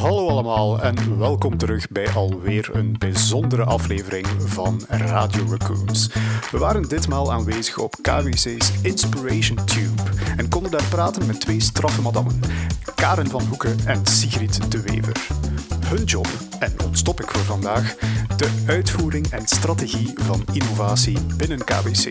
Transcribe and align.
Hallo 0.00 0.28
allemaal 0.28 0.82
en 0.82 1.18
welkom 1.18 1.56
terug 1.56 1.88
bij 1.88 2.10
alweer 2.10 2.70
een 2.72 2.94
bijzondere 2.98 3.64
aflevering 3.64 4.26
van 4.38 4.80
Radio 4.88 5.44
Raccoons. 5.50 6.10
We 6.50 6.58
waren 6.58 6.88
ditmaal 6.88 7.32
aanwezig 7.32 7.78
op 7.78 7.94
KWC's 8.02 8.72
Inspiration 8.82 9.64
Tube 9.64 10.02
en 10.36 10.48
konden 10.48 10.70
daar 10.70 10.88
praten 10.88 11.26
met 11.26 11.40
twee 11.40 11.60
straffe 11.60 12.02
madammen, 12.02 12.40
Karen 12.94 13.28
van 13.28 13.42
Hoeken 13.48 13.76
en 13.86 14.06
Sigrid 14.06 14.70
de 14.72 14.82
Wever. 14.82 15.26
Hun 15.86 16.04
job, 16.04 16.28
en 16.58 16.74
ontstop 16.84 17.20
ik 17.20 17.30
voor 17.30 17.44
vandaag, 17.44 17.94
de 18.36 18.64
uitvoering 18.66 19.26
en 19.26 19.46
strategie 19.46 20.12
van 20.14 20.44
innovatie 20.52 21.18
binnen 21.36 21.64
KWC. 21.64 22.08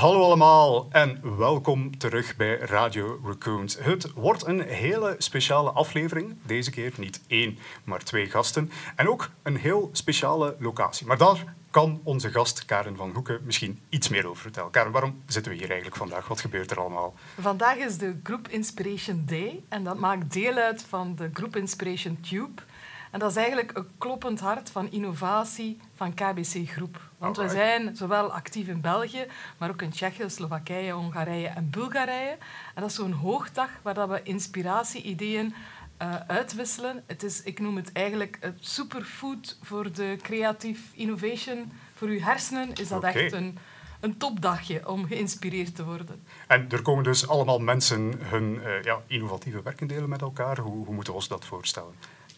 Hallo 0.00 0.22
allemaal 0.22 0.86
en 0.90 1.36
welkom 1.36 1.98
terug 1.98 2.36
bij 2.36 2.58
Radio 2.58 3.20
Raccoons. 3.24 3.78
Het 3.78 4.12
wordt 4.12 4.46
een 4.46 4.60
hele 4.60 5.14
speciale 5.18 5.70
aflevering. 5.70 6.36
Deze 6.46 6.70
keer 6.70 6.92
niet 6.96 7.20
één, 7.26 7.58
maar 7.84 8.04
twee 8.04 8.26
gasten. 8.26 8.70
En 8.96 9.08
ook 9.08 9.30
een 9.42 9.56
heel 9.56 9.90
speciale 9.92 10.56
locatie. 10.58 11.06
Maar 11.06 11.18
daar 11.18 11.54
kan 11.70 12.00
onze 12.04 12.30
gast 12.30 12.64
Karen 12.64 12.96
van 12.96 13.10
Hoeken 13.14 13.40
misschien 13.44 13.80
iets 13.88 14.08
meer 14.08 14.26
over 14.26 14.42
vertellen. 14.42 14.70
Karen, 14.70 14.92
waarom 14.92 15.22
zitten 15.26 15.52
we 15.52 15.58
hier 15.58 15.68
eigenlijk 15.68 15.96
vandaag? 15.96 16.28
Wat 16.28 16.40
gebeurt 16.40 16.70
er 16.70 16.80
allemaal? 16.80 17.14
Vandaag 17.40 17.76
is 17.76 17.98
de 17.98 18.20
Group 18.22 18.48
Inspiration 18.48 19.22
Day 19.26 19.62
en 19.68 19.84
dat 19.84 19.98
maakt 19.98 20.32
deel 20.32 20.54
uit 20.56 20.82
van 20.82 21.14
de 21.16 21.30
Group 21.32 21.56
Inspiration 21.56 22.20
Tube. 22.20 22.62
En 23.10 23.18
dat 23.18 23.30
is 23.30 23.36
eigenlijk 23.36 23.76
een 23.76 23.88
kloppend 23.98 24.40
hart 24.40 24.70
van 24.70 24.90
innovatie 24.90 25.78
van 25.94 26.14
KBC 26.14 26.68
Groep. 26.68 27.00
Want 27.18 27.36
we 27.36 27.48
zijn 27.48 27.96
zowel 27.96 28.32
actief 28.32 28.68
in 28.68 28.80
België, 28.80 29.26
maar 29.58 29.70
ook 29.70 29.82
in 29.82 29.90
Tsjechië, 29.90 30.30
Slowakije, 30.30 30.92
Hongarije 30.92 31.48
en 31.48 31.70
Bulgarije. 31.70 32.36
En 32.74 32.80
dat 32.80 32.90
is 32.90 32.94
zo'n 32.94 33.12
hoogdag 33.12 33.68
waar 33.82 34.08
we 34.08 34.22
inspiratie-ideeën 34.22 35.54
uh, 36.02 36.14
uitwisselen. 36.26 37.02
Het 37.06 37.22
is, 37.22 37.42
ik 37.42 37.58
noem 37.58 37.76
het 37.76 37.92
eigenlijk 37.92 38.36
het 38.40 38.56
superfood 38.60 39.58
voor 39.62 39.92
de 39.92 40.16
creatieve 40.22 40.82
innovation. 40.94 41.72
Voor 41.94 42.08
uw 42.08 42.20
hersenen 42.20 42.72
is 42.72 42.88
dat 42.88 43.04
echt 43.04 43.32
een, 43.32 43.58
een 44.00 44.16
topdagje 44.16 44.88
om 44.88 45.06
geïnspireerd 45.06 45.76
te 45.76 45.84
worden. 45.84 46.22
En 46.46 46.70
er 46.70 46.82
komen 46.82 47.04
dus 47.04 47.28
allemaal 47.28 47.58
mensen 47.58 48.18
hun 48.18 48.54
uh, 48.54 48.82
ja, 48.82 49.00
innovatieve 49.06 49.62
werken 49.62 49.86
delen 49.86 50.08
met 50.08 50.22
elkaar. 50.22 50.58
Hoe, 50.58 50.84
hoe 50.84 50.94
moeten 50.94 51.12
we 51.12 51.18
ons 51.18 51.28
dat 51.28 51.44
voorstellen? 51.44 51.94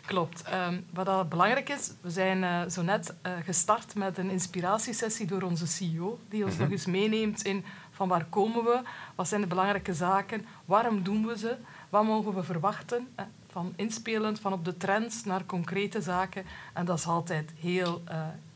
Klopt. 0.06 0.44
Um, 0.52 0.86
wat 0.92 1.06
dat 1.06 1.28
belangrijk 1.28 1.68
is, 1.68 1.92
we 2.00 2.10
zijn 2.10 2.42
uh, 2.42 2.62
zo 2.68 2.82
net 2.82 3.14
uh, 3.26 3.32
gestart 3.44 3.94
met 3.94 4.18
een 4.18 4.30
inspiratiesessie 4.30 5.26
door 5.26 5.42
onze 5.42 5.66
CEO, 5.66 6.18
die 6.28 6.44
ons 6.44 6.52
mm 6.52 6.58
-hmm. 6.58 6.68
nog 6.68 6.78
eens 6.78 6.86
meeneemt 6.86 7.42
in 7.42 7.64
van 7.90 8.08
waar 8.08 8.24
komen 8.24 8.64
we, 8.64 8.82
wat 9.14 9.28
zijn 9.28 9.40
de 9.40 9.46
belangrijke 9.46 9.94
zaken, 9.94 10.46
waarom 10.64 11.02
doen 11.02 11.26
we 11.26 11.38
ze, 11.38 11.56
wat 11.88 12.04
mogen 12.04 12.34
we 12.34 12.42
verwachten, 12.42 13.08
uh, 13.20 13.24
van 13.48 13.72
inspelend, 13.76 14.40
van 14.40 14.52
op 14.52 14.64
de 14.64 14.76
trends 14.76 15.24
naar 15.24 15.46
concrete 15.46 16.00
zaken. 16.00 16.44
En 16.72 16.84
dat 16.84 16.98
is 16.98 17.06
altijd 17.06 17.52
heel 17.60 18.02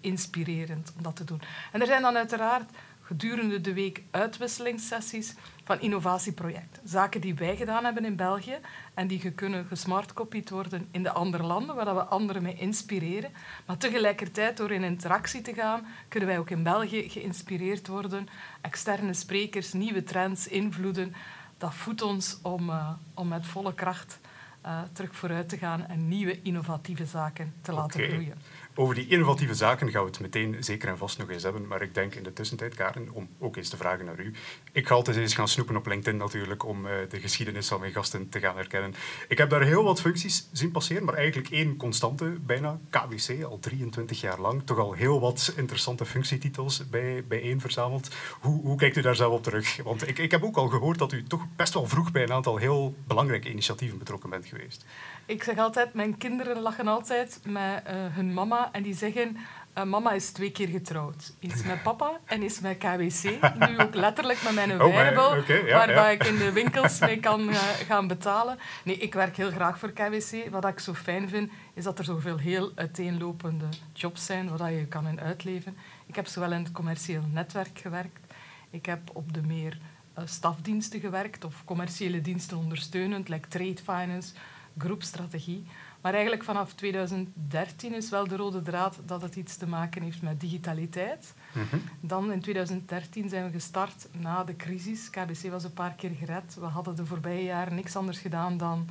inspirerend 0.00 0.92
om 0.97 1.03
dat 1.03 1.16
te 1.16 1.25
doen. 1.25 1.41
En 1.72 1.81
er 1.81 1.86
zijn 1.86 2.03
dan 2.03 2.16
uiteraard 2.16 2.70
gedurende 3.03 3.60
de 3.60 3.72
week 3.72 4.03
uitwisselingssessies 4.10 5.34
van 5.67 5.81
innovatieprojecten. 5.81 6.83
Zaken 6.89 7.20
die 7.20 7.34
wij 7.34 7.56
gedaan 7.56 7.84
hebben 7.84 8.05
in 8.05 8.17
België 8.17 8.59
en 8.95 9.06
die 9.06 9.31
kunnen 9.31 9.67
gesmartcopied 9.67 10.50
worden 10.50 10.89
in 10.91 11.03
de 11.03 11.12
andere 11.12 11.42
landen, 11.42 11.75
waar 11.75 11.95
we 11.95 12.05
anderen 12.05 12.42
mee 12.42 12.55
inspireren. 12.55 13.33
Maar 13.67 13.77
tegelijkertijd, 13.77 14.56
door 14.56 14.70
in 14.70 14.83
interactie 14.83 15.41
te 15.41 15.55
gaan, 15.55 15.87
kunnen 16.09 16.28
wij 16.28 16.39
ook 16.39 16.50
in 16.50 16.62
België 16.62 17.09
geïnspireerd 17.09 17.87
worden. 17.87 18.28
Externe 18.61 19.14
sprekers, 19.14 19.72
nieuwe 19.72 20.03
trends, 20.03 20.48
invloeden. 20.48 21.14
Dat 21.59 21.75
voedt 21.75 22.03
ons 22.03 22.39
om, 22.42 22.69
uh, 22.69 22.91
om 23.14 23.28
met 23.28 23.47
volle 23.47 23.75
kracht 23.75 24.19
uh, 24.67 24.81
terug 24.92 25.17
vooruit 25.17 25.48
te 25.48 25.59
gaan 25.59 25.87
en 25.87 26.09
nieuwe 26.09 26.42
innovatieve 26.42 27.06
zaken 27.06 27.55
te 27.62 27.72
laten 27.72 28.00
okay. 28.00 28.12
groeien. 28.12 28.39
Over 28.78 28.94
die 28.94 29.08
innovatieve 29.08 29.55
zaken 29.55 29.91
gaan 29.91 30.02
we 30.02 30.10
het 30.10 30.20
meteen 30.20 30.56
zeker 30.60 30.88
en 30.88 30.98
vast 30.98 31.19
nog 31.19 31.31
eens 31.31 31.42
hebben. 31.42 31.66
Maar 31.66 31.82
ik 31.82 31.94
denk 31.94 32.14
in 32.14 32.22
de 32.22 32.32
tussentijd, 32.32 32.75
Karen, 32.75 33.09
om 33.12 33.28
ook 33.38 33.56
eens 33.56 33.69
te 33.69 33.76
vragen 33.76 34.04
naar 34.04 34.20
u. 34.20 34.32
Ik 34.72 34.87
ga 34.87 34.94
altijd 34.94 35.16
eens 35.16 35.34
gaan 35.34 35.48
snoepen 35.48 35.76
op 35.76 35.87
LinkedIn 35.87 36.16
natuurlijk, 36.19 36.64
om 36.64 36.87
uh, 36.87 36.92
de 37.09 37.20
geschiedenis 37.20 37.69
van 37.69 37.81
mijn 37.81 37.92
gasten 37.92 38.28
te 38.28 38.41
gaan 38.41 38.56
herkennen. 38.56 38.94
Ik 39.28 39.38
heb 39.38 39.50
daar 39.50 39.62
heel 39.62 39.84
wat 39.84 40.00
functies 40.00 40.48
zien 40.53 40.70
passeren, 40.70 41.04
maar 41.04 41.14
eigenlijk 41.14 41.50
één 41.50 41.76
constante, 41.76 42.25
bijna 42.25 42.78
KWC, 42.91 43.44
al 43.44 43.59
23 43.59 44.20
jaar 44.20 44.41
lang. 44.41 44.62
Toch 44.64 44.78
al 44.78 44.93
heel 44.93 45.20
wat 45.20 45.53
interessante 45.56 46.04
functietitels 46.04 46.88
bij, 46.88 47.25
bijeen 47.28 47.60
verzameld. 47.60 48.14
Hoe, 48.41 48.60
hoe 48.62 48.76
kijkt 48.76 48.97
u 48.97 49.00
daar 49.00 49.16
zelf 49.16 49.32
op 49.32 49.43
terug? 49.43 49.82
Want 49.82 50.08
ik, 50.08 50.19
ik 50.19 50.31
heb 50.31 50.43
ook 50.43 50.56
al 50.56 50.69
gehoord 50.69 50.98
dat 50.98 51.12
u 51.12 51.22
toch 51.22 51.47
best 51.56 51.75
wel 51.75 51.87
vroeg 51.87 52.12
bij 52.12 52.22
een 52.22 52.32
aantal 52.32 52.56
heel 52.56 52.94
belangrijke 53.06 53.50
initiatieven 53.50 53.98
betrokken 53.98 54.31
bent 54.31 54.47
geweest. 54.47 54.84
Ik 55.26 55.43
zeg 55.43 55.58
altijd, 55.58 55.94
mijn 55.94 56.19
kinderen 56.19 56.60
lachen 56.60 56.88
altijd 56.88 57.41
met 57.44 57.82
uh, 57.87 57.93
hun 57.94 58.34
mama 58.34 58.66
en 58.72 58.82
die 58.82 58.94
zeggen... 58.94 59.37
Uh, 59.78 59.84
mama 59.84 60.12
is 60.12 60.31
twee 60.31 60.50
keer 60.50 60.69
getrouwd. 60.69 61.34
Eens 61.41 61.62
met 61.62 61.82
papa 61.82 62.21
en 62.25 62.43
eens 62.43 62.60
met 62.60 62.78
KWC. 62.78 63.22
Nu 63.69 63.78
ook 63.78 63.94
letterlijk 63.94 64.43
met 64.43 64.54
mijn 64.54 64.82
Oh, 64.82 64.94
wearable, 64.94 65.65
ja, 65.66 65.91
ja. 65.91 66.09
ik 66.09 66.25
in 66.25 66.37
de 66.37 66.53
winkels 66.53 66.99
mee 66.99 67.21
kan 67.21 67.49
uh, 67.49 67.56
gaan 67.59 68.06
betalen. 68.06 68.59
Nee, 68.84 68.97
ik 68.97 69.15
werk 69.15 69.37
heel 69.37 69.50
graag 69.50 69.78
voor 69.78 69.91
KWC. 69.91 70.50
Wat 70.50 70.66
ik 70.66 70.78
zo 70.78 70.94
fijn 70.94 71.28
vind, 71.28 71.50
is 71.75 71.84
dat 71.84 71.99
er 71.99 72.05
zoveel 72.05 72.38
heel 72.38 72.72
uiteenlopende 72.75 73.65
jobs 73.93 74.26
zijn, 74.26 74.56
waar 74.56 74.72
je 74.72 74.87
kan 74.87 75.09
in 75.09 75.21
uitleven. 75.21 75.76
Ik 76.06 76.15
heb 76.16 76.26
zowel 76.26 76.53
in 76.53 76.62
het 76.62 76.72
commercieel 76.72 77.22
netwerk 77.32 77.78
gewerkt. 77.78 78.34
Ik 78.71 78.87
heb 78.87 79.00
op 79.12 79.32
de 79.34 79.43
meer 79.43 79.78
uh, 80.19 80.25
stafdiensten 80.26 81.00
gewerkt, 81.00 81.44
of 81.44 81.65
commerciële 81.65 82.21
diensten 82.21 82.56
ondersteunend, 82.56 83.28
like 83.28 83.49
trade 83.49 83.76
finance, 83.84 84.34
groepstrategie. 84.78 85.66
Maar 86.06 86.15
eigenlijk 86.15 86.44
vanaf 86.44 86.72
2013 86.72 87.94
is 87.94 88.11
wel 88.11 88.28
de 88.28 88.37
rode 88.37 88.62
draad 88.62 88.99
dat 89.06 89.22
het 89.22 89.37
iets 89.37 89.56
te 89.56 89.67
maken 89.67 90.03
heeft 90.03 90.22
met 90.22 90.41
digitaliteit. 90.41 91.34
Mhm. 91.53 91.77
Dan 92.00 92.33
in 92.33 92.41
2013 92.41 93.28
zijn 93.28 93.44
we 93.44 93.50
gestart 93.50 94.09
na 94.12 94.44
de 94.44 94.56
crisis. 94.56 95.11
KBC 95.11 95.50
was 95.50 95.65
een 95.65 95.72
paar 95.72 95.94
keer 95.94 96.11
gered. 96.11 96.55
We 96.55 96.65
hadden 96.65 96.97
de 96.97 97.06
voorbije 97.06 97.44
jaren 97.44 97.75
niks 97.75 97.97
anders 97.97 98.19
gedaan 98.19 98.56
dan 98.56 98.89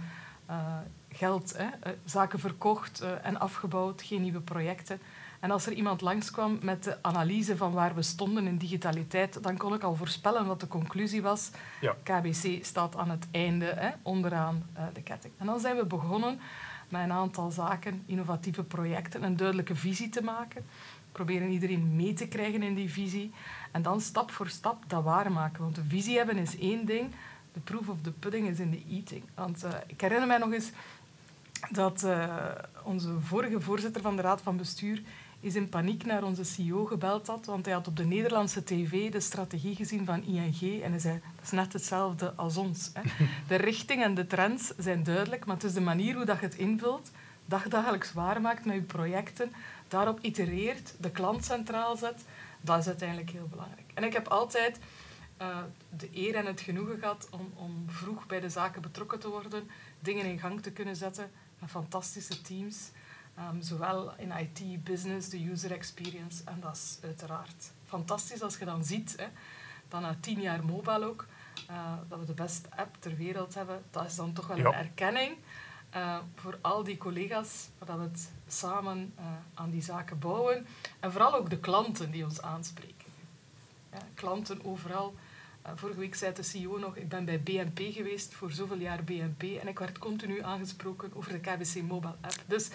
uh, 0.49 0.77
geld, 1.11 1.57
hè, 1.57 1.63
uh, 1.63 1.97
zaken 2.05 2.39
verkocht 2.39 3.03
uh, 3.03 3.09
en 3.21 3.39
afgebouwd, 3.39 4.01
geen 4.01 4.21
nieuwe 4.21 4.41
projecten. 4.41 4.99
En 5.39 5.51
als 5.51 5.65
er 5.65 5.73
iemand 5.73 6.01
langskwam 6.01 6.59
met 6.61 6.83
de 6.83 6.97
analyse 7.03 7.57
van 7.57 7.71
waar 7.71 7.95
we 7.95 8.01
stonden 8.01 8.47
in 8.47 8.57
digitaliteit, 8.57 9.43
dan 9.43 9.57
kon 9.57 9.73
ik 9.73 9.83
al 9.83 9.95
voorspellen 9.95 10.45
wat 10.45 10.59
de 10.59 10.67
conclusie 10.67 11.21
was. 11.21 11.49
Ja. 11.81 11.95
KBC 12.03 12.65
staat 12.65 12.95
aan 12.95 13.09
het 13.09 13.27
einde, 13.31 13.65
hè, 13.65 13.89
onderaan 14.01 14.65
de 14.93 15.01
ketting. 15.01 15.33
En 15.37 15.45
dan 15.45 15.59
zijn 15.59 15.75
we 15.75 15.85
begonnen 15.85 16.39
met 16.89 17.01
een 17.01 17.11
aantal 17.11 17.51
zaken, 17.51 18.03
innovatieve 18.05 18.63
projecten, 18.63 19.23
een 19.23 19.37
duidelijke 19.37 19.75
visie 19.75 20.09
te 20.09 20.23
maken. 20.23 20.65
Proberen 21.11 21.49
iedereen 21.49 21.95
mee 21.95 22.13
te 22.13 22.27
krijgen 22.27 22.63
in 22.63 22.75
die 22.75 22.91
visie. 22.91 23.31
En 23.71 23.81
dan 23.81 24.01
stap 24.01 24.31
voor 24.31 24.47
stap 24.47 24.83
dat 24.87 25.03
waarmaken. 25.03 25.61
Want 25.61 25.75
de 25.75 25.83
visie 25.87 26.17
hebben 26.17 26.37
is 26.37 26.57
één 26.57 26.85
ding, 26.85 27.11
de 27.53 27.59
proof 27.59 27.89
of 27.89 28.01
the 28.01 28.11
pudding 28.11 28.47
is 28.47 28.59
in 28.59 28.71
de 28.71 28.83
eating. 28.89 29.23
Want 29.35 29.63
uh, 29.63 29.71
ik 29.87 30.01
herinner 30.01 30.27
mij 30.27 30.37
nog 30.37 30.53
eens 30.53 30.71
dat 31.69 32.03
uh, 32.03 32.35
onze 32.83 33.19
vorige 33.19 33.61
voorzitter 33.61 34.01
van 34.01 34.15
de 34.15 34.21
Raad 34.21 34.41
van 34.41 34.57
Bestuur 34.57 35.01
is 35.45 35.55
in 35.55 35.69
paniek 35.69 36.05
naar 36.05 36.23
onze 36.23 36.43
CEO 36.43 36.85
gebeld 36.85 37.27
had, 37.27 37.45
want 37.45 37.65
hij 37.65 37.73
had 37.73 37.87
op 37.87 37.97
de 37.97 38.05
Nederlandse 38.05 38.63
tv 38.63 39.11
de 39.11 39.19
strategie 39.19 39.75
gezien 39.75 40.05
van 40.05 40.23
ING 40.23 40.83
en 40.83 40.91
hij 40.91 40.99
zei, 40.99 41.21
dat 41.35 41.45
is 41.45 41.51
net 41.51 41.73
hetzelfde 41.73 42.33
als 42.33 42.57
ons. 42.57 42.91
Hè. 42.93 43.01
De 43.47 43.55
richting 43.55 44.03
en 44.03 44.13
de 44.13 44.27
trends 44.27 44.73
zijn 44.77 45.03
duidelijk, 45.03 45.45
maar 45.45 45.55
het 45.55 45.63
is 45.63 45.73
de 45.73 45.81
manier 45.81 46.15
hoe 46.15 46.25
dat 46.25 46.39
je 46.39 46.45
het 46.45 46.55
invult, 46.55 47.11
dagdagelijks 47.45 48.13
waarmaakt 48.13 48.65
met 48.65 48.75
je 48.75 48.81
projecten, 48.81 49.51
daarop 49.87 50.19
itereert, 50.21 50.93
de 50.99 51.11
klant 51.11 51.45
centraal 51.45 51.97
zet, 51.97 52.23
dat 52.61 52.79
is 52.79 52.87
uiteindelijk 52.87 53.29
heel 53.29 53.47
belangrijk. 53.47 53.91
En 53.93 54.03
ik 54.03 54.13
heb 54.13 54.27
altijd 54.27 54.79
uh, 55.41 55.57
de 55.97 56.09
eer 56.13 56.35
en 56.35 56.45
het 56.45 56.61
genoegen 56.61 56.99
gehad 56.99 57.27
om, 57.31 57.51
om 57.55 57.85
vroeg 57.87 58.25
bij 58.25 58.39
de 58.39 58.49
zaken 58.49 58.81
betrokken 58.81 59.19
te 59.19 59.29
worden, 59.29 59.69
dingen 59.99 60.25
in 60.25 60.39
gang 60.39 60.61
te 60.61 60.71
kunnen 60.71 60.95
zetten 60.95 61.31
met 61.59 61.69
fantastische 61.69 62.41
teams. 62.41 62.89
Um, 63.39 63.61
zowel 63.61 64.13
in 64.17 64.31
IT, 64.31 64.83
business, 64.83 65.29
de 65.29 65.49
user 65.51 65.71
experience. 65.71 66.43
En 66.45 66.59
dat 66.59 66.75
is 66.75 66.97
uiteraard 67.03 67.71
fantastisch 67.85 68.41
als 68.41 68.57
je 68.57 68.65
dan 68.65 68.85
ziet, 68.85 69.13
hè, 69.17 69.25
dat 69.87 70.01
na 70.01 70.15
tien 70.19 70.41
jaar 70.41 70.65
mobile 70.65 71.05
ook, 71.05 71.25
uh, 71.69 71.93
dat 72.09 72.19
we 72.19 72.25
de 72.25 72.33
beste 72.33 72.67
app 72.75 72.95
ter 72.99 73.15
wereld 73.15 73.53
hebben. 73.53 73.83
Dat 73.91 74.05
is 74.05 74.15
dan 74.15 74.33
toch 74.33 74.47
wel 74.47 74.57
Ja. 74.57 74.65
een 74.65 74.73
erkenning 74.73 75.37
uh, 75.95 76.17
voor 76.35 76.57
al 76.61 76.83
die 76.83 76.97
collega's, 76.97 77.69
dat 77.85 77.95
we 77.97 78.01
het 78.01 78.31
samen 78.47 79.13
uh, 79.19 79.25
aan 79.53 79.69
die 79.69 79.81
zaken 79.83 80.19
bouwen. 80.19 80.67
En 80.99 81.11
vooral 81.11 81.33
ook 81.35 81.49
de 81.49 81.59
klanten 81.59 82.11
die 82.11 82.23
ons 82.23 82.41
aanspreken. 82.41 83.07
Ja, 83.91 83.97
klanten 84.13 84.65
overal. 84.65 85.15
Vorige 85.75 85.99
week 85.99 86.15
zei 86.15 86.33
de 86.33 86.43
CEO 86.43 86.77
nog, 86.77 86.95
ik 86.95 87.09
ben 87.09 87.25
bij 87.25 87.39
BNP 87.41 87.79
geweest 87.93 88.33
voor 88.33 88.51
zoveel 88.51 88.77
jaar 88.77 89.03
BNP 89.03 89.41
en 89.43 89.67
ik 89.67 89.79
werd 89.79 89.97
continu 89.97 90.41
aangesproken 90.43 91.11
over 91.13 91.31
de 91.31 91.39
KBC 91.39 91.81
Mobile 91.81 92.15
App. 92.21 92.43
Dus 92.47 92.69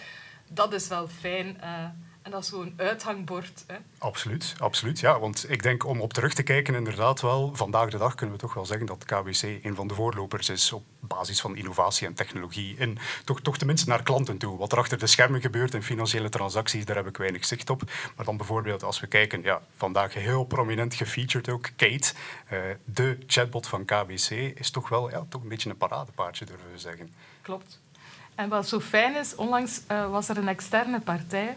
dat 0.53 0.73
is 0.73 0.89
wel 0.89 1.09
fijn. 1.09 1.57
Uh, 1.61 1.85
En 2.23 2.31
dat 2.31 2.43
is 2.43 2.49
zo'n 2.49 2.75
uithangbord. 2.77 3.65
Hè? 3.67 3.77
Absoluut, 3.99 4.55
absoluut. 4.59 5.01
Ja, 5.01 5.19
want 5.19 5.51
ik 5.51 5.63
denk 5.63 5.87
om 5.87 6.01
op 6.01 6.13
terug 6.13 6.35
te 6.35 6.43
kijken, 6.43 6.75
inderdaad 6.75 7.21
wel, 7.21 7.51
vandaag 7.55 7.91
de 7.91 7.99
dag 7.99 8.15
kunnen 8.15 8.35
we 8.37 8.41
toch 8.41 8.55
wel 8.55 8.67
zeggen 8.67 8.87
dat 8.87 9.05
KBC 9.05 9.43
een 9.43 9.75
van 9.75 9.87
de 9.87 9.95
voorlopers 9.95 10.49
is 10.49 10.73
op 10.73 10.85
basis 11.01 11.41
van 11.41 11.57
innovatie 11.57 12.07
en 12.07 12.15
technologie. 12.15 12.77
En 12.79 12.99
toch, 13.25 13.41
toch 13.41 13.59
tenminste 13.59 13.89
naar 13.89 14.03
klanten 14.03 14.39
toe. 14.39 14.59
Wat 14.59 14.73
er 14.73 14.79
achter 14.79 14.99
de 14.99 15.07
schermen 15.07 15.41
gebeurt 15.41 15.75
in 15.75 15.83
financiële 15.83 16.29
transacties, 16.29 16.85
daar 16.85 16.97
heb 16.97 17.07
ik 17.07 17.17
weinig 17.17 17.45
zicht 17.45 17.71
op. 17.71 17.83
Maar 18.17 18.25
dan 18.25 18.37
bijvoorbeeld 18.37 18.83
als 18.83 19.01
we 19.01 19.07
kijken, 19.07 19.43
ja, 19.43 19.61
vandaag 19.77 20.15
heel 20.15 20.45
prominent 20.45 20.95
gefeatured 20.95 21.49
ook, 21.49 21.71
Kate, 21.77 22.13
uh, 22.53 22.59
de 22.85 23.19
chatbot 23.27 23.67
van 23.67 23.85
KBC, 23.85 24.31
is 24.31 24.71
toch 24.71 24.89
wel 24.89 25.11
ja, 25.11 25.25
toch 25.29 25.43
een 25.43 25.49
beetje 25.49 25.71
een 25.71 25.77
paradepaardje, 25.77 26.45
durven 26.45 26.71
we 26.73 26.79
zeggen. 26.79 27.15
Klopt. 27.43 27.81
En 28.35 28.49
wat 28.49 28.69
zo 28.69 28.81
fijn 28.81 29.17
is, 29.17 29.35
onlangs 29.35 29.81
uh, 29.91 30.11
was 30.11 30.29
er 30.29 30.39
een 30.39 30.49
externe 30.49 31.01
partij 31.01 31.57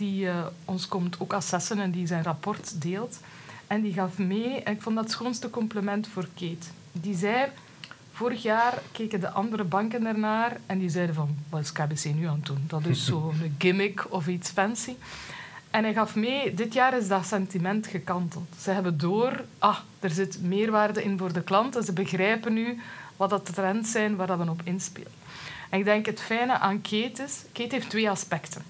die 0.00 0.24
uh, 0.24 0.46
ons 0.64 0.88
komt 0.88 1.20
ook 1.20 1.32
assessen 1.32 1.80
en 1.80 1.90
die 1.90 2.06
zijn 2.06 2.22
rapport 2.22 2.80
deelt. 2.80 3.20
En 3.66 3.80
die 3.82 3.92
gaf 3.92 4.18
mee, 4.18 4.62
en 4.62 4.72
ik 4.72 4.82
vond 4.82 4.94
dat 4.94 5.04
het 5.04 5.12
schoonste 5.12 5.50
compliment 5.50 6.08
voor 6.08 6.26
Kate. 6.34 6.66
Die 6.92 7.16
zei, 7.16 7.48
vorig 8.12 8.42
jaar 8.42 8.82
keken 8.92 9.20
de 9.20 9.30
andere 9.30 9.64
banken 9.64 10.06
ernaar 10.06 10.56
en 10.66 10.78
die 10.78 10.88
zeiden 10.88 11.14
van, 11.14 11.36
wat 11.48 11.60
is 11.60 11.72
KBC 11.72 12.04
nu 12.04 12.26
aan 12.26 12.34
het 12.34 12.46
doen? 12.46 12.64
Dat 12.66 12.86
is 12.86 13.04
zo'n 13.06 13.54
gimmick 13.58 14.12
of 14.12 14.26
iets 14.26 14.50
fancy. 14.50 14.94
En 15.70 15.84
hij 15.84 15.92
gaf 15.92 16.14
mee, 16.14 16.54
dit 16.54 16.72
jaar 16.72 16.96
is 16.96 17.08
dat 17.08 17.26
sentiment 17.26 17.86
gekanteld. 17.86 18.48
Ze 18.60 18.70
hebben 18.70 18.98
door, 18.98 19.44
ah, 19.58 19.78
er 20.00 20.10
zit 20.10 20.42
meerwaarde 20.42 21.02
in 21.02 21.18
voor 21.18 21.32
de 21.32 21.42
klant 21.42 21.76
en 21.76 21.84
ze 21.84 21.92
begrijpen 21.92 22.52
nu 22.52 22.80
wat 23.20 23.30
dat 23.30 23.46
de 23.46 23.52
trends 23.52 23.90
zijn 23.90 24.16
waar 24.16 24.26
dat 24.26 24.38
we 24.38 24.50
op 24.50 24.60
inspelen. 24.64 25.12
En 25.70 25.78
ik 25.78 25.84
denk 25.84 26.06
het 26.06 26.20
fijne 26.20 26.58
aan 26.58 26.80
Kate 26.80 27.22
is, 27.22 27.44
Kate 27.52 27.74
heeft 27.74 27.90
twee 27.90 28.10
aspecten. 28.10 28.62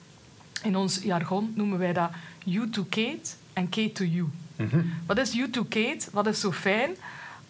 In 0.63 0.77
ons 0.77 1.03
jargon 1.03 1.53
noemen 1.57 1.79
wij 1.79 1.93
dat 1.93 2.11
you 2.45 2.71
to 2.71 2.83
Kate 2.83 3.31
en 3.53 3.69
Kate 3.69 3.93
to 3.93 4.05
you. 4.05 4.29
Mhm. 4.57 4.81
Wat 5.07 5.19
is 5.19 5.33
you 5.33 5.51
to 5.51 5.63
Kate? 5.63 6.09
Wat 6.13 6.27
is 6.27 6.41
zo 6.41 6.53
fijn? 6.53 6.91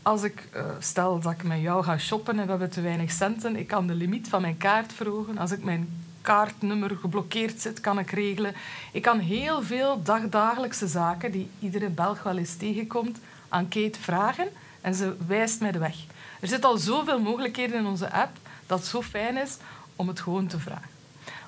Als 0.02 0.22
ik 0.22 0.48
uh, 0.56 0.64
stel 0.78 1.20
dat 1.20 1.32
ik 1.32 1.42
met 1.42 1.60
jou 1.60 1.84
ga 1.84 1.98
shoppen 1.98 2.38
en 2.38 2.44
we 2.44 2.50
hebben 2.50 2.70
te 2.70 2.80
weinig 2.80 3.10
centen, 3.10 3.56
ik 3.56 3.66
kan 3.66 3.86
de 3.86 3.94
limiet 3.94 4.28
van 4.28 4.40
mijn 4.40 4.56
kaart 4.56 4.92
verhogen. 4.92 5.38
Als 5.38 5.50
ik 5.50 5.64
mijn 5.64 5.88
kaartnummer 6.20 6.96
geblokkeerd 6.96 7.60
zit, 7.60 7.80
kan 7.80 7.98
ik 7.98 8.10
regelen. 8.10 8.54
Ik 8.92 9.02
kan 9.02 9.18
heel 9.18 9.62
veel 9.62 10.02
dagdagelijkse 10.02 10.86
zaken 10.86 11.32
die 11.32 11.48
iedere 11.58 11.88
Belg 11.88 12.22
wel 12.22 12.38
eens 12.38 12.56
tegenkomt 12.56 13.18
aan 13.48 13.68
Kate 13.68 14.00
vragen 14.00 14.48
en 14.80 14.94
ze 14.94 15.16
wijst 15.26 15.60
mij 15.60 15.72
de 15.72 15.78
weg. 15.78 15.96
Er 16.40 16.48
zitten 16.48 16.70
al 16.70 16.78
zoveel 16.78 17.20
mogelijkheden 17.20 17.78
in 17.78 17.86
onze 17.86 18.12
app 18.12 18.36
dat 18.66 18.78
het 18.78 18.88
zo 18.88 19.02
fijn 19.02 19.36
is 19.36 19.56
om 19.96 20.08
het 20.08 20.20
gewoon 20.20 20.46
te 20.46 20.58
vragen. 20.58 20.88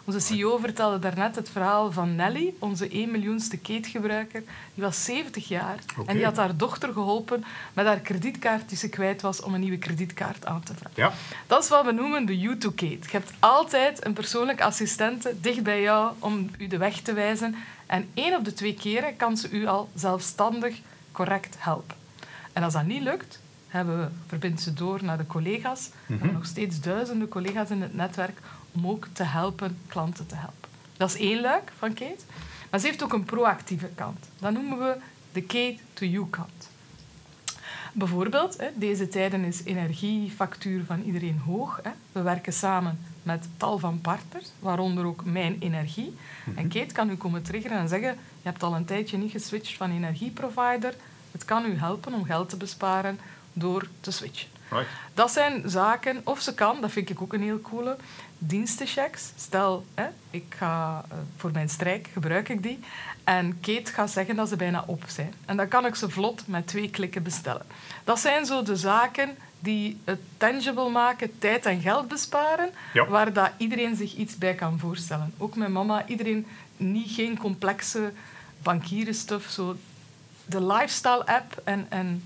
Onze 0.05 0.21
CEO 0.21 0.57
vertelde 0.57 0.99
daarnet 0.99 1.37
het 1.37 1.51
verhaal 1.51 1.93
van 1.93 2.17
Nelly, 2.17 2.55
onze 2.59 2.89
1 2.89 3.11
miljoenste 3.11 3.59
Kate-gebruiker. 3.59 4.43
Die 4.75 4.85
was 4.85 5.05
70 5.05 5.49
jaar 5.49 5.79
en 6.07 6.17
die 6.17 6.25
had 6.25 6.37
haar 6.37 6.57
dochter 6.57 6.93
geholpen 6.93 7.45
met 7.73 7.87
haar 7.87 8.01
kredietkaart 8.01 8.69
die 8.69 8.79
ze 8.79 8.89
kwijt 8.89 9.23
was 9.23 9.43
om 9.43 9.55
een 9.55 9.61
nieuwe 9.61 9.79
kredietkaart 9.79 10.47
aan 10.47 10.63
te 10.63 10.75
vragen. 10.75 11.03
Ja. 11.03 11.13
Dat 11.47 11.63
is 11.63 11.69
wat 11.69 11.85
we 11.85 11.93
noemen 11.93 12.27
de 12.27 12.39
You-to-Kate. 12.39 12.87
Je 12.87 13.09
hebt 13.11 13.33
altijd 13.39 14.05
een 14.05 14.13
persoonlijke 14.13 14.65
assistente 14.65 15.35
dicht 15.41 15.63
bij 15.63 15.81
jou 15.81 16.13
om 16.19 16.51
u 16.59 16.67
de 16.67 16.77
weg 16.77 17.01
te 17.01 17.13
wijzen. 17.13 17.57
En 17.87 18.09
één 18.15 18.37
op 18.37 18.45
de 18.45 18.53
twee 18.53 18.75
keren 18.75 19.17
kan 19.17 19.37
ze 19.37 19.51
u 19.51 19.67
al 19.67 19.91
zelfstandig 19.95 20.77
correct 21.13 21.57
helpen. 21.59 21.97
En 22.53 22.63
als 22.63 22.73
dat 22.73 22.87
niet 22.87 23.03
lukt, 23.03 23.41
hebben 23.73 23.99
we, 23.99 24.09
verbindt 24.27 24.61
ze 24.61 24.75
door 24.75 25.05
naar 25.05 25.19
de 25.19 25.27
collega's. 25.27 25.89
We 25.89 25.95
hebben 26.07 26.27
mhm. 26.27 26.37
nog 26.37 26.47
steeds 26.47 26.81
duizenden 26.81 27.29
collega's 27.29 27.71
in 27.71 27.83
het 27.83 27.95
netwerk 27.95 28.39
om 28.73 28.87
ook 28.87 29.07
te 29.13 29.23
helpen 29.23 29.79
klanten 29.87 30.27
te 30.27 30.35
helpen. 30.35 30.69
Dat 30.97 31.09
is 31.09 31.21
één 31.21 31.41
luik 31.41 31.73
van 31.79 31.95
Kate. 31.95 32.25
Maar 32.71 32.81
ze 32.81 32.87
heeft 32.87 33.03
ook 33.03 33.13
een 33.13 33.25
proactieve 33.25 33.89
kant. 33.95 34.29
Dat 34.39 34.53
noemen 34.53 34.79
we 34.79 34.97
de 35.33 35.43
Kate-to-you-kant. 35.43 36.71
Bijvoorbeeld, 37.93 38.59
deze 38.75 39.09
tijden 39.09 39.45
is 39.45 39.65
energiefactuur 39.65 40.85
van 40.85 41.03
iedereen 41.03 41.39
hoog. 41.39 41.81
We 42.13 42.23
werken 42.23 42.53
samen 42.53 42.99
met 43.23 43.49
tal 43.57 43.79
van 43.79 44.01
partners, 44.01 44.49
waaronder 44.59 45.05
ook 45.05 45.25
Mijn 45.25 45.57
Energie. 45.59 46.15
Mhm. 46.45 46.59
En 46.59 46.69
Kate 46.69 46.95
kan 46.95 47.11
u 47.11 47.17
komen 47.17 47.43
triggeren 47.43 47.79
en 47.79 47.89
zeggen, 47.89 48.11
je 48.43 48.49
hebt 48.49 48.63
al 48.63 48.75
een 48.75 48.85
tijdje 48.85 49.19
niet 49.19 49.31
geswitcht 49.31 49.77
van 49.77 49.91
energieprovider. 49.91 50.95
Het 51.31 51.45
kan 51.45 51.65
u 51.65 51.77
helpen 51.77 52.15
om 52.15 52.25
geld 52.25 52.49
te 52.49 52.57
besparen 52.57 53.19
door 53.53 53.87
te 54.01 54.11
switchen. 54.11 54.49
Right. 54.69 54.89
Dat 55.15 55.31
zijn 55.31 55.71
zaken, 55.71 56.21
of 56.25 56.41
ze 56.41 56.55
kan, 56.55 56.81
dat 56.81 56.91
vind 56.91 57.11
ik 57.11 57.23
ook 57.23 57.33
een 57.33 57.43
heel 57.43 57.61
coole, 57.61 57.97
dienstenchecks. 58.39 59.33
Stel, 59.37 59.87
hè, 59.95 60.07
ik 60.31 60.55
ga, 60.59 61.05
uh, 61.13 61.19
voor 61.37 61.51
mijn 61.53 61.69
strijk 61.69 62.09
gebruik 62.13 62.49
ik 62.49 62.63
die. 62.63 62.81
En 63.25 63.61
Kate 63.61 63.93
gaat 63.93 64.11
zeggen 64.11 64.37
dat 64.37 64.49
ze 64.49 64.57
bijna 64.57 64.85
op 64.87 65.05
zijn. 65.07 65.35
En 65.45 65.57
dan 65.57 65.69
kan 65.69 65.87
ik 65.87 65.95
ze 65.95 66.11
vlot 66.11 66.47
met 66.47 66.67
twee 66.67 66.91
klikken 66.91 67.23
bestellen. 67.23 67.67
Dat 68.05 68.19
zijn 68.19 68.47
zo 68.47 68.63
de 68.63 68.77
zaken 68.77 69.37
die 69.59 70.01
het 70.05 70.21
tangible 70.37 70.89
maken, 70.89 71.39
tijd 71.39 71.67
en 71.67 71.81
geld 71.81 72.09
besparen, 72.09 72.71
waar 73.09 73.33
dat 73.33 73.51
iedereen 73.57 73.97
zich 73.97 74.15
iets 74.15 74.39
bij 74.39 74.55
kan 74.55 74.79
voorstellen. 74.79 75.35
Ook 75.39 75.57
mijn 75.57 75.73
mama, 75.73 76.07
iedereen, 76.07 76.47
niet 76.77 77.11
geen 77.11 77.39
complexe 77.39 78.13
bankierenstuff. 78.63 79.51
Zo 79.51 79.77
de 80.47 80.67
lifestyle 80.67 81.27
app 81.27 81.61
en, 81.65 81.87
en 81.89 82.25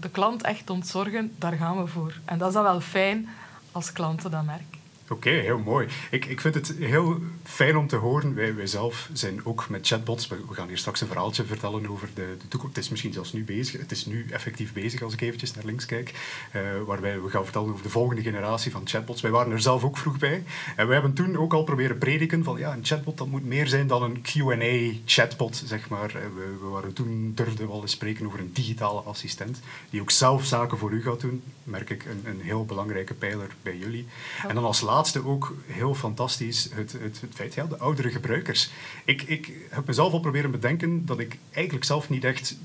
de 0.00 0.10
klant 0.10 0.42
echt 0.42 0.70
ontzorgen, 0.70 1.34
daar 1.38 1.52
gaan 1.52 1.82
we 1.82 1.86
voor. 1.86 2.14
En 2.24 2.38
dat 2.38 2.48
is 2.48 2.54
dan 2.54 2.62
wel 2.62 2.80
fijn 2.80 3.28
als 3.72 3.92
klanten 3.92 4.30
dat 4.30 4.44
merken. 4.44 4.79
Oké, 5.12 5.30
heel 5.30 5.58
mooi. 5.58 5.88
Ik, 6.10 6.24
ik 6.24 6.40
vind 6.40 6.54
het 6.54 6.74
heel 6.78 7.18
fijn 7.42 7.76
om 7.76 7.86
te 7.86 7.96
horen. 7.96 8.34
Wij, 8.34 8.54
wij 8.54 8.66
zelf 8.66 9.08
zijn 9.12 9.40
ook 9.44 9.68
met 9.68 9.86
chatbots. 9.86 10.28
We, 10.28 10.36
gaan 10.50 10.68
hier 10.68 10.78
straks 10.78 11.00
een 11.00 11.06
verhaaltje 11.06 11.44
vertellen 11.44 11.90
over 11.90 12.08
de, 12.14 12.36
de, 12.38 12.48
toekomst. 12.48 12.76
Het 12.76 12.84
is 12.84 12.90
misschien 12.90 13.12
zelfs 13.12 13.32
nu 13.32 13.44
bezig. 13.44 13.80
Het 13.80 13.90
is 13.90 14.06
nu 14.06 14.26
effectief 14.30 14.72
bezig 14.72 15.02
als 15.02 15.12
ik 15.12 15.20
eventjes 15.20 15.54
naar 15.54 15.64
links 15.64 15.86
kijk. 15.86 16.12
Uh, 16.56 16.62
waarbij 16.86 17.20
we 17.20 17.30
gaan 17.30 17.42
vertellen 17.42 17.70
over 17.70 17.82
de 17.82 17.90
volgende 17.90 18.22
generatie 18.22 18.70
van 18.70 18.82
chatbots. 18.84 19.20
Wij 19.20 19.30
waren 19.30 19.52
er 19.52 19.60
zelf 19.60 19.84
ook 19.84 19.96
vroeg 19.98 20.18
bij. 20.18 20.44
En 20.76 20.86
we 20.86 20.92
hebben 20.92 21.12
toen 21.12 21.36
ook 21.36 21.52
al 21.52 21.64
proberen 21.64 21.98
prediken 21.98 22.44
van 22.44 22.58
ja, 22.58 22.72
een 22.72 22.84
chatbot 22.84 23.18
dat 23.18 23.26
moet 23.26 23.44
meer 23.44 23.66
zijn 23.68 23.86
dan 23.86 24.02
een 24.02 24.22
Q&A-chatbot, 24.22 25.62
zeg 25.66 25.88
maar. 25.88 26.08
Eh, 26.08 26.14
we, 26.14 26.56
we, 26.60 26.66
waren 26.66 26.92
toen, 26.92 27.32
durfden 27.34 27.66
we 27.66 27.72
al 27.72 27.80
eens 27.80 27.92
spreken 27.92 28.26
over 28.26 28.38
een 28.38 28.52
digitale 28.52 29.00
assistent 29.00 29.60
die 29.90 30.00
ook 30.00 30.10
zelf 30.10 30.44
zaken 30.44 30.78
voor 30.78 30.92
u 30.92 31.02
gaat 31.02 31.20
doen. 31.20 31.42
Merk 31.64 31.90
ik 31.90 32.04
een, 32.04 32.22
een 32.24 32.40
heel 32.40 32.64
belangrijke 32.64 33.14
pijler 33.14 33.48
bij 33.62 33.76
jullie. 33.76 34.06
En 34.48 34.54
dan 34.54 34.64
als 34.64 34.80
laatste 34.80 34.98
laatste 35.00 35.26
ook 35.26 35.54
heel 35.66 35.94
fantastisch, 35.94 36.68
het, 36.72 36.92
het, 36.92 37.20
het 37.20 37.34
feit, 37.34 37.54
ja, 37.54 37.64
de 37.66 37.78
oudere 37.78 38.10
gebruikers. 38.10 38.70
Ik, 39.04 39.22
ik 39.22 39.52
heb 39.68 39.86
mezelf 39.86 40.12
al 40.12 40.20
proberen 40.20 40.50
bedenken 40.50 41.06
dat 41.06 41.18
ik 41.18 41.38
eigenlijk 41.50 41.84
zelf 41.84 42.08
niet 42.08 42.24
echt 42.24 42.56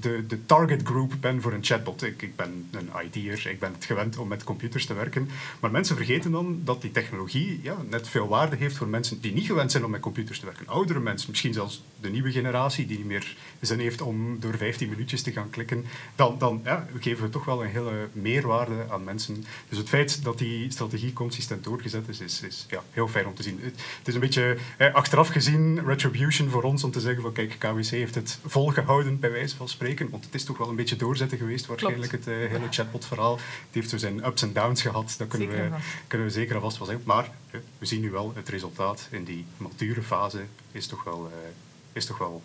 de, 0.00 0.26
de 0.26 0.46
target 0.46 0.82
group 0.82 1.12
ben 1.20 1.42
voor 1.42 1.52
een 1.52 1.64
chatbot. 1.64 2.02
Ik, 2.02 2.22
ik 2.22 2.36
ben 2.36 2.68
een 2.70 2.90
IT'er, 3.04 3.50
ik 3.50 3.58
ben 3.58 3.72
het 3.72 3.84
gewend 3.84 4.18
om 4.18 4.28
met 4.28 4.44
computers 4.44 4.86
te 4.86 4.94
werken. 4.94 5.28
Maar 5.60 5.70
mensen 5.70 5.96
vergeten 5.96 6.30
dan 6.30 6.60
dat 6.64 6.82
die 6.82 6.90
technologie 6.90 7.60
ja, 7.62 7.76
net 7.90 8.08
veel 8.08 8.28
waarde 8.28 8.56
heeft 8.56 8.76
voor 8.76 8.88
mensen 8.88 9.20
die 9.20 9.32
niet 9.32 9.46
gewend 9.46 9.70
zijn 9.70 9.84
om 9.84 9.90
met 9.90 10.00
computers 10.00 10.38
te 10.38 10.46
werken. 10.46 10.66
Oudere 10.66 11.00
mensen, 11.00 11.30
misschien 11.30 11.52
zelfs 11.52 11.84
de 12.00 12.08
nieuwe 12.08 12.30
generatie 12.30 12.86
die 12.86 12.96
niet 12.96 13.06
meer 13.06 13.36
zin 13.60 13.78
heeft 13.78 14.00
om 14.00 14.40
door 14.40 14.56
15 14.56 14.88
minuutjes 14.88 15.22
te 15.22 15.32
gaan 15.32 15.50
klikken. 15.50 15.84
Dan, 16.14 16.38
dan 16.38 16.60
ja, 16.64 16.86
geven 17.00 17.24
we 17.24 17.30
toch 17.30 17.44
wel 17.44 17.62
een 17.62 17.70
hele 17.70 18.08
meerwaarde 18.12 18.86
aan 18.90 19.04
mensen. 19.04 19.44
Dus 19.68 19.78
het 19.78 19.88
feit 19.88 20.24
dat 20.24 20.38
die 20.38 20.70
strategie 20.70 21.12
consistent 21.12 21.64
doorgezet 21.64 22.08
is, 22.08 22.20
is, 22.20 22.42
is 22.42 22.66
ja, 22.68 22.82
heel 22.90 23.08
fijn 23.08 23.26
om 23.26 23.34
te 23.34 23.42
zien. 23.42 23.60
Het, 23.62 24.08
is 24.08 24.14
een 24.14 24.20
beetje 24.20 24.56
achteraf 24.92 25.28
gezien 25.28 25.86
retribution 25.86 26.48
voor 26.48 26.62
ons 26.62 26.84
om 26.84 26.90
te 26.90 27.00
zeggen 27.00 27.22
van 27.22 27.32
kijk, 27.32 27.56
KWC 27.58 27.90
heeft 27.90 28.14
het 28.14 28.38
volgehouden 28.44 29.18
bij 29.18 29.30
wijze 29.30 29.56
van 29.56 29.68
spreken. 29.68 29.85
Want 29.94 30.24
het 30.24 30.34
is 30.34 30.44
toch 30.44 30.58
wel 30.58 30.68
een 30.68 30.76
beetje 30.76 30.96
doorzetten 30.96 31.38
geweest, 31.38 31.66
waarschijnlijk, 31.66 32.12
het 32.12 32.26
uh, 32.26 32.34
hele 32.34 32.66
chatbot-verhaal. 32.70 33.34
Het 33.36 33.44
heeft 33.70 33.90
zo 33.90 33.96
zijn 33.96 34.26
ups 34.26 34.42
en 34.42 34.52
downs 34.52 34.82
gehad, 34.82 35.14
dat 35.18 35.28
kunnen, 35.28 35.48
we, 35.48 35.70
kunnen 36.06 36.26
we 36.26 36.32
zeker 36.32 36.54
alvast 36.54 36.78
wel 36.78 36.86
zeggen. 36.86 37.04
Maar 37.06 37.30
uh, 37.50 37.60
we 37.78 37.86
zien 37.86 38.00
nu 38.00 38.10
wel 38.10 38.32
het 38.34 38.48
resultaat 38.48 39.08
in 39.10 39.24
die 39.24 39.44
mature 39.56 40.02
fase 40.02 40.44
is 40.72 40.86
toch 40.86 41.04
wel, 41.04 41.30
uh, 41.32 41.48
is 41.92 42.06
toch 42.06 42.18
wel 42.18 42.42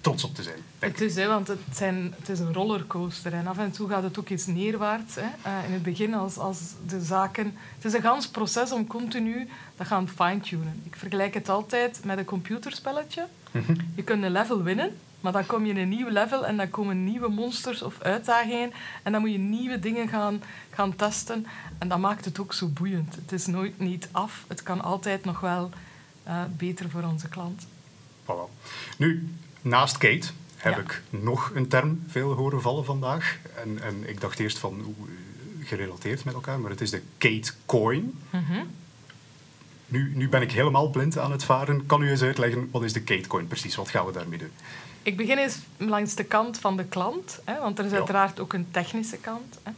trots 0.00 0.24
op 0.24 0.34
te 0.34 0.42
zijn. 0.42 0.58
Het 0.78 1.00
is, 1.00 1.14
hè, 1.14 1.26
want 1.26 1.48
het, 1.48 1.58
zijn, 1.72 2.14
het 2.18 2.28
is 2.28 2.38
een 2.38 2.52
rollercoaster 2.52 3.32
en 3.32 3.46
af 3.46 3.58
en 3.58 3.70
toe 3.70 3.88
gaat 3.88 4.02
het 4.02 4.18
ook 4.18 4.28
iets 4.28 4.46
neerwaarts. 4.46 5.14
Hè. 5.14 5.26
in 5.66 5.72
het 5.72 5.82
begin, 5.82 6.14
als, 6.14 6.38
als 6.38 6.58
de 6.86 7.00
zaken... 7.00 7.56
Het 7.74 7.84
is 7.84 7.92
een 7.92 8.02
gans 8.02 8.28
proces 8.28 8.72
om 8.72 8.86
continu 8.86 9.48
dat 9.76 9.86
gaan 9.86 10.08
fine-tunen. 10.08 10.82
Ik 10.84 10.96
vergelijk 10.96 11.34
het 11.34 11.48
altijd 11.48 12.00
met 12.04 12.18
een 12.18 12.24
computerspelletje. 12.24 13.26
Mhm. 13.50 13.74
Je 13.94 14.02
kunt 14.02 14.22
een 14.22 14.30
level 14.30 14.62
winnen, 14.62 14.96
maar 15.26 15.34
dan 15.34 15.46
kom 15.46 15.64
je 15.64 15.70
in 15.70 15.78
een 15.78 15.88
nieuw 15.88 16.08
level 16.08 16.46
en 16.46 16.56
dan 16.56 16.70
komen 16.70 17.04
nieuwe 17.04 17.28
monsters 17.28 17.82
of 17.82 18.00
uitdagingen. 18.00 18.72
En 19.02 19.12
dan 19.12 19.20
moet 19.20 19.32
je 19.32 19.38
nieuwe 19.38 19.78
dingen 19.78 20.08
gaan, 20.08 20.42
gaan 20.70 20.96
testen. 20.96 21.46
En 21.78 21.88
dat 21.88 21.98
maakt 21.98 22.24
het 22.24 22.40
ook 22.40 22.52
zo 22.52 22.68
boeiend. 22.68 23.14
Het 23.14 23.32
is 23.32 23.46
nooit 23.46 23.78
niet 23.78 24.08
af. 24.12 24.44
Het 24.46 24.62
kan 24.62 24.82
altijd 24.82 25.24
nog 25.24 25.40
wel 25.40 25.70
uh, 26.26 26.42
beter 26.56 26.90
voor 26.90 27.02
onze 27.02 27.28
klant. 27.28 27.66
Voilà. 28.22 28.50
Nu, 28.96 29.28
naast 29.62 29.98
Kate 29.98 30.28
heb 30.56 30.78
ik 30.78 31.02
nog 31.10 31.50
een 31.54 31.68
term 31.68 32.02
veel 32.06 32.32
horen 32.32 32.62
vallen 32.62 32.84
vandaag. 32.84 33.38
En, 33.62 33.82
en 33.82 34.08
ik 34.08 34.20
dacht 34.20 34.38
eerst 34.38 34.58
van, 34.58 34.80
hoe 34.80 35.08
gerelateerd 35.62 36.24
met 36.24 36.34
elkaar, 36.34 36.60
maar 36.60 36.70
het 36.70 36.80
is 36.80 36.90
de 36.90 37.02
Kate 37.18 37.52
Coin. 37.66 38.18
Mm 38.30 38.66
nu, 39.88 40.12
nu 40.14 40.28
ben 40.28 40.42
ik 40.42 40.52
helemaal 40.52 40.90
blind 40.90 41.18
aan 41.18 41.32
het 41.32 41.44
varen. 41.44 41.86
Kan 41.86 42.02
u 42.02 42.10
eens 42.10 42.22
uitleggen, 42.22 42.68
wat 42.70 42.82
is 42.82 42.92
de 42.92 43.02
Katecoin 43.02 43.46
precies? 43.46 43.74
Wat 43.74 43.88
gaan 43.88 44.06
we 44.06 44.12
daarmee 44.12 44.38
doen? 44.38 44.50
Ik 45.06 45.16
begin 45.16 45.38
eens 45.38 45.58
langs 45.76 46.14
de 46.14 46.24
kant 46.24 46.58
van 46.58 46.76
de 46.76 46.84
klant, 46.84 47.40
hè, 47.44 47.60
want 47.60 47.78
er 47.78 47.84
is 47.84 47.92
uiteraard 47.92 48.40
ook 48.40 48.52
een 48.52 48.70
technische 48.70 49.16
kant. 49.16 49.58
Hè. 49.62 49.70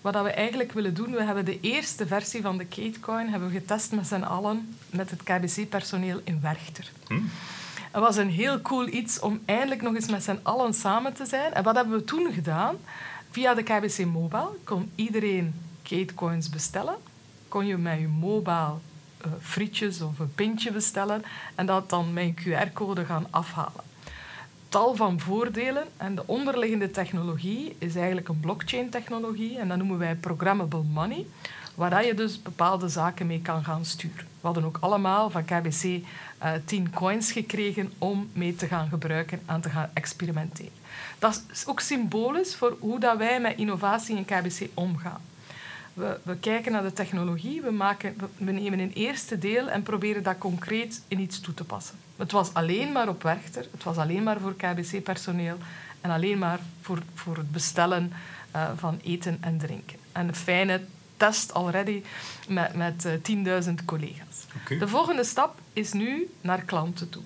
Wat 0.00 0.22
we 0.22 0.30
eigenlijk 0.30 0.72
willen 0.72 0.94
doen, 0.94 1.10
we 1.10 1.22
hebben 1.22 1.44
de 1.44 1.60
eerste 1.60 2.06
versie 2.06 2.42
van 2.42 2.58
de 2.58 2.64
Katecoin 2.64 3.28
hebben 3.28 3.48
we 3.48 3.58
getest 3.58 3.92
met 3.92 4.06
z'n 4.06 4.22
allen 4.22 4.76
met 4.90 5.10
het 5.10 5.22
KBC-personeel 5.22 6.20
in 6.24 6.40
Werchter. 6.40 6.90
Hm? 7.06 7.20
Het 7.90 8.02
was 8.02 8.16
een 8.16 8.30
heel 8.30 8.60
cool 8.60 8.86
iets 8.86 9.20
om 9.20 9.40
eindelijk 9.44 9.82
nog 9.82 9.94
eens 9.94 10.10
met 10.10 10.22
z'n 10.22 10.40
allen 10.42 10.74
samen 10.74 11.12
te 11.12 11.26
zijn. 11.26 11.52
En 11.54 11.62
wat 11.62 11.74
hebben 11.74 11.98
we 11.98 12.04
toen 12.04 12.32
gedaan? 12.32 12.76
Via 13.30 13.54
de 13.54 13.62
KBC 13.62 14.04
Mobile 14.04 14.50
kon 14.64 14.90
iedereen 14.94 15.54
Katecoins 15.82 16.48
bestellen. 16.48 16.96
Kon 17.48 17.66
je 17.66 17.76
met 17.76 17.98
je 17.98 18.08
mobile 18.08 18.74
uh, 19.26 19.32
frietjes 19.40 20.00
of 20.00 20.18
een 20.18 20.34
pintje 20.34 20.72
bestellen 20.72 21.24
en 21.54 21.66
dat 21.66 21.90
dan 21.90 22.12
met 22.12 22.24
een 22.24 22.36
QR-code 22.38 23.04
gaan 23.04 23.26
afhalen 23.30 23.92
tal 24.74 24.94
van 24.94 25.20
voordelen. 25.20 25.84
En 25.96 26.14
de 26.14 26.26
onderliggende 26.26 26.90
technologie 26.90 27.76
is 27.78 27.96
eigenlijk 27.96 28.28
een 28.28 28.40
blockchain-technologie. 28.40 29.58
En 29.58 29.68
dat 29.68 29.76
noemen 29.76 29.98
wij 29.98 30.14
programmable 30.14 30.82
money, 30.82 31.26
waar 31.74 32.06
je 32.06 32.14
dus 32.14 32.42
bepaalde 32.42 32.88
zaken 32.88 33.26
mee 33.26 33.40
kan 33.42 33.64
gaan 33.64 33.84
sturen. 33.84 34.26
We 34.40 34.46
hadden 34.46 34.64
ook 34.64 34.78
allemaal 34.80 35.30
van 35.30 35.44
KBC 35.44 35.82
uh, 35.84 36.00
eh, 36.38 36.52
10 36.64 36.90
coins 36.90 37.32
gekregen 37.32 37.92
om 37.98 38.28
mee 38.32 38.56
te 38.56 38.66
gaan 38.66 38.88
gebruiken 38.88 39.40
en 39.46 39.60
te 39.60 39.68
gaan 39.68 39.90
experimenteren. 39.92 40.72
Dat 41.18 41.44
is 41.52 41.66
ook 41.66 41.80
symbolisch 41.80 42.54
voor 42.54 42.76
hoe 42.80 43.00
dat 43.00 43.16
wij 43.16 43.40
met 43.40 43.56
innovatie 43.56 44.16
in 44.16 44.24
KBC 44.24 44.68
omgaan. 44.74 45.20
We, 45.94 46.18
we, 46.22 46.36
kijken 46.36 46.72
naar 46.72 46.82
de 46.82 46.92
technologie, 46.92 47.62
we, 47.62 47.70
maken, 47.70 48.16
we, 48.36 48.52
nemen 48.52 48.78
een 48.78 48.92
eerste 48.92 49.38
deel 49.38 49.68
en 49.68 49.82
proberen 49.82 50.22
dat 50.22 50.38
concreet 50.38 51.02
in 51.08 51.20
iets 51.20 51.40
toe 51.40 51.54
te 51.54 51.64
passen. 51.64 51.98
Het 52.16 52.32
was 52.32 52.54
alleen 52.54 52.92
maar 52.92 53.08
op 53.08 53.22
Werchter, 53.22 53.66
het 53.70 53.82
was 53.82 53.96
alleen 53.96 54.22
maar 54.22 54.40
voor 54.40 54.54
KBC-personeel 54.56 55.56
en 56.00 56.10
alleen 56.10 56.38
maar 56.38 56.60
voor, 56.80 57.02
voor 57.14 57.36
het 57.36 57.52
bestellen 57.52 58.12
uh, 58.56 58.70
van 58.76 59.00
eten 59.02 59.38
en 59.40 59.58
drinken. 59.58 59.98
En 60.12 60.28
een 60.28 60.34
fijne 60.34 60.80
test 61.16 61.54
already 61.54 62.02
met, 62.48 62.74
met 62.74 63.04
uh, 63.26 63.62
10.000 63.64 63.74
collega's. 63.84 64.46
Okay. 64.62 64.78
De 64.78 64.88
volgende 64.88 65.24
stap 65.24 65.58
is 65.72 65.92
nu 65.92 66.30
naar 66.40 66.62
klanten 66.62 67.08
toe. 67.08 67.22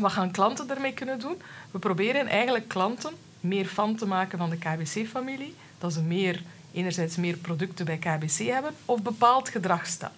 Wat 0.00 0.12
gaan 0.12 0.30
klanten 0.30 0.70
ermee 0.70 0.92
kunnen 0.92 1.18
doen? 1.18 1.42
We 1.70 1.78
proberen 1.78 2.26
eigenlijk 2.26 2.68
klanten 2.68 3.14
meer 3.40 3.66
fan 3.66 3.96
te 3.96 4.06
maken 4.06 4.38
van 4.38 4.50
de 4.50 4.56
KBC-familie. 4.56 5.54
Dat 5.78 5.92
ze 5.92 6.02
meer, 6.02 6.42
enerzijds 6.76 7.16
meer 7.16 7.36
producten 7.36 7.84
bij 7.84 7.96
KBC 7.96 8.38
hebben 8.38 8.74
of 8.84 9.02
bepaald 9.02 9.48
gedrag 9.48 9.86
staan. 9.86 10.12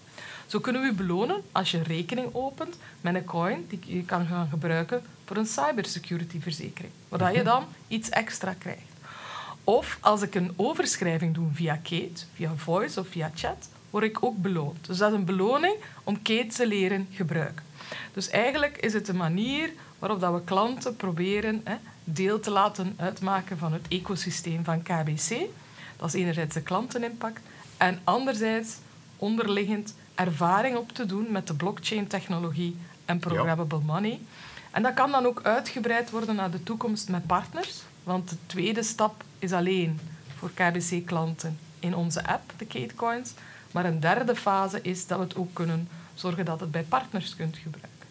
Zo 0.47 0.61
kunnen 0.61 0.83
we 0.83 0.89
u 0.89 0.93
belonen 0.93 1.43
als 1.53 1.71
je 1.71 1.77
een 1.79 1.85
rekening 1.85 2.29
opent 2.33 2.77
met 3.01 3.15
een 3.15 3.25
coin 3.25 3.67
die 3.69 3.81
je 3.85 4.05
kan 4.05 4.27
gaan 4.27 4.49
gebruiken 4.51 5.03
voor 5.25 5.37
een 5.37 5.47
cybersecurity-verzekering, 5.47 6.93
waar 7.09 7.35
je 7.35 7.43
dan 7.43 7.65
iets 7.89 8.09
extra 8.09 8.55
krijgt. 8.59 8.83
Of 9.65 9.99
als 10.01 10.23
ik 10.23 10.35
een 10.35 10.53
overschrijving 10.57 11.35
doe 11.35 11.49
via 11.53 11.75
Kate, 11.75 12.25
via 12.35 12.53
voice 12.57 13.01
of 13.01 13.09
via 13.09 13.31
chat, 13.35 13.69
word 13.91 14.05
ik 14.05 14.25
ook 14.25 14.37
beloond. 14.37 14.87
Dus 14.87 14.99
dat 14.99 15.13
is 15.13 15.19
een 15.19 15.25
beloning 15.25 15.75
om 16.05 16.23
Kate 16.23 16.47
te 16.47 16.67
leren 16.67 17.09
gebruiken. 17.13 17.65
Dus 18.13 18.29
eigenlijk 18.29 18.77
is 18.77 18.93
het 18.93 19.09
een 19.09 19.17
manier 19.17 19.71
waarop 19.99 20.21
dat 20.21 20.33
we 20.33 20.45
klanten 20.45 20.97
proberen 20.97 21.65
deel 22.05 22.41
te 22.41 22.51
laten 22.51 22.95
uitmaken 22.97 23.59
van 23.59 23.73
het 23.73 23.89
ecosysteem 23.89 24.65
van 24.65 24.83
KBC. 24.83 25.37
Dat 25.99 26.09
is 26.09 26.21
enerzijds 26.21 26.55
de 26.55 26.63
klantenimpact 26.63 27.41
en 27.77 28.01
anderzijds 28.05 28.77
onderliggend 29.17 29.95
ervaring 30.15 30.77
op 30.77 30.93
te 30.93 31.07
doen 31.07 31.27
met 31.31 31.47
de 31.47 31.55
blockchain-technologie 31.55 32.77
en 33.05 33.19
programmable 33.19 33.81
money. 33.87 34.21
En 34.71 34.83
dat 34.83 34.95
kan 34.95 35.11
dan 35.11 35.27
ook 35.27 35.41
uitgebreid 35.43 36.11
worden 36.11 36.35
naar 36.35 36.51
de 36.51 36.63
toekomst 36.63 37.09
met 37.09 37.27
partners. 37.27 37.83
Want 38.03 38.29
de 38.29 38.37
tweede 38.47 38.83
stap 38.83 39.25
is 39.39 39.53
alleen 39.53 40.01
voor 40.37 40.51
KBC-klanten 40.55 41.59
in 41.79 41.95
onze 41.95 42.27
app, 42.27 42.53
de 42.57 42.67
Katecoins. 42.67 43.33
Maar 43.71 43.85
een 43.85 44.01
derde 44.01 44.37
fase 44.37 44.83
is 44.83 45.07
dat 45.07 45.19
we 45.19 45.25
het 45.25 45.37
ook 45.37 45.55
kunnen 45.55 45.89
zorgen 46.15 46.45
dat 46.45 46.61
het 46.61 46.71
bij 46.71 46.83
partners 46.83 47.37
kunt 47.37 47.57
gebruiken. 47.57 48.09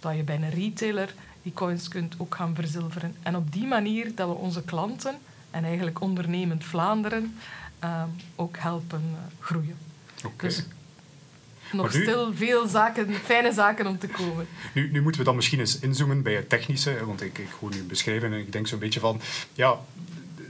Dat 0.00 0.16
je 0.16 0.22
bij 0.22 0.36
een 0.36 0.50
retailer 0.50 1.14
die 1.42 1.52
coins 1.52 1.88
kunt 1.88 2.14
ook 2.18 2.34
gaan 2.34 2.54
verzilveren. 2.54 3.16
En 3.22 3.36
op 3.36 3.52
die 3.52 3.66
manier 3.66 4.14
dat 4.14 4.28
we 4.28 4.34
onze 4.34 4.62
klanten 4.62 5.14
en 5.54 5.64
eigenlijk 5.64 6.00
ondernemend 6.00 6.64
Vlaanderen 6.64 7.36
uh, 7.84 8.02
ook 8.36 8.56
helpen 8.56 9.02
uh, 9.12 9.18
groeien. 9.40 9.76
Okay. 10.24 10.48
Dus 10.48 10.64
nog 11.72 11.92
stil 11.92 12.34
veel 12.34 12.66
zaken, 12.66 13.14
fijne 13.14 13.52
zaken 13.52 13.86
om 13.86 13.98
te 13.98 14.06
komen. 14.06 14.46
Nu, 14.74 14.90
nu 14.90 15.02
moeten 15.02 15.20
we 15.20 15.26
dan 15.26 15.36
misschien 15.36 15.58
eens 15.58 15.78
inzoomen 15.78 16.22
bij 16.22 16.34
het 16.34 16.48
technische, 16.48 17.06
want 17.06 17.22
ik, 17.22 17.38
ik 17.38 17.50
hoor 17.60 17.70
nu 17.70 17.82
beschrijven 17.82 18.32
en 18.32 18.38
ik 18.38 18.52
denk 18.52 18.66
zo'n 18.66 18.78
beetje 18.78 19.00
van, 19.00 19.20
ja, 19.52 19.80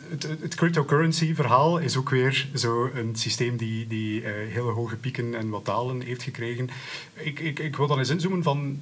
het, 0.08 0.22
het 0.40 0.54
cryptocurrency-verhaal 0.54 1.78
is 1.78 1.96
ook 1.96 2.10
weer 2.10 2.48
zo 2.54 2.90
een 2.94 3.16
systeem 3.16 3.56
die, 3.56 3.86
die 3.86 4.20
uh, 4.20 4.26
hele 4.26 4.70
hoge 4.70 4.96
pieken 4.96 5.34
en 5.34 5.48
wat 5.48 5.64
dalen 5.64 6.00
heeft 6.00 6.22
gekregen. 6.22 6.70
Ik, 7.12 7.40
ik, 7.40 7.58
ik 7.58 7.76
wil 7.76 7.86
dan 7.86 7.98
eens 7.98 8.10
inzoomen 8.10 8.42
van 8.42 8.80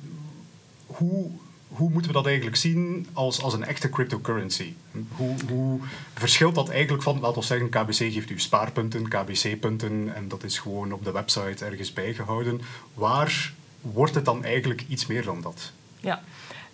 hoe 0.86 1.30
hoe 1.72 1.90
moeten 1.90 2.10
we 2.10 2.16
dat 2.16 2.26
eigenlijk 2.26 2.56
zien 2.56 3.06
als, 3.12 3.42
als 3.42 3.54
een 3.54 3.64
echte 3.64 3.90
cryptocurrency? 3.90 4.72
Hoe, 5.16 5.34
hoe 5.48 5.80
verschilt 6.14 6.54
dat 6.54 6.68
eigenlijk 6.68 7.02
van, 7.02 7.20
laten 7.20 7.40
we 7.40 7.46
zeggen, 7.46 7.68
KBC 7.68 7.96
geeft 7.96 8.30
u 8.30 8.40
spaarpunten, 8.40 9.08
KBC-punten 9.08 10.14
en 10.14 10.28
dat 10.28 10.44
is 10.44 10.58
gewoon 10.58 10.92
op 10.92 11.04
de 11.04 11.12
website 11.12 11.64
ergens 11.64 11.92
bijgehouden. 11.92 12.60
Waar 12.94 13.52
wordt 13.80 14.14
het 14.14 14.24
dan 14.24 14.44
eigenlijk 14.44 14.84
iets 14.88 15.06
meer 15.06 15.24
dan 15.24 15.40
dat? 15.40 15.72
Ja, 16.00 16.22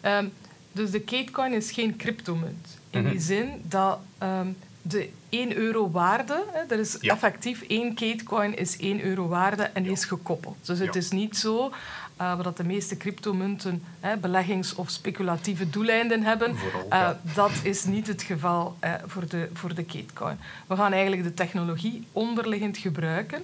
um, 0.02 0.32
dus 0.72 0.90
de 0.90 1.00
Katecoin 1.00 1.52
is 1.52 1.70
geen 1.70 1.96
cryptomunt. 1.96 2.78
In 2.90 3.02
die 3.02 3.12
mhm. 3.12 3.22
zin 3.22 3.62
dat 3.62 3.98
um, 4.22 4.56
de 4.82 5.08
1 5.28 5.56
euro 5.56 5.90
waarde, 5.90 6.44
hè, 6.52 6.74
er 6.74 6.80
is 6.80 6.98
effectief 6.98 7.62
één 7.62 7.94
Katecoin 7.94 8.56
is 8.56 8.76
1 8.76 9.00
euro 9.04 9.28
waarde 9.28 9.62
en 9.62 9.82
die 9.82 9.92
is 9.92 10.04
gekoppeld. 10.04 10.56
Dus 10.66 10.78
het 10.78 10.96
is 10.96 11.10
niet 11.10 11.36
zo 11.36 11.72
uh, 12.20 12.36
waar 12.36 12.54
de 12.54 12.64
meeste 12.64 12.96
cryptomunten 12.96 13.82
hè, 14.00 14.16
beleggings- 14.16 14.74
of 14.74 14.90
speculatieve 14.90 15.70
doeleinden 15.70 16.22
hebben. 16.22 16.56
uh, 16.92 17.10
dat 17.34 17.50
is 17.62 17.84
niet 17.84 18.06
het 18.06 18.22
geval 18.22 18.76
uh, 18.84 18.94
voor, 19.06 19.28
de, 19.28 19.48
voor 19.52 19.74
de 19.74 19.84
Katecoin. 19.84 20.38
We 20.66 20.76
gaan 20.76 20.92
eigenlijk 20.92 21.22
de 21.22 21.34
technologie 21.34 22.06
onderliggend 22.12 22.78
gebruiken 22.78 23.42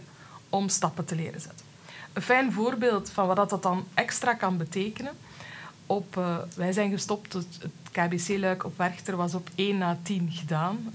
om 0.48 0.68
stappen 0.68 1.04
te 1.04 1.14
leren 1.14 1.40
zetten. 1.40 1.66
Een 2.12 2.22
fijn 2.22 2.52
voorbeeld 2.52 3.10
van 3.10 3.26
wat 3.26 3.50
dat 3.50 3.62
dan 3.62 3.84
extra 3.94 4.34
kan 4.34 4.56
betekenen. 4.56 5.12
Op, 5.86 6.20
wij 6.56 6.72
zijn 6.72 6.90
gestopt, 6.90 7.32
het, 7.32 7.46
het 7.60 7.70
KBC-luik 7.92 8.64
op 8.64 8.78
Werchter 8.78 9.16
was 9.16 9.34
op 9.34 9.48
1 9.54 9.78
na 9.78 9.98
10 10.02 10.30
gedaan. 10.32 10.92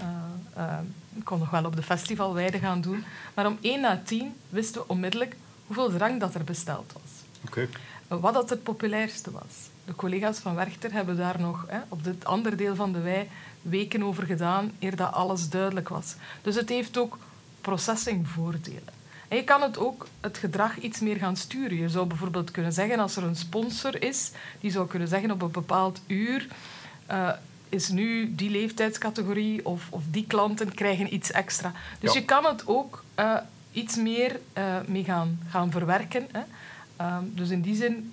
ik 1.14 1.24
kon 1.24 1.38
nog 1.38 1.50
wel 1.50 1.64
op 1.64 1.76
de 1.76 1.82
festivalweide 1.82 2.58
gaan 2.58 2.80
doen. 2.80 3.04
Maar 3.34 3.46
om 3.46 3.58
1 3.60 3.80
na 3.80 4.00
10 4.04 4.34
wisten 4.48 4.80
we 4.80 4.88
onmiddellijk 4.88 5.36
hoeveel 5.66 5.90
drank 5.90 6.20
dat 6.20 6.34
er 6.34 6.44
besteld 6.44 6.92
was. 6.92 7.19
Okay. 7.46 7.68
Wat 8.08 8.34
dat 8.34 8.50
het 8.50 8.62
populairste 8.62 9.30
was. 9.30 9.68
De 9.84 9.94
collega's 9.94 10.38
van 10.38 10.54
Werchter 10.54 10.92
hebben 10.92 11.16
daar 11.16 11.40
nog 11.40 11.64
hè, 11.68 11.78
op 11.88 12.04
het 12.04 12.24
andere 12.24 12.56
deel 12.56 12.74
van 12.74 12.92
de 12.92 13.00
wei 13.00 13.28
weken 13.62 14.02
over 14.02 14.26
gedaan 14.26 14.72
eer 14.78 14.96
dat 14.96 15.12
alles 15.12 15.48
duidelijk 15.48 15.88
was. 15.88 16.14
Dus 16.42 16.54
het 16.54 16.68
heeft 16.68 16.98
ook 16.98 17.18
processingvoordelen. 17.60 18.98
En 19.28 19.36
je 19.36 19.44
kan 19.44 19.62
het 19.62 19.78
ook 19.78 20.06
het 20.20 20.38
gedrag 20.38 20.78
iets 20.78 21.00
meer 21.00 21.16
gaan 21.16 21.36
sturen. 21.36 21.76
Je 21.76 21.88
zou 21.88 22.06
bijvoorbeeld 22.06 22.50
kunnen 22.50 22.72
zeggen, 22.72 22.98
als 22.98 23.16
er 23.16 23.22
een 23.22 23.36
sponsor 23.36 24.02
is, 24.02 24.30
die 24.60 24.70
zou 24.70 24.86
kunnen 24.86 25.08
zeggen 25.08 25.30
op 25.30 25.42
een 25.42 25.50
bepaald 25.50 26.00
uur 26.06 26.46
uh, 27.10 27.30
is 27.68 27.88
nu 27.88 28.34
die 28.34 28.50
leeftijdscategorie 28.50 29.66
of, 29.66 29.86
of 29.90 30.02
die 30.10 30.26
klanten 30.26 30.74
krijgen 30.74 31.14
iets 31.14 31.30
extra. 31.30 31.72
Dus 32.00 32.12
je 32.12 32.24
kan 32.24 32.44
het 32.44 32.66
ook 32.66 33.04
uh, 33.18 33.36
iets 33.72 33.96
meer 33.96 34.40
uh, 34.58 34.76
mee 34.86 35.04
gaan, 35.04 35.40
gaan 35.48 35.70
verwerken. 35.70 36.26
Hè. 36.32 36.40
Ehm, 37.00 37.24
dus 37.34 37.50
in 37.50 37.60
die 37.60 37.74
zin 37.74 38.12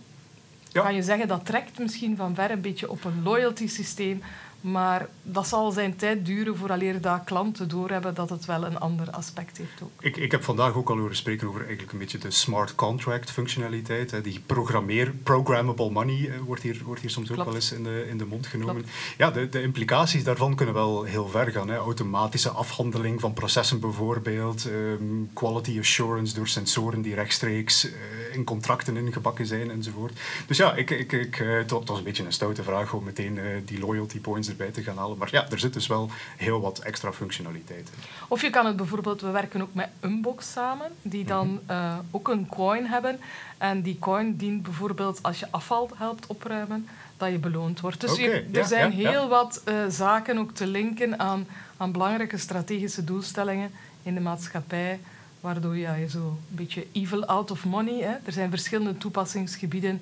ja. 0.71 0.81
kan 0.81 0.95
je 0.95 1.03
zeggen 1.03 1.27
dat 1.27 1.45
trekt 1.45 1.79
misschien 1.79 2.15
van 2.15 2.35
ver 2.35 2.51
een 2.51 2.61
beetje 2.61 2.89
op 2.89 3.03
een 3.03 3.23
loyalty 3.23 3.67
systeem 3.67 4.21
maar 4.71 5.07
dat 5.23 5.47
zal 5.47 5.71
zijn 5.71 5.95
tijd 5.95 6.25
duren 6.25 6.57
vooraleer 6.57 7.01
dat 7.01 7.23
klanten 7.23 7.69
doorhebben 7.69 8.13
dat 8.13 8.29
het 8.29 8.45
wel 8.45 8.65
een 8.65 8.79
ander 8.79 9.11
aspect 9.11 9.57
heeft 9.57 9.81
ook. 9.83 9.91
Ik, 9.99 10.17
ik 10.17 10.31
heb 10.31 10.43
vandaag 10.43 10.73
ook 10.73 10.89
al 10.89 10.97
horen 10.97 11.15
spreken 11.15 11.47
over 11.47 11.59
eigenlijk 11.61 11.91
een 11.91 11.97
beetje 11.97 12.17
de 12.17 12.31
smart 12.31 12.75
contract 12.75 13.31
functionaliteit. 13.31 14.11
Hè. 14.11 14.21
Die 14.21 14.41
programmeer, 14.45 15.11
programmable 15.23 15.89
money 15.89 16.29
eh, 16.29 16.39
wordt, 16.39 16.61
hier, 16.61 16.81
wordt 16.85 17.01
hier 17.01 17.09
soms 17.09 17.31
ook 17.31 17.45
wel 17.45 17.55
eens 17.55 17.71
in 17.71 17.83
de, 17.83 18.05
in 18.09 18.17
de 18.17 18.25
mond 18.25 18.47
genomen. 18.47 18.85
Ja, 19.17 19.31
de, 19.31 19.49
de 19.49 19.61
implicaties 19.61 20.23
daarvan 20.23 20.55
kunnen 20.55 20.75
wel 20.75 21.03
heel 21.03 21.27
ver 21.27 21.51
gaan. 21.51 21.69
Hè. 21.69 21.75
Automatische 21.75 22.49
afhandeling 22.49 23.19
van 23.19 23.33
processen 23.33 23.79
bijvoorbeeld. 23.79 24.65
Ehm, 24.65 25.03
quality 25.33 25.79
assurance 25.79 26.35
door 26.35 26.47
sensoren 26.47 27.01
die 27.01 27.15
rechtstreeks 27.15 27.85
uh, 27.85 27.93
in 28.31 28.43
contracten 28.43 28.97
ingebakken 28.97 29.45
zijn 29.45 29.71
enzovoort. 29.71 30.19
Dus 30.47 30.57
ja, 30.57 30.75
ik, 30.75 30.89
ik, 30.89 31.11
ik, 31.11 31.39
uh, 31.39 31.57
het 31.57 31.71
was 31.71 31.97
een 31.97 32.03
beetje 32.03 32.25
een 32.25 32.31
stoute 32.31 32.63
vraag 32.63 32.93
om 32.93 33.03
meteen 33.03 33.39
die 33.65 33.79
loyalty 33.79 34.19
points 34.19 34.47
erbij 34.57 34.71
te 34.73 34.83
gaan 34.83 34.97
halen. 34.97 35.17
Maar 35.17 35.29
ja, 35.31 35.49
er 35.49 35.59
zit 35.59 35.73
dus 35.73 35.87
wel 35.87 36.09
heel 36.37 36.61
wat 36.61 36.79
extra 36.79 37.13
functionaliteit 37.13 37.89
in. 37.89 38.03
Of 38.27 38.41
je 38.41 38.49
kan 38.49 38.65
het 38.65 38.75
bijvoorbeeld, 38.75 39.21
we 39.21 39.29
werken 39.29 39.61
ook 39.61 39.73
met 39.73 39.89
Unbox 40.01 40.51
samen, 40.51 40.91
die 41.01 41.25
dan 41.25 41.59
uh, 41.69 41.97
ook 42.11 42.27
een 42.27 42.47
coin 42.47 42.85
hebben. 42.85 43.19
En 43.57 43.81
die 43.81 43.99
coin 43.99 44.35
dient 44.35 44.63
bijvoorbeeld 44.63 45.23
als 45.23 45.39
je 45.39 45.47
afval 45.51 45.89
helpt 45.95 46.27
opruimen, 46.27 46.87
dat 47.17 47.31
je 47.31 47.37
beloond 47.37 47.79
wordt. 47.79 48.01
Dus 48.01 48.15
je, 48.15 48.45
er 48.53 48.65
zijn 48.65 48.91
heel 48.91 49.27
wat 49.27 49.61
uh, 49.65 49.75
zaken 49.89 50.37
ook 50.37 50.51
te 50.51 50.67
linken 50.67 51.19
aan, 51.19 51.47
aan 51.77 51.91
belangrijke 51.91 52.37
strategische 52.37 53.03
doelstellingen 53.03 53.71
in 54.03 54.13
de 54.13 54.21
maatschappij 54.21 54.99
waardoor 55.39 55.77
ja, 55.77 55.93
je 55.93 56.09
zo 56.09 56.19
een 56.19 56.55
beetje 56.55 56.87
evil 56.91 57.25
out 57.25 57.51
of 57.51 57.65
money. 57.65 58.01
Hè. 58.01 58.15
Er 58.23 58.31
zijn 58.31 58.49
verschillende 58.49 58.97
toepassingsgebieden 58.97 60.01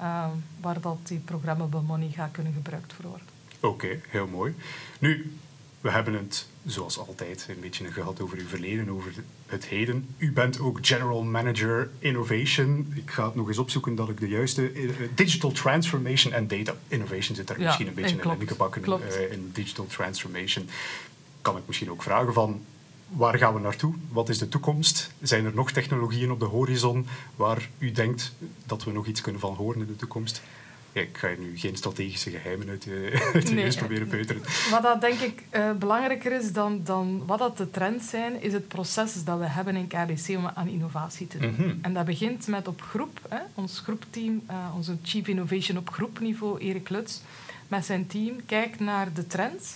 uh, 0.00 0.26
waar 0.60 0.80
dat 0.80 0.98
die 1.02 1.18
programmable 1.18 1.80
money 1.80 2.10
gaat 2.14 2.30
kunnen 2.30 2.52
gebruikt 2.52 2.94
worden. 3.02 3.29
Oké, 3.60 4.00
heel 4.08 4.26
mooi. 4.26 4.54
Nu, 4.98 5.32
we 5.80 5.90
hebben 5.90 6.14
het 6.14 6.46
zoals 6.64 6.98
altijd 6.98 7.46
een 7.48 7.60
beetje 7.60 7.92
gehad 7.92 8.20
over 8.20 8.38
uw 8.38 8.46
verleden, 8.46 8.90
over 8.90 9.12
het 9.46 9.66
heden. 9.66 10.14
U 10.16 10.32
bent 10.32 10.60
ook 10.60 10.78
General 10.82 11.22
Manager 11.22 11.90
Innovation. 11.98 12.92
Ik 12.94 13.10
ga 13.10 13.24
het 13.24 13.34
nog 13.34 13.48
eens 13.48 13.58
opzoeken 13.58 13.94
dat 13.94 14.08
ik 14.08 14.20
de 14.20 14.28
juiste... 14.28 14.72
Uh, 14.72 14.90
digital 15.14 15.52
Transformation 15.52 16.32
en 16.32 16.48
Data 16.48 16.74
Innovation 16.88 17.36
zit 17.36 17.50
er 17.50 17.60
misschien 17.60 17.86
een 17.86 17.94
beetje 17.94 18.16
in 18.38 18.48
gebakken. 18.48 18.84
Uh, 18.86 19.32
in 19.32 19.50
Digital 19.52 19.86
Transformation 19.86 20.68
kan 21.42 21.56
ik 21.56 21.62
misschien 21.66 21.90
ook 21.90 22.02
vragen 22.02 22.32
van 22.32 22.60
waar 23.08 23.38
gaan 23.38 23.54
we 23.54 23.60
naartoe? 23.60 23.94
Wat 24.08 24.28
is 24.28 24.38
de 24.38 24.48
toekomst? 24.48 25.10
Zijn 25.22 25.44
er 25.44 25.54
nog 25.54 25.72
technologieën 25.72 26.30
op 26.30 26.40
de 26.40 26.46
horizon 26.46 27.06
waar 27.36 27.68
u 27.78 27.92
denkt 27.92 28.32
dat 28.66 28.84
we 28.84 28.92
nog 28.92 29.06
iets 29.06 29.20
kunnen 29.20 29.40
van 29.40 29.54
horen 29.54 29.80
in 29.80 29.86
de 29.86 29.96
toekomst? 29.96 30.42
Ja, 30.92 31.00
ik 31.00 31.16
ga 31.16 31.28
nu 31.38 31.58
geen 31.58 31.76
strategische 31.76 32.30
geheimen 32.30 32.68
uit 32.68 32.82
de, 32.84 33.30
uit 33.34 33.52
nee, 33.52 33.74
proberen 33.74 34.06
peuteren. 34.06 34.42
Wat 34.70 34.82
dat 34.82 35.00
denk 35.00 35.20
ik 35.20 35.42
uh, 35.50 35.72
belangrijker 35.72 36.32
is 36.32 36.52
dan, 36.52 36.80
dan 36.84 37.22
wat 37.26 37.38
dat 37.38 37.56
de 37.56 37.70
trends 37.70 38.08
zijn, 38.08 38.42
is 38.42 38.52
het 38.52 38.68
proces 38.68 39.24
dat 39.24 39.38
we 39.38 39.46
hebben 39.46 39.76
in 39.76 39.86
KBC 39.86 40.36
om 40.36 40.46
aan 40.54 40.68
innovatie 40.68 41.26
te 41.26 41.38
doen. 41.38 41.54
Mhm. 41.58 41.74
En 41.82 41.94
dat 41.94 42.04
begint 42.04 42.46
met 42.46 42.68
op 42.68 42.82
groep. 42.82 43.20
Hè, 43.28 43.40
ons 43.54 43.78
groepteam, 43.78 44.42
uh, 44.50 44.56
onze 44.76 44.96
Chief 45.02 45.26
Innovation 45.26 45.78
op 45.78 45.90
groepniveau, 45.90 46.58
Erik 46.58 46.88
Lutz, 46.88 47.18
met 47.68 47.84
zijn 47.84 48.06
team, 48.06 48.46
kijkt 48.46 48.80
naar 48.80 49.12
de 49.12 49.26
trends 49.26 49.74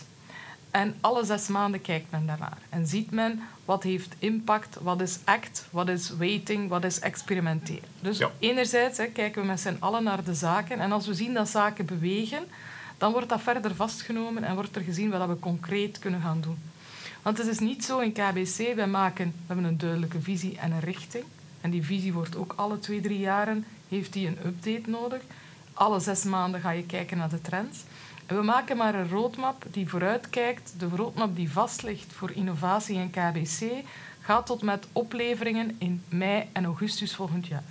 en 0.74 0.94
alle 1.00 1.24
zes 1.24 1.48
maanden 1.48 1.80
kijkt 1.80 2.10
men 2.10 2.26
daarnaar. 2.26 2.58
En 2.68 2.86
ziet 2.86 3.10
men 3.10 3.42
wat 3.64 3.82
heeft 3.82 4.14
impact, 4.18 4.76
wat 4.82 5.00
is 5.00 5.18
act, 5.24 5.66
wat 5.70 5.88
is 5.88 6.10
waiting, 6.16 6.68
wat 6.68 6.84
is 6.84 6.98
experimenteren. 6.98 7.88
Dus 8.00 8.22
enerzijds 8.38 8.98
hè, 8.98 9.06
kijken 9.06 9.40
we 9.42 9.48
met 9.48 9.60
z'n 9.60 9.76
allen 9.78 10.02
naar 10.02 10.24
de 10.24 10.34
zaken. 10.34 10.80
En 10.80 10.92
als 10.92 11.06
we 11.06 11.14
zien 11.14 11.34
dat 11.34 11.48
zaken 11.48 11.86
bewegen, 11.86 12.44
dan 12.98 13.12
wordt 13.12 13.28
dat 13.28 13.40
verder 13.40 13.74
vastgenomen 13.74 14.44
en 14.44 14.54
wordt 14.54 14.76
er 14.76 14.82
gezien 14.82 15.10
wat 15.10 15.28
we 15.28 15.38
concreet 15.38 15.98
kunnen 15.98 16.20
gaan 16.20 16.40
doen. 16.40 16.58
Want 17.22 17.38
het 17.38 17.46
is 17.46 17.58
niet 17.58 17.84
zo 17.84 17.98
in 17.98 18.12
KBC, 18.12 18.74
wij 18.74 18.86
maken, 18.86 19.26
we 19.26 19.42
hebben 19.46 19.64
een 19.64 19.78
duidelijke 19.78 20.20
visie 20.20 20.58
en 20.58 20.72
een 20.72 20.80
richting. 20.80 21.24
En 21.60 21.70
die 21.70 21.84
visie 21.84 22.12
wordt 22.12 22.36
ook 22.36 22.52
alle 22.56 22.78
twee, 22.78 23.00
drie 23.00 23.18
jaren, 23.18 23.64
heeft 23.88 24.12
die 24.12 24.26
een 24.26 24.38
update 24.46 24.90
nodig. 24.90 25.20
Alle 25.74 26.00
zes 26.00 26.24
maanden 26.24 26.60
ga 26.60 26.70
je 26.70 26.86
kijken 26.86 27.18
naar 27.18 27.28
de 27.28 27.40
trends. 27.40 27.78
We 28.26 28.42
maken 28.42 28.76
maar 28.76 28.94
een 28.94 29.08
roadmap 29.08 29.64
die 29.70 29.88
vooruitkijkt. 29.88 30.74
De 30.78 30.88
roadmap 30.96 31.36
die 31.36 31.52
vastligt 31.52 32.12
voor 32.12 32.30
innovatie 32.30 32.98
en 32.98 33.10
KBC 33.10 33.84
gaat 34.20 34.46
tot 34.46 34.62
met 34.62 34.86
opleveringen 34.92 35.76
in 35.78 36.02
mei 36.08 36.48
en 36.52 36.64
augustus 36.64 37.14
volgend 37.14 37.46
jaar. 37.46 37.62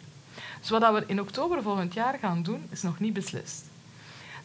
Dus 0.59 0.69
wat 0.69 0.93
we 0.93 1.03
in 1.07 1.21
oktober 1.21 1.61
volgend 1.61 1.93
jaar 1.93 2.17
gaan 2.19 2.43
doen, 2.43 2.65
is 2.69 2.81
nog 2.81 2.99
niet 2.99 3.13
beslist. 3.13 3.65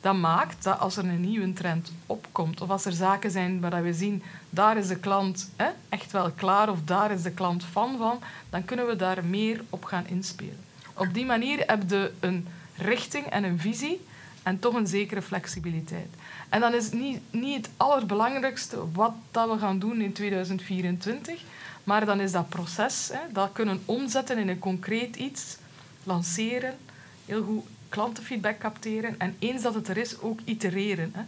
Dat 0.01 0.15
maakt 0.15 0.65
dat 0.65 0.79
als 0.79 0.97
er 0.97 1.05
een 1.05 1.21
nieuwe 1.21 1.53
trend 1.53 1.93
opkomt, 2.07 2.61
of 2.61 2.71
als 2.71 2.85
er 2.85 2.93
zaken 2.93 3.31
zijn 3.31 3.61
waar 3.61 3.83
we 3.83 3.93
zien, 3.93 4.23
daar 4.51 4.77
is 4.77 4.89
de 4.89 4.99
klant 4.99 5.51
hè, 5.57 5.69
echt 5.89 6.13
wel 6.13 6.31
klaar, 6.31 6.71
of 6.71 6.79
daar 6.85 7.11
is 7.11 7.23
de 7.23 7.31
klant 7.31 7.65
fan 7.65 7.99
van, 7.99 8.19
dan 8.51 8.65
kunnen 8.65 8.87
we 8.87 8.97
daar 8.97 9.25
meer 9.25 9.61
op 9.71 9.85
gaan 9.85 10.07
inspelen. 10.07 10.65
Op 10.95 11.15
die 11.15 11.27
manier 11.27 11.63
heb 11.67 11.83
je 11.89 12.13
een 12.21 12.47
richting 12.77 13.27
en 13.27 13.45
een 13.45 13.59
visie 13.59 14.01
en 14.49 14.59
toch 14.59 14.75
een 14.75 14.87
zekere 14.87 15.23
flexibiliteit. 15.23 16.09
En 16.49 16.61
dan 16.61 16.75
is 16.75 16.85
het 16.85 16.95
niet, 16.95 17.21
niet 17.31 17.57
het 17.57 17.71
allerbelangrijkste 17.77 18.93
wat 18.93 19.13
dat 19.31 19.51
we 19.51 19.59
gaan 19.59 19.79
doen 19.79 20.01
in 20.01 20.13
2024, 20.13 21.43
maar 21.85 22.05
dan 22.07 22.21
is 22.21 22.33
dat 22.33 22.49
proces, 22.49 23.11
hè, 23.13 23.33
dat 23.33 23.53
kunnen 23.53 23.83
omzetten 23.85 24.39
in 24.39 24.49
een 24.49 24.59
concreet 24.59 25.17
iets, 25.17 25.57
lanceren, 26.05 26.77
heel 27.25 27.43
goed 27.43 27.65
klantenfeedback 27.89 28.59
capteren 28.59 29.15
en 29.19 29.37
eens 29.39 29.63
dat 29.63 29.75
het 29.75 29.89
er 29.89 29.97
is, 29.97 30.21
ook 30.21 30.41
itereren. 30.45 31.13
Hè. 31.15 31.23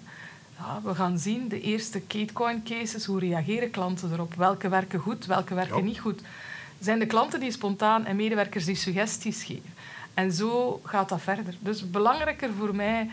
Ja, 0.58 0.80
we 0.82 0.94
gaan 0.94 1.18
zien 1.18 1.48
de 1.48 1.60
eerste 1.60 2.00
Katecoin 2.00 2.62
cases, 2.62 3.04
hoe 3.04 3.20
reageren 3.20 3.70
klanten 3.70 4.12
erop, 4.12 4.34
welke 4.34 4.68
werken 4.68 5.00
goed, 5.00 5.26
welke 5.26 5.54
werken 5.54 5.84
niet 5.84 5.98
goed. 5.98 6.20
Zijn 6.78 6.98
de 6.98 7.06
klanten 7.06 7.40
die 7.40 7.52
spontaan 7.52 8.04
en 8.04 8.16
medewerkers 8.16 8.64
die 8.64 8.74
suggesties 8.74 9.44
geven? 9.44 9.74
En 10.14 10.32
zo 10.32 10.80
gaat 10.84 11.08
dat 11.08 11.20
verder. 11.20 11.54
Dus 11.60 11.90
belangrijker 11.90 12.50
voor 12.52 12.74
mij 12.74 13.10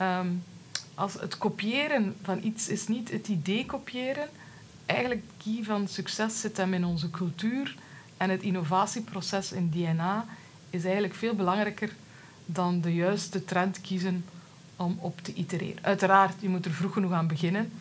um, 0.00 0.42
als 0.94 1.14
het 1.14 1.38
kopiëren 1.38 2.16
van 2.22 2.42
iets 2.42 2.68
is 2.68 2.88
niet 2.88 3.10
het 3.10 3.28
idee 3.28 3.66
kopiëren. 3.66 4.28
Eigenlijk 4.86 5.22
key 5.44 5.60
van 5.62 5.88
succes 5.88 6.40
zit 6.40 6.56
hem 6.56 6.74
in 6.74 6.84
onze 6.84 7.10
cultuur 7.10 7.76
en 8.16 8.30
het 8.30 8.42
innovatieproces 8.42 9.52
in 9.52 9.70
DNA 9.70 10.26
is 10.70 10.84
eigenlijk 10.84 11.14
veel 11.14 11.34
belangrijker 11.34 11.92
dan 12.46 12.80
de 12.80 12.94
juiste 12.94 13.44
trend 13.44 13.80
kiezen 13.80 14.24
om 14.76 14.98
op 15.00 15.20
te 15.20 15.32
itereren. 15.34 15.84
Uiteraard, 15.84 16.34
je 16.40 16.48
moet 16.48 16.64
er 16.64 16.70
vroeg 16.70 16.92
genoeg 16.92 17.12
aan 17.12 17.26
beginnen. 17.26 17.72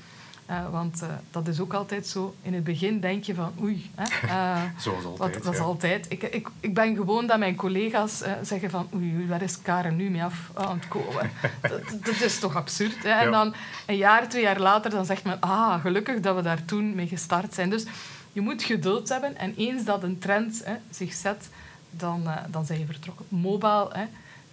Uh, 0.49 0.69
want 0.69 1.01
uh, 1.03 1.09
dat 1.31 1.47
is 1.47 1.59
ook 1.59 1.73
altijd 1.73 2.07
zo. 2.07 2.35
In 2.41 2.53
het 2.53 2.63
begin 2.63 2.99
denk 2.99 3.23
je 3.23 3.35
van 3.35 3.53
oei. 3.61 3.89
Hè, 3.95 4.27
uh, 4.27 4.61
Zoals 4.83 5.03
altijd. 5.05 5.33
Wat, 5.33 5.43
dat 5.43 5.53
is 5.53 5.59
altijd. 5.59 6.05
Ik, 6.09 6.23
ik, 6.23 6.49
ik 6.59 6.73
ben 6.73 6.95
gewoon 6.95 7.27
dat 7.27 7.39
mijn 7.39 7.55
collega's 7.55 8.23
zeggen 8.41 8.69
van 8.69 8.87
oei, 8.95 9.27
waar 9.27 9.41
is 9.41 9.61
Karen 9.61 9.95
nu 9.95 10.09
mee 10.09 10.23
af 10.23 10.51
aan 10.53 10.77
het 10.77 10.87
komen? 10.87 11.31
dat, 11.61 11.81
dat, 12.03 12.21
is 12.21 12.39
toch 12.39 12.55
absurd. 12.55 13.03
Hè? 13.03 13.09
En 13.09 13.31
dan 13.31 13.53
een 13.85 13.97
jaar, 13.97 14.29
twee 14.29 14.41
jaar 14.41 14.59
later, 14.59 14.91
dan 14.91 15.05
zegt 15.05 15.23
men 15.23 15.39
ah, 15.39 15.81
gelukkig 15.81 16.19
dat 16.19 16.35
we 16.35 16.41
daar 16.41 16.65
toen 16.65 16.95
mee 16.95 17.07
gestart 17.07 17.53
zijn. 17.53 17.69
Dus 17.69 17.85
je 18.33 18.41
moet 18.41 18.63
geduld 18.63 19.09
hebben. 19.09 19.37
En 19.37 19.53
eens 19.55 19.85
dat 19.85 20.03
een 20.03 20.19
trend 20.19 20.61
hè, 20.63 20.75
zich 20.89 21.13
zet, 21.13 21.49
dan, 21.89 22.27
dan 22.49 22.65
zijn 22.65 22.79
je 22.79 22.85
vertrokken. 22.85 23.25
Mobile, 23.29 23.89
hè, 23.91 24.05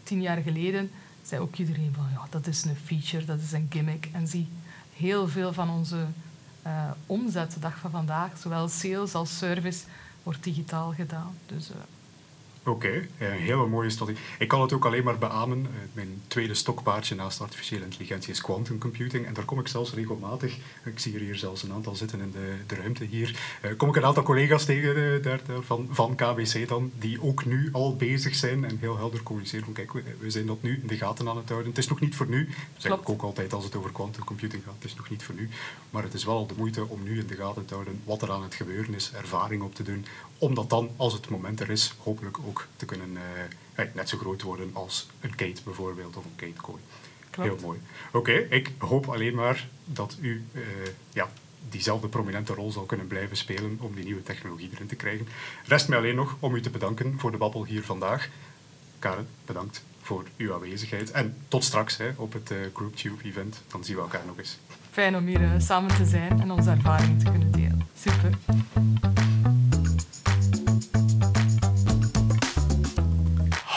tien 0.03 0.23
jaar 0.23 0.39
geleden, 0.43 0.91
zei 1.23 1.41
ook 1.41 1.57
iedereen 1.57 1.93
van 1.97 2.07
ja, 2.13 2.27
dat 2.31 2.47
is 2.47 2.65
een 2.65 2.77
feature, 2.85 3.25
dat 3.25 3.39
is 3.41 3.53
een 3.53 3.67
gimmick. 3.71 4.09
En 4.13 4.29
zie, 4.29 4.49
heel 4.97 5.29
veel 5.29 5.53
van 5.53 5.71
onze 5.71 6.07
uh, 6.67 6.91
omzet 7.07 7.53
de 7.53 7.61
dag 7.61 7.79
van 7.79 7.91
vandaag, 7.91 8.39
zowel 8.39 8.69
sales 8.69 9.15
als 9.15 9.39
service, 9.39 9.85
wordt 10.23 10.45
digitaal 10.45 10.93
gedaan. 10.93 11.39
Dus 11.47 11.71
uh, 11.71 11.77
Oké, 12.67 13.09
een 13.19 13.31
hele 13.31 13.67
mooie 13.67 13.91
strategie. 13.91 14.23
Ik 14.39 14.49
kan 14.49 14.61
het 14.61 14.73
ook 14.73 14.85
alleen 14.85 15.05
maar 15.05 15.19
beamen. 15.19 15.67
Eh, 15.67 15.71
mijn 15.93 16.23
tweede 16.27 16.55
stokpaardje 16.55 17.15
naast 17.15 17.41
artificiële 17.41 17.85
intelligentie 17.85 18.33
is 18.33 18.41
quantum 18.41 18.79
computing. 18.79 19.27
En 19.27 19.35
daar 19.35 19.45
kom 19.45 19.59
ik 19.59 19.69
zelfs 19.69 19.95
regelmatig, 19.95 20.57
ik 20.85 20.99
zie 20.99 21.15
er 21.15 21.21
hier 21.21 21.37
zelfs 21.37 21.63
een 21.63 21.73
aantal 21.73 21.95
zitten 21.95 22.21
in 22.21 22.31
de, 22.31 22.55
de 22.67 22.75
ruimte 22.75 23.05
hier, 23.05 23.59
uh, 23.65 23.71
kom 23.77 23.89
ik 23.89 23.97
een 23.97 24.05
aantal 24.05 24.23
collega's 24.23 24.65
tegen 24.65 24.97
uh, 24.97 25.23
daar, 25.23 25.41
daar, 25.47 25.63
van, 25.63 25.89
van 25.91 26.15
KBC 26.15 26.69
dan, 26.69 26.93
die 26.99 27.23
ook 27.23 27.45
nu 27.45 27.69
al 27.73 27.97
bezig 27.97 28.35
zijn 28.35 28.65
en 28.65 28.79
heel 28.81 28.97
helder 28.97 29.23
communiceren 29.23 29.65
van 29.65 29.75
kijk, 29.75 29.93
we, 29.93 30.03
we, 30.19 30.31
zijn 30.31 30.47
dat 30.47 30.63
nu 30.63 30.79
in 30.83 30.87
de 30.87 30.97
gaten 30.97 31.29
aan 31.29 31.37
het 31.37 31.49
houden. 31.49 31.69
Het 31.69 31.79
is 31.79 31.89
nog 31.89 32.01
niet 32.01 32.15
voor 32.15 32.29
nu, 32.29 32.47
dat 32.47 32.83
zeg 32.83 32.93
ik 32.93 33.09
ook 33.09 33.23
altijd 33.23 33.53
als 33.53 33.65
het 33.65 33.77
over 33.77 33.93
quantum 33.93 34.25
computing 34.25 34.63
gaat, 34.65 34.75
het 34.75 34.85
is 34.85 34.95
nog 34.95 35.11
niet 35.11 35.23
voor 35.23 35.35
nu. 35.35 35.49
Maar 35.91 36.03
het 36.03 36.15
is 36.15 36.25
wel 36.25 36.47
de 36.47 36.55
moeite 36.57 36.89
om 36.89 37.03
nu 37.03 37.19
in 37.19 37.27
de 37.27 37.35
gaten 37.35 37.65
te 37.65 37.75
houden 37.75 38.01
wat 38.05 38.23
er 38.23 38.31
aan 38.31 38.43
het 38.43 38.55
gebeuren 38.55 38.95
is, 38.95 39.13
ervaring 39.13 39.63
op 39.63 39.75
te 39.75 39.83
doen, 39.83 40.07
om 40.39 40.55
dat 40.55 40.71
dan, 40.71 40.91
als 40.97 41.13
het 41.13 41.29
moment 41.29 41.61
er 41.61 41.71
is, 41.71 41.95
hopelijk 41.99 42.39
ook 42.47 42.54
te 42.77 42.85
kunnen 42.85 43.11
uh, 43.77 43.85
net 43.95 44.09
zo 44.09 44.19
groot 44.19 44.43
worden 44.43 44.71
als 44.73 45.09
een 45.21 45.35
Kate 45.35 45.63
bijvoorbeeld 45.65 46.17
of 46.17 46.25
een 46.25 46.37
Katecoin. 46.37 46.81
Heel 47.41 47.59
mooi. 47.63 47.81
Oké, 48.13 48.33
ik 48.33 48.71
hoop 48.79 49.09
alleen 49.09 49.35
maar 49.35 49.69
dat 49.85 50.17
u 50.21 50.45
uh, 50.53 50.63
ja, 51.13 51.31
diezelfde 51.69 52.09
prominente 52.09 52.55
rol 52.55 52.73
zal 52.73 52.85
kunnen 52.85 53.07
blijven 53.07 53.37
spelen 53.37 53.77
om 53.81 53.95
die 53.95 54.05
nieuwe 54.05 54.23
technologie 54.23 54.71
erin 54.73 54.87
te 54.87 54.97
krijgen. 54.97 55.29
Rest 55.65 55.89
mij 55.89 55.99
alleen 55.99 56.15
nog 56.15 56.37
om 56.41 56.55
u 56.55 56.61
te 56.61 56.71
bedanken 56.71 57.19
voor 57.19 57.31
de 57.31 57.37
babbel 57.37 57.65
hier 57.65 57.83
vandaag. 57.83 58.29
Karen, 58.99 59.27
bedankt 59.45 59.85
voor 60.03 60.25
uw 60.37 60.55
aanwezigheid. 60.55 61.11
En 61.11 61.37
tot 61.49 61.65
straks 61.65 61.97
hè, 61.97 62.11
op 62.17 62.33
het 62.33 62.51
uh, 62.51 62.59
GroupTube 62.75 63.25
event. 63.25 63.63
Dan 63.69 63.85
zien 63.85 63.97
we 63.97 64.03
elkaar 64.03 64.27
nog 64.27 64.39
eens. 64.39 64.59
Fijn 64.91 65.17
om 65.17 65.27
hier 65.27 65.55
samen 65.59 65.97
te 65.97 66.05
zijn 66.05 66.41
en 66.41 66.51
onze 66.51 66.71
ervaringen 66.71 67.19
te 67.19 67.25
kunnen 67.25 67.53
delen. 67.53 67.87
Super. 67.99 68.39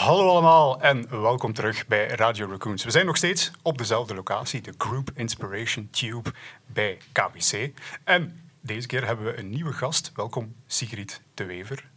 Hallo 0.08 0.28
allemaal 0.28 0.80
en 0.80 1.20
welkom 1.20 1.52
terug 1.52 1.86
bij 1.86 2.06
Radio 2.06 2.46
Raccoons. 2.46 2.84
We 2.84 2.90
zijn 2.90 3.06
nog 3.06 3.16
steeds 3.16 3.50
op 3.62 3.78
dezelfde 3.78 4.14
locatie, 4.14 4.60
de 4.60 4.74
Group 4.78 5.10
Inspiration 5.14 5.88
Tube 5.90 6.32
bij 6.66 6.98
KBC. 7.12 7.70
En 8.04 8.50
deze 8.60 8.86
keer 8.86 9.06
hebben 9.06 9.24
we 9.24 9.38
een 9.38 9.50
nieuwe 9.50 9.72
gast. 9.72 10.12
Welkom 10.14 10.54
Sigrid 10.66 11.22
de 11.34 11.44
Wever. 11.44 11.88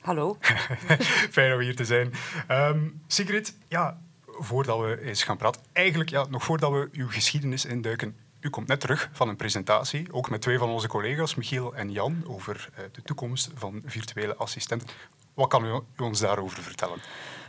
Hallo. 0.00 0.36
Fijn 1.30 1.54
om 1.54 1.60
hier 1.60 1.76
te 1.76 1.84
zijn. 1.84 2.12
Um, 2.50 3.02
Sigrid, 3.06 3.56
ja, 3.68 4.00
voordat 4.26 4.80
we 4.80 5.00
eens 5.02 5.22
gaan 5.22 5.36
praten, 5.36 5.62
eigenlijk 5.72 6.10
ja, 6.10 6.26
nog 6.28 6.44
voordat 6.44 6.72
we 6.72 6.88
uw 6.92 7.08
geschiedenis 7.08 7.64
induiken, 7.64 8.16
u 8.40 8.50
komt 8.50 8.66
net 8.66 8.80
terug 8.80 9.10
van 9.12 9.28
een 9.28 9.36
presentatie, 9.36 10.12
ook 10.12 10.30
met 10.30 10.40
twee 10.40 10.58
van 10.58 10.68
onze 10.68 10.88
collega's, 10.88 11.34
Michiel 11.34 11.74
en 11.74 11.92
Jan, 11.92 12.24
over 12.26 12.68
uh, 12.72 12.84
de 12.92 13.02
toekomst 13.02 13.50
van 13.54 13.82
virtuele 13.84 14.36
assistenten. 14.36 14.88
Wat 15.34 15.48
kan 15.48 15.64
u, 15.64 15.80
u 15.96 16.02
ons 16.04 16.20
daarover 16.20 16.62
vertellen? 16.62 16.98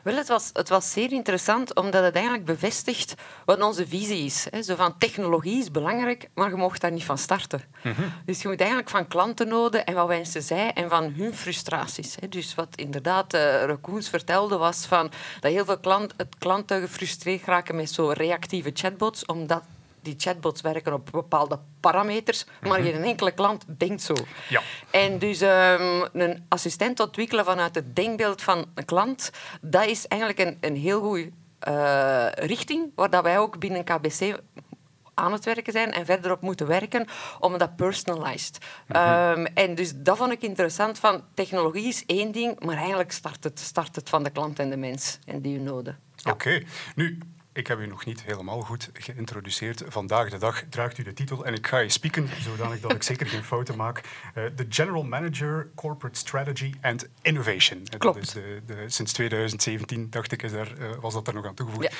Wel, 0.03 0.15
het 0.15 0.27
was, 0.27 0.49
het 0.53 0.69
was 0.69 0.91
zeer 0.91 1.11
interessant, 1.11 1.75
omdat 1.75 2.03
het 2.03 2.15
eigenlijk 2.15 2.45
bevestigt 2.45 3.13
wat 3.45 3.61
onze 3.61 3.87
visie 3.87 4.25
is. 4.25 4.43
Zo 4.43 4.75
van, 4.75 4.97
technologie 4.97 5.59
is 5.59 5.71
belangrijk, 5.71 6.29
maar 6.33 6.49
je 6.49 6.55
mag 6.55 6.77
daar 6.77 6.91
niet 6.91 7.03
van 7.03 7.17
starten. 7.17 7.61
Mhm. 7.83 8.01
Dus 8.25 8.41
je 8.41 8.47
moet 8.47 8.59
eigenlijk 8.59 8.89
van 8.89 9.07
klantennoden 9.07 9.85
en 9.85 9.93
wat 9.93 10.07
wensen 10.07 10.41
zij 10.41 10.73
en 10.73 10.89
van 10.89 11.13
hun 11.13 11.35
frustraties. 11.35 12.15
Dus 12.29 12.55
wat 12.55 12.75
inderdaad 12.75 13.33
uh, 13.33 13.63
Raccoons 13.63 14.09
vertelde, 14.09 14.57
was 14.57 14.85
van, 14.85 15.11
dat 15.39 15.51
heel 15.51 15.65
veel 15.65 15.79
klant, 15.79 16.13
het 16.17 16.35
klanten 16.37 16.81
gefrustreerd 16.81 17.45
raken 17.45 17.75
met 17.75 17.91
zo 17.91 18.09
reactieve 18.09 18.71
chatbots, 18.73 19.25
omdat 19.25 19.63
die 20.01 20.15
chatbots 20.17 20.61
werken 20.61 20.93
op 20.93 21.09
bepaalde 21.11 21.59
parameters, 21.79 22.45
maar 22.61 22.79
mhm. 22.79 22.91
geen 22.91 23.03
enkele 23.03 23.31
klant 23.31 23.65
denkt 23.67 24.01
zo. 24.01 24.13
Ja. 24.49 24.61
En 24.91 25.19
dus 25.19 25.41
um, 25.41 26.07
een 26.13 26.45
assistent 26.49 26.99
ontwikkelen 26.99 27.45
vanuit 27.45 27.75
het 27.75 27.95
denkbeeld 27.95 28.41
van 28.41 28.65
een 28.73 28.85
klant, 28.85 29.31
dat 29.61 29.85
is 29.85 30.07
eigenlijk 30.07 30.49
een, 30.49 30.57
een 30.61 30.75
heel 30.75 31.01
goede 31.01 31.29
uh, 31.67 32.27
richting, 32.31 32.91
waar 32.95 33.09
dat 33.09 33.23
wij 33.23 33.39
ook 33.39 33.59
binnen 33.59 33.83
KBC 33.83 34.39
aan 35.13 35.31
het 35.31 35.45
werken 35.45 35.73
zijn 35.73 35.91
en 35.91 36.05
verder 36.05 36.31
op 36.31 36.41
moeten 36.41 36.67
werken 36.67 37.07
om 37.39 37.57
dat 37.57 37.75
personalized. 37.75 38.57
Mm 38.87 39.09
en 39.53 39.75
dus 39.75 39.93
dat 39.95 40.17
vond 40.17 40.31
ik 40.31 40.41
interessant 40.41 40.99
van 40.99 41.23
technologie 41.33 41.87
is 41.87 42.03
één 42.05 42.31
ding, 42.31 42.59
maar 42.59 42.77
eigenlijk 42.77 43.11
start 43.11 43.43
het, 43.43 43.59
start 43.59 43.95
het 43.95 44.09
van 44.09 44.23
de 44.23 44.29
klant 44.29 44.59
en 44.59 44.69
de 44.69 44.77
mens 44.77 45.19
en 45.25 45.41
die 45.41 45.59
noden. 45.59 45.99
Oké, 46.29 46.63
nu 46.95 47.17
ik 47.53 47.67
heb 47.67 47.79
u 47.79 47.87
nog 47.87 48.05
niet 48.05 48.23
helemaal 48.23 48.61
goed 48.61 48.89
geïntroduceerd. 48.93 49.83
Vandaag 49.87 50.29
de 50.29 50.37
dag 50.37 50.63
draagt 50.69 50.97
u 50.97 51.03
de 51.03 51.13
titel 51.13 51.45
en 51.45 51.53
ik 51.53 51.67
ga 51.67 51.77
je 51.77 51.89
spieken, 51.89 52.29
zodanig 52.39 52.79
dat 52.79 52.91
ik 52.91 53.03
zeker 53.03 53.27
geen 53.27 53.43
fouten 53.43 53.75
maak. 53.75 54.01
Uh, 54.35 54.43
de 54.55 54.65
General 54.69 55.03
Manager 55.03 55.69
Corporate 55.75 56.19
Strategy 56.19 56.73
and 56.81 57.07
Innovation. 57.21 57.83
Klopt. 57.97 58.15
Dat 58.15 58.23
is 58.23 58.31
de, 58.31 58.61
de, 58.65 58.83
sinds 58.87 59.13
2017, 59.13 60.09
dacht 60.09 60.31
ik, 60.31 60.43
is 60.43 60.51
daar, 60.51 60.71
uh, 60.79 60.89
was 60.99 61.13
dat 61.13 61.27
er 61.27 61.33
nog 61.33 61.45
aan 61.45 61.53
toegevoegd. 61.53 61.95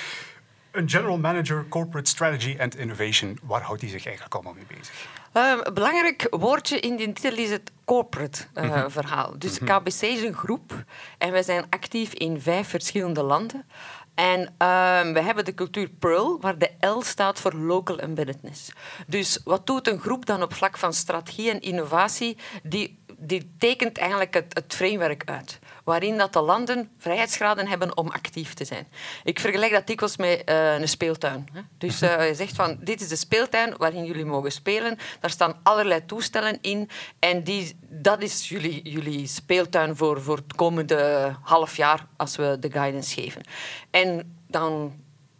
Een 0.71 0.89
General 0.89 1.17
Manager 1.17 1.65
Corporate 1.69 2.09
Strategy 2.09 2.55
and 2.59 2.75
Innovation, 2.75 3.39
waar 3.43 3.61
houdt 3.61 3.81
hij 3.81 3.89
zich 3.89 4.05
eigenlijk 4.05 4.35
allemaal 4.35 4.53
mee 4.53 4.65
bezig? 4.77 5.07
Uh, 5.33 5.73
belangrijk 5.73 6.27
woordje 6.29 6.79
in 6.79 6.95
die 6.95 7.13
titel 7.13 7.37
is 7.37 7.49
het 7.49 7.71
corporate 7.85 8.43
uh, 8.55 8.85
verhaal. 8.87 9.33
Dus 9.37 9.59
mm 9.59 9.67
KBC 9.67 10.01
is 10.01 10.23
een 10.23 10.33
groep 10.33 10.83
en 11.17 11.31
wij 11.31 11.43
zijn 11.43 11.65
actief 11.69 12.13
in 12.13 12.41
vijf 12.41 12.67
verschillende 12.67 13.23
landen. 13.23 13.65
En 14.15 14.39
um, 14.39 15.13
we 15.13 15.21
hebben 15.21 15.45
de 15.45 15.53
cultuur 15.53 15.89
Pearl, 15.89 16.37
waar 16.41 16.57
de 16.57 16.71
L 16.79 17.01
staat 17.01 17.39
voor 17.39 17.53
Local 17.53 17.99
Embeddedness. 17.99 18.71
Dus 19.07 19.41
wat 19.43 19.67
doet 19.67 19.87
een 19.87 19.99
groep 19.99 20.25
dan 20.25 20.41
op 20.41 20.53
vlak 20.53 20.77
van 20.77 20.93
strategie 20.93 21.49
en 21.49 21.61
innovatie? 21.61 22.37
Die, 22.63 23.03
die 23.17 23.51
tekent 23.57 23.97
eigenlijk 23.97 24.33
het, 24.33 24.53
het 24.53 24.73
framework 24.75 25.23
uit 25.25 25.59
waarin 25.91 26.17
dat 26.17 26.33
de 26.33 26.41
landen 26.41 26.89
vrijheidsgraden 26.97 27.67
hebben 27.67 27.97
om 27.97 28.07
actief 28.09 28.53
te 28.53 28.65
zijn. 28.65 28.87
Ik 29.23 29.39
vergelijk 29.39 29.71
dat 29.71 29.87
dikwijls 29.87 30.17
met 30.17 30.41
uh, 30.49 30.79
een 30.79 30.87
speeltuin. 30.87 31.47
Hè. 31.53 31.61
Dus 31.77 32.01
uh, 32.01 32.27
je 32.27 32.35
zegt 32.35 32.55
van, 32.55 32.77
dit 32.79 33.01
is 33.01 33.07
de 33.07 33.15
speeltuin 33.15 33.73
waarin 33.77 34.05
jullie 34.05 34.25
mogen 34.25 34.51
spelen. 34.51 34.97
Daar 35.19 35.29
staan 35.29 35.59
allerlei 35.63 36.05
toestellen 36.05 36.57
in 36.61 36.89
en 37.19 37.43
die, 37.43 37.77
dat 37.89 38.21
is 38.21 38.49
jullie, 38.49 38.89
jullie 38.89 39.27
speeltuin 39.27 39.95
voor, 39.95 40.21
voor 40.21 40.35
het 40.35 40.55
komende 40.55 41.35
half 41.41 41.77
jaar 41.77 42.07
als 42.17 42.35
we 42.35 42.57
de 42.59 42.71
guidance 42.71 43.21
geven. 43.21 43.41
En 43.89 44.35
dan 44.47 44.93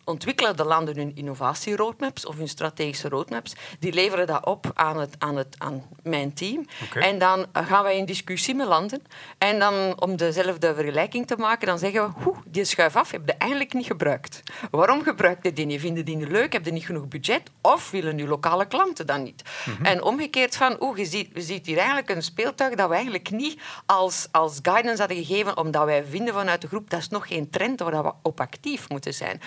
ontwikkelen 0.03 0.57
de 0.57 0.63
landen 0.63 0.95
hun 0.95 1.15
innovatieroadmaps 1.15 2.25
of 2.25 2.37
hun 2.37 2.47
strategische 2.47 3.09
roadmaps. 3.09 3.53
Die 3.79 3.93
leveren 3.93 4.27
dat 4.27 4.45
op 4.45 4.71
aan, 4.73 4.99
het, 4.99 5.15
aan, 5.17 5.37
het, 5.37 5.55
aan 5.57 5.83
mijn 6.03 6.33
team. 6.33 6.65
En 6.93 7.17
dan 7.17 7.45
gaan 7.53 7.83
wij 7.83 7.97
in 7.97 8.05
discussie 8.05 8.55
met 8.55 8.67
landen. 8.67 9.01
En 9.37 9.59
dan, 9.59 10.01
om 10.01 10.15
dezelfde 10.15 10.75
vergelijking 10.75 11.27
te 11.27 11.35
maken, 11.35 11.67
dan 11.67 11.79
zeggen 11.79 12.03
we, 12.03 12.23
hoe, 12.23 12.35
die 12.45 12.65
schuif 12.65 12.95
af 12.95 13.11
heb 13.11 13.21
je 13.25 13.33
eigenlijk 13.33 13.73
niet 13.73 13.85
gebruikt. 13.85 14.43
Waarom 14.71 15.03
gebruik 15.03 15.43
je 15.43 15.53
die 15.53 15.65
niet? 15.65 15.79
Vinden 15.79 16.05
die 16.05 16.15
niet 16.15 16.27
leuk? 16.27 16.53
Heb 16.53 16.65
je 16.65 16.71
niet 16.71 16.85
genoeg 16.85 17.07
budget? 17.07 17.41
Of 17.61 17.91
willen 17.91 18.17
je 18.17 18.27
lokale 18.27 18.65
klanten 18.65 19.07
dan 19.07 19.23
niet? 19.23 19.43
Mhm. 19.65 19.85
En 19.85 20.03
omgekeerd 20.03 20.55
van, 20.55 20.75
oeh, 20.79 20.97
je 20.97 21.05
ziet, 21.05 21.29
je 21.33 21.41
ziet 21.41 21.65
hier 21.65 21.77
eigenlijk 21.77 22.09
een 22.09 22.23
speeltuig 22.23 22.75
dat 22.75 22.87
we 22.87 22.93
eigenlijk 22.93 23.31
niet 23.31 23.61
als, 23.85 24.27
als 24.31 24.59
guidance 24.61 24.99
hadden 24.99 25.25
gegeven, 25.25 25.57
omdat 25.57 25.85
wij 25.85 26.05
vinden 26.05 26.33
vanuit 26.33 26.61
de 26.61 26.67
groep, 26.67 26.89
dat 26.89 26.99
is 26.99 27.09
nog 27.09 27.27
geen 27.27 27.49
trend 27.49 27.79
waar 27.79 28.03
we 28.03 28.13
op 28.21 28.39
actief 28.39 28.89
moeten 28.89 29.13
zijn 29.13 29.41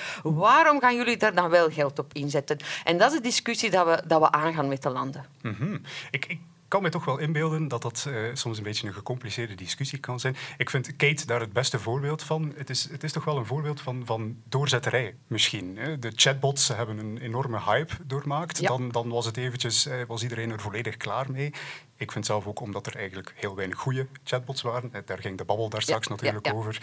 waarom 0.44 0.80
gaan 0.80 0.96
jullie 0.96 1.16
daar 1.16 1.34
dan 1.34 1.50
wel 1.50 1.70
geld 1.70 1.98
op 1.98 2.14
inzetten? 2.14 2.58
En 2.84 2.98
dat 2.98 3.10
is 3.10 3.16
de 3.16 3.22
discussie 3.22 3.70
dat 3.70 3.86
we, 3.86 4.02
dat 4.06 4.20
we 4.20 4.30
aangaan 4.30 4.68
met 4.68 4.82
de 4.82 4.90
landen. 4.90 5.24
Mhm. 5.42 5.76
ik, 6.10 6.38
kan 6.74 6.82
me 6.82 6.88
toch 6.88 7.04
wel 7.04 7.18
inbeelden 7.18 7.68
dat 7.68 7.82
dat 7.82 8.04
uh, 8.08 8.30
soms 8.32 8.56
een 8.56 8.62
beetje 8.62 8.86
een 8.86 8.94
gecompliceerde 8.94 9.54
discussie 9.54 9.98
kan 9.98 10.20
zijn. 10.20 10.36
Ik 10.56 10.70
vind 10.70 10.96
Kate 10.96 11.26
daar 11.26 11.40
het 11.40 11.52
beste 11.52 11.78
voorbeeld 11.78 12.22
van. 12.22 12.52
Het 12.56 12.70
is, 12.70 12.88
het 12.90 13.04
is 13.04 13.12
toch 13.12 13.24
wel 13.24 13.36
een 13.36 13.46
voorbeeld 13.46 13.80
van, 13.80 14.02
van 14.04 14.36
doorzetterij 14.48 15.16
misschien. 15.26 15.76
Hè? 15.76 15.98
De 15.98 16.12
chatbots 16.14 16.68
hebben 16.68 16.98
een 16.98 17.18
enorme 17.18 17.60
hype 17.60 17.94
doormaakt. 18.04 18.66
Dan, 18.66 18.88
dan 18.88 19.08
was, 19.08 19.26
het 19.26 19.36
eventjes, 19.36 19.86
uh, 19.86 19.94
was 20.06 20.22
iedereen 20.22 20.50
er 20.50 20.60
volledig 20.60 20.96
klaar 20.96 21.30
mee. 21.30 21.52
Ik 21.96 22.12
vind 22.12 22.26
zelf 22.26 22.46
ook 22.46 22.60
omdat 22.60 22.86
er 22.86 22.96
eigenlijk 22.96 23.32
heel 23.36 23.56
weinig 23.56 23.78
goede 23.78 24.06
chatbots 24.24 24.62
waren. 24.62 24.92
Eh, 24.92 25.00
daar 25.04 25.18
ging 25.18 25.38
de 25.38 25.44
babbel 25.44 25.68
daar 25.68 25.82
straks 25.82 26.06
natuurlijk 26.06 26.54
over. 26.54 26.82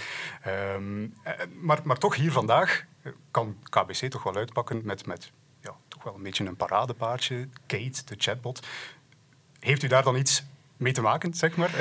Um, 0.75 1.13
maar, 1.59 1.79
maar 1.83 1.97
toch 1.97 2.15
hier 2.15 2.31
vandaag 2.31 2.85
kan 3.31 3.57
KBC 3.63 4.09
toch 4.09 4.23
wel 4.23 4.35
uitpakken 4.35 4.81
met, 4.83 5.05
met 5.05 5.31
ja, 5.61 5.75
toch 5.87 6.03
wel 6.03 6.15
een 6.15 6.23
beetje 6.23 6.45
een 6.45 6.55
paradepaardje. 6.55 7.49
Kate, 7.65 8.05
de 8.05 8.15
chatbot. 8.17 8.67
Heeft 9.61 9.83
u 9.83 9.87
daar 9.87 10.03
dan 10.03 10.15
iets 10.15 10.43
mee 10.77 10.93
te 10.93 11.01
maken, 11.01 11.33
zeg 11.33 11.55
maar? 11.55 11.71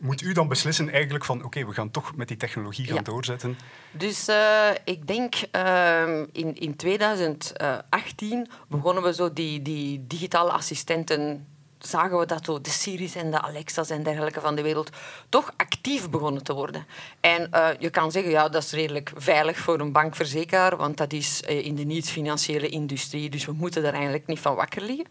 Moet 0.00 0.22
u 0.22 0.32
dan 0.32 0.48
beslissen 0.48 0.90
eigenlijk 0.90 1.24
van 1.24 1.44
oké, 1.44 1.66
we 1.66 1.72
gaan 1.72 1.90
toch 1.90 2.16
met 2.16 2.28
die 2.28 2.36
technologie 2.36 2.86
gaan 2.86 3.04
doorzetten? 3.04 3.58
Dus 3.90 4.28
uh, 4.28 4.68
ik 4.84 5.06
denk 5.06 5.34
uh, 5.56 6.18
in, 6.32 6.54
in 6.54 6.76
2018 6.76 8.48
begonnen 8.68 9.02
we 9.02 9.14
zo 9.14 9.32
die, 9.32 9.62
die 9.62 10.06
digitale 10.06 10.50
assistenten 10.50 11.46
zagen 11.86 12.18
we 12.18 12.26
dat 12.26 12.44
de 12.44 12.70
Siri's 12.70 13.14
en 13.14 13.30
de 13.30 13.40
Alexa's 13.40 13.90
en 13.90 14.02
dergelijke 14.02 14.40
van 14.40 14.54
de 14.54 14.62
wereld 14.62 14.90
toch 15.28 15.52
actief 15.56 16.10
begonnen 16.10 16.42
te 16.42 16.54
worden. 16.54 16.86
En 17.20 17.48
uh, 17.54 17.68
je 17.78 17.90
kan 17.90 18.10
zeggen, 18.10 18.30
ja, 18.30 18.48
dat 18.48 18.62
is 18.62 18.72
redelijk 18.72 19.12
veilig 19.14 19.58
voor 19.58 19.80
een 19.80 19.92
bankverzekeraar, 19.92 20.76
want 20.76 20.96
dat 20.96 21.12
is 21.12 21.42
uh, 21.48 21.66
in 21.66 21.74
de 21.74 21.84
niet-financiële 21.84 22.68
industrie, 22.68 23.30
dus 23.30 23.44
we 23.44 23.52
moeten 23.52 23.82
daar 23.82 23.92
eigenlijk 23.92 24.26
niet 24.26 24.40
van 24.40 24.54
wakker 24.54 24.82
liggen. 24.82 25.06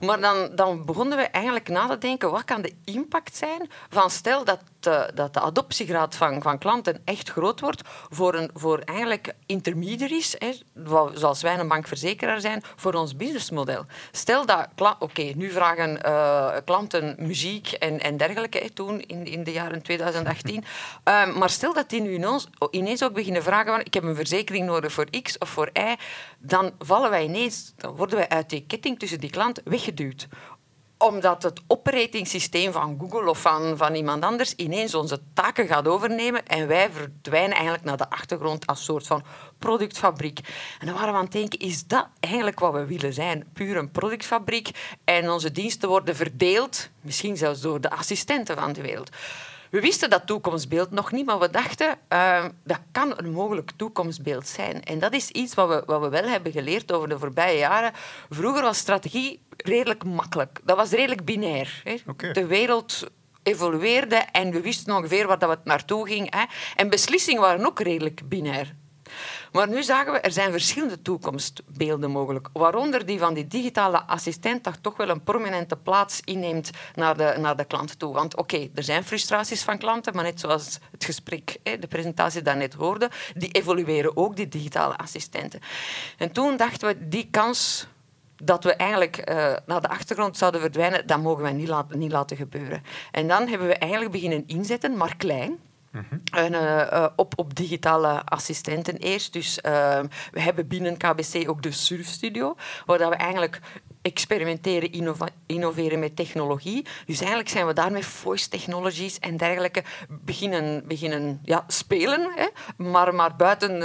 Maar 0.00 0.20
dan, 0.20 0.50
dan 0.54 0.84
begonnen 0.84 1.18
we 1.18 1.24
eigenlijk 1.24 1.68
na 1.68 1.86
te 1.86 1.98
denken, 1.98 2.30
wat 2.30 2.44
kan 2.44 2.62
de 2.62 2.74
impact 2.84 3.36
zijn 3.36 3.70
van 3.88 4.10
stel 4.10 4.44
dat 4.44 4.60
de, 4.80 5.10
dat 5.14 5.34
de 5.34 5.40
adoptiegraad 5.40 6.16
van, 6.16 6.42
van 6.42 6.58
klanten 6.58 7.00
echt 7.04 7.30
groot 7.30 7.60
wordt 7.60 7.82
voor, 8.08 8.34
een, 8.34 8.50
voor 8.54 8.78
eigenlijk 8.78 9.34
intermediaries, 9.46 10.36
hè, 10.38 10.52
zoals 11.14 11.42
wij 11.42 11.58
een 11.58 11.68
bankverzekeraar 11.68 12.40
zijn, 12.40 12.62
voor 12.76 12.92
ons 12.94 13.16
businessmodel. 13.16 13.84
Stel 14.12 14.46
dat, 14.46 14.68
oké, 14.98 15.22
nu 15.22 15.50
vragen 15.50 16.00
uh, 16.06 16.56
klanten 16.64 17.16
muziek 17.18 17.72
en, 17.72 18.00
en 18.00 18.16
dergelijke, 18.16 18.58
hè, 18.58 18.70
toen 18.70 19.00
in, 19.00 19.26
in 19.26 19.44
de 19.44 19.52
jaren 19.52 19.82
2018, 19.82 20.54
uh, 20.54 20.62
ehm, 21.04 21.38
maar 21.38 21.50
stel 21.50 21.72
dat 21.72 21.90
die 21.90 22.00
nu 22.00 22.14
ineens, 22.14 22.48
ineens 22.70 23.02
ook 23.02 23.12
beginnen 23.12 23.42
vragen 23.42 23.72
van 23.72 23.80
ik 23.80 23.94
heb 23.94 24.02
een 24.02 24.14
verzekering 24.14 24.66
nodig 24.66 24.92
voor 24.92 25.06
X 25.22 25.38
of 25.38 25.48
voor 25.48 25.70
Y, 25.72 25.96
dan 26.38 26.72
vallen 26.78 27.10
wij 27.10 27.24
ineens, 27.24 27.72
dan 27.76 27.96
worden 27.96 28.16
wij 28.16 28.28
uit 28.28 28.50
die 28.50 28.64
ketting 28.66 28.98
tussen 28.98 29.20
die 29.20 29.30
klant 29.30 29.60
weggeduwd 29.64 30.28
omdat 30.98 31.42
het 31.42 31.60
operatingsysteem 31.66 32.72
van 32.72 32.96
Google 33.00 33.30
of 33.30 33.40
van, 33.40 33.76
van 33.76 33.94
iemand 33.94 34.24
anders 34.24 34.54
ineens 34.54 34.94
onze 34.94 35.20
taken 35.34 35.66
gaat 35.66 35.88
overnemen 35.88 36.46
en 36.46 36.66
wij 36.66 36.90
verdwijnen 36.90 37.52
eigenlijk 37.52 37.84
naar 37.84 37.96
de 37.96 38.10
achtergrond 38.10 38.66
als 38.66 38.84
soort 38.84 39.06
van 39.06 39.24
productfabriek. 39.58 40.38
En 40.78 40.86
dan 40.86 40.94
waren 40.94 41.10
we 41.12 41.18
aan 41.18 41.24
het 41.24 41.32
denken, 41.32 41.58
is 41.58 41.86
dat 41.86 42.06
eigenlijk 42.20 42.60
wat 42.60 42.72
we 42.72 42.86
willen 42.86 43.12
zijn? 43.12 43.44
Puur 43.52 43.76
een 43.76 43.90
productfabriek 43.90 44.70
en 45.04 45.30
onze 45.30 45.52
diensten 45.52 45.88
worden 45.88 46.16
verdeeld, 46.16 46.88
misschien 47.00 47.36
zelfs 47.36 47.60
door 47.60 47.80
de 47.80 47.90
assistenten 47.90 48.56
van 48.56 48.72
de 48.72 48.82
wereld. 48.82 49.10
We 49.70 49.80
wisten 49.80 50.10
dat 50.10 50.26
toekomstbeeld 50.26 50.90
nog 50.90 51.12
niet, 51.12 51.26
maar 51.26 51.38
we 51.38 51.50
dachten 51.50 51.98
uh, 52.12 52.44
dat 52.64 52.80
kan 52.92 53.12
een 53.16 53.30
mogelijk 53.30 53.70
toekomstbeeld 53.76 54.46
zijn. 54.46 54.84
En 54.84 54.98
dat 54.98 55.12
is 55.12 55.30
iets 55.30 55.54
wat 55.54 55.68
we, 55.68 55.82
wat 55.86 56.00
we 56.00 56.08
wel 56.08 56.28
hebben 56.28 56.52
geleerd 56.52 56.92
over 56.92 57.08
de 57.08 57.18
voorbije 57.18 57.58
jaren. 57.58 57.92
Vroeger 58.30 58.62
was 58.62 58.78
strategie 58.78 59.40
redelijk 59.64 60.04
makkelijk. 60.04 60.60
Dat 60.64 60.76
was 60.76 60.90
redelijk 60.90 61.24
binair. 61.24 61.82
Hè. 61.84 61.96
De 62.32 62.46
wereld 62.46 63.06
evolueerde 63.42 64.16
en 64.16 64.50
we 64.50 64.60
wisten 64.60 64.96
ongeveer 64.96 65.26
waar 65.26 65.38
dat 65.38 65.50
het 65.50 65.64
naartoe 65.64 66.06
ging. 66.06 66.34
Hè. 66.34 66.44
En 66.76 66.90
beslissingen 66.90 67.40
waren 67.40 67.66
ook 67.66 67.80
redelijk 67.80 68.28
binair. 68.28 68.74
Maar 69.52 69.68
nu 69.68 69.82
zagen 69.82 70.12
we, 70.12 70.20
er 70.20 70.32
zijn 70.32 70.50
verschillende 70.50 71.02
toekomstbeelden 71.02 72.10
mogelijk. 72.10 72.48
Waaronder 72.52 73.06
die 73.06 73.18
van 73.18 73.34
die 73.34 73.46
digitale 73.46 74.02
assistent 74.02 74.64
dat 74.64 74.82
toch 74.82 74.96
wel 74.96 75.08
een 75.08 75.22
prominente 75.22 75.76
plaats 75.76 76.20
inneemt 76.24 76.70
naar 76.94 77.16
de, 77.16 77.34
naar 77.38 77.56
de 77.56 77.64
klant 77.64 77.98
toe. 77.98 78.14
Want 78.14 78.36
oké, 78.36 78.68
er 78.74 78.82
zijn 78.82 79.04
frustraties 79.04 79.62
van 79.62 79.78
klanten, 79.78 80.14
maar 80.14 80.24
net 80.24 80.40
zoals 80.40 80.78
het 80.90 81.04
gesprek, 81.04 81.56
de 81.62 81.86
presentatie 81.88 82.42
daarnet 82.42 82.74
hoorde, 82.74 83.10
die 83.34 83.50
evolueren 83.50 84.16
ook, 84.16 84.36
die 84.36 84.48
digitale 84.48 84.96
assistenten. 84.96 85.60
En 86.18 86.32
toen 86.32 86.56
dachten 86.56 86.88
we, 86.88 87.08
die 87.08 87.28
kans 87.30 87.86
dat 88.42 88.64
we 88.64 88.74
eigenlijk 88.74 89.30
uh, 89.30 89.34
naar 89.66 89.80
de 89.80 89.88
achtergrond 89.88 90.36
zouden 90.36 90.60
verdwijnen, 90.60 91.06
dat 91.06 91.22
mogen 91.22 91.44
we 91.44 91.50
niet, 91.50 91.68
laten, 91.68 91.98
niet 91.98 92.12
laten 92.12 92.36
gebeuren. 92.36 92.82
En 93.10 93.28
dan 93.28 93.48
hebben 93.48 93.66
we 93.66 93.74
eigenlijk 93.74 94.12
beginnen 94.12 94.44
inzetten, 94.46 94.96
maar 94.96 95.16
klein. 95.16 95.58
En, 96.32 96.52
uh, 96.52 96.60
uh, 96.92 97.06
op, 97.16 97.32
op 97.36 97.54
digitale 97.54 98.24
assistenten 98.24 98.96
eerst. 98.96 99.32
Dus 99.32 99.58
uh, 99.66 100.00
we 100.30 100.40
hebben 100.40 100.68
binnen 100.68 100.96
KBC 100.96 101.48
ook 101.48 101.62
de 101.62 101.70
Surfstudio, 101.70 102.56
waar 102.86 102.98
we 102.98 103.14
eigenlijk 103.14 103.60
experimenteren, 104.02 105.18
innoveren 105.46 105.98
met 105.98 106.16
technologie. 106.16 106.86
Dus 107.06 107.18
eigenlijk 107.18 107.48
zijn 107.48 107.66
we 107.66 107.72
daar 107.72 107.92
met 107.92 108.04
voice 108.04 108.48
technologies 108.48 109.18
en 109.18 109.36
dergelijke 109.36 109.82
beginnen, 110.08 110.86
beginnen 110.86 111.40
ja, 111.44 111.64
spelen. 111.66 112.30
Hè? 112.34 112.46
Maar, 112.76 113.14
maar 113.14 113.36
buiten 113.36 113.74
uh, 113.74 113.80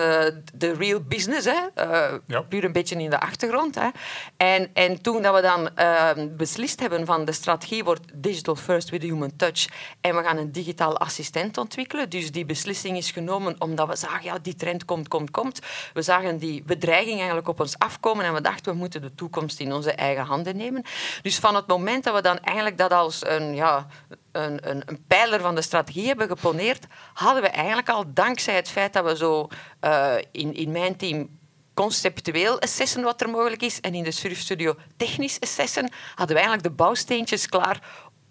de 0.53 0.73
real 0.73 1.01
business, 1.01 1.45
hè? 1.45 1.85
Uh, 1.85 2.19
ja. 2.27 2.41
puur 2.41 2.63
een 2.63 2.71
beetje 2.71 2.95
in 2.95 3.09
de 3.09 3.19
achtergrond. 3.19 3.75
Hè? 3.75 3.89
En, 4.37 4.69
en 4.73 5.01
toen 5.01 5.21
dat 5.21 5.35
we 5.35 5.41
dan 5.41 5.69
uh, 5.77 6.09
beslist 6.37 6.79
hebben 6.79 7.05
van 7.05 7.25
de 7.25 7.31
strategie 7.31 7.83
wordt 7.83 8.11
digital 8.13 8.55
first 8.55 8.89
with 8.89 9.01
human 9.01 9.35
touch 9.35 9.67
en 10.01 10.15
we 10.15 10.23
gaan 10.23 10.37
een 10.37 10.51
digitaal 10.51 10.97
assistent 10.97 11.57
ontwikkelen. 11.57 12.09
Dus 12.09 12.31
die 12.31 12.45
beslissing 12.45 12.97
is 12.97 13.11
genomen 13.11 13.55
omdat 13.57 13.87
we 13.87 13.95
zagen, 13.95 14.23
ja, 14.23 14.39
die 14.41 14.55
trend 14.55 14.85
komt, 14.85 15.07
komt, 15.07 15.31
komt. 15.31 15.59
We 15.93 16.01
zagen 16.01 16.37
die 16.37 16.63
bedreiging 16.63 17.17
eigenlijk 17.17 17.47
op 17.47 17.59
ons 17.59 17.79
afkomen 17.79 18.25
en 18.25 18.33
we 18.33 18.41
dachten, 18.41 18.71
we 18.71 18.77
moeten 18.77 19.01
de 19.01 19.15
toekomst 19.15 19.59
in 19.59 19.73
onze 19.73 19.91
eigen 20.03 20.25
handen 20.25 20.57
nemen. 20.57 20.83
Dus 21.21 21.39
van 21.39 21.55
het 21.55 21.67
moment 21.67 22.03
dat 22.03 22.15
we 22.15 22.21
dan 22.21 22.39
eigenlijk 22.39 22.77
dat 22.77 22.91
als 22.91 23.25
een, 23.25 23.55
ja, 23.55 23.87
een, 24.31 24.69
een, 24.69 24.83
een 24.85 25.03
pijler 25.07 25.41
van 25.41 25.55
de 25.55 25.61
strategie 25.61 26.07
hebben 26.07 26.27
geponeerd, 26.27 26.85
hadden 27.13 27.41
we 27.41 27.49
eigenlijk 27.49 27.89
al, 27.89 28.13
dankzij 28.13 28.55
het 28.55 28.69
feit 28.69 28.93
dat 28.93 29.05
we 29.05 29.17
zo 29.17 29.47
uh, 29.81 30.15
in, 30.31 30.53
in 30.53 30.71
mijn 30.71 30.95
team 30.95 31.29
conceptueel 31.73 32.61
assessen 32.61 33.03
wat 33.03 33.21
er 33.21 33.29
mogelijk 33.29 33.61
is 33.61 33.81
en 33.81 33.93
in 33.93 34.03
de 34.03 34.11
surfstudio 34.11 34.75
technisch 34.97 35.39
assessen, 35.39 35.91
hadden 36.15 36.35
we 36.35 36.41
eigenlijk 36.41 36.63
de 36.63 36.83
bouwsteentjes 36.83 37.47
klaar 37.47 37.81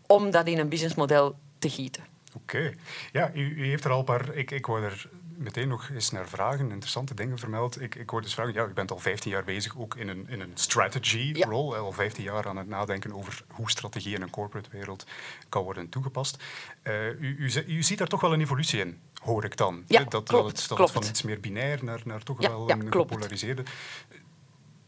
om 0.07 0.31
dat 0.31 0.47
in 0.47 0.59
een 0.59 0.69
businessmodel 0.69 1.39
te 1.59 1.71
gieten. 1.71 2.05
Oké. 2.37 2.75
Ja, 3.13 3.31
u, 3.35 3.55
u, 3.57 3.67
heeft 3.67 3.85
er 3.85 3.91
al 3.91 3.99
een 3.99 4.05
paar... 4.05 4.35
Ik, 4.35 4.51
ik 4.51 4.67
wou 4.67 4.85
er 4.85 5.09
meteen 5.37 5.69
nog 5.69 5.89
eens 5.89 6.11
naar 6.11 6.29
vragen, 6.29 6.71
interessante 6.71 7.15
dingen 7.15 7.39
vermeld. 7.39 7.81
Ik, 7.81 7.95
ik 7.95 8.11
hoorde 8.11 8.27
dus 8.27 8.35
vragen, 8.35 8.53
ja, 8.53 8.67
u 8.67 8.73
bent 8.73 8.91
al 8.91 8.99
15 8.99 9.31
jaar 9.31 9.45
bezig 9.45 9.79
ook 9.79 9.97
in 9.97 10.09
een, 10.09 10.29
in 10.29 10.41
een 10.41 10.53
strategy-rol, 10.55 11.77
al 11.77 11.93
15 11.93 12.25
jaar 12.25 12.49
aan 12.49 12.57
het 12.57 12.69
nadenken 12.69 13.13
over 13.13 13.45
hoe 13.49 13.71
strategie 13.71 14.15
in 14.15 14.23
een 14.23 14.31
corporate 14.31 14.71
wereld 14.71 15.07
kan 15.49 15.63
worden 15.63 15.89
toegepast. 15.89 16.43
Uh, 16.83 17.07
u, 17.07 17.37
u, 17.39 17.65
u, 17.67 17.83
ziet 17.83 17.99
daar 17.99 18.07
toch 18.07 18.21
wel 18.21 18.33
een 18.33 18.41
evolutie 18.41 18.81
in, 18.81 19.01
hoor 19.23 19.45
ik 19.45 19.57
dan. 19.57 19.85
Ja, 19.87 20.05
dat, 20.05 20.09
klopt, 20.09 20.29
dat, 20.29 20.47
het, 20.47 20.69
dat 20.69 20.79
klopt. 20.79 20.93
van 20.93 21.03
iets 21.05 21.23
meer 21.23 21.41
binair 21.41 21.85
naar, 21.85 22.01
naar 22.05 22.23
toch 22.23 22.41
ja, 22.41 22.49
wel 22.49 22.71
een 22.71 22.93
gepolariseerde 22.93 23.63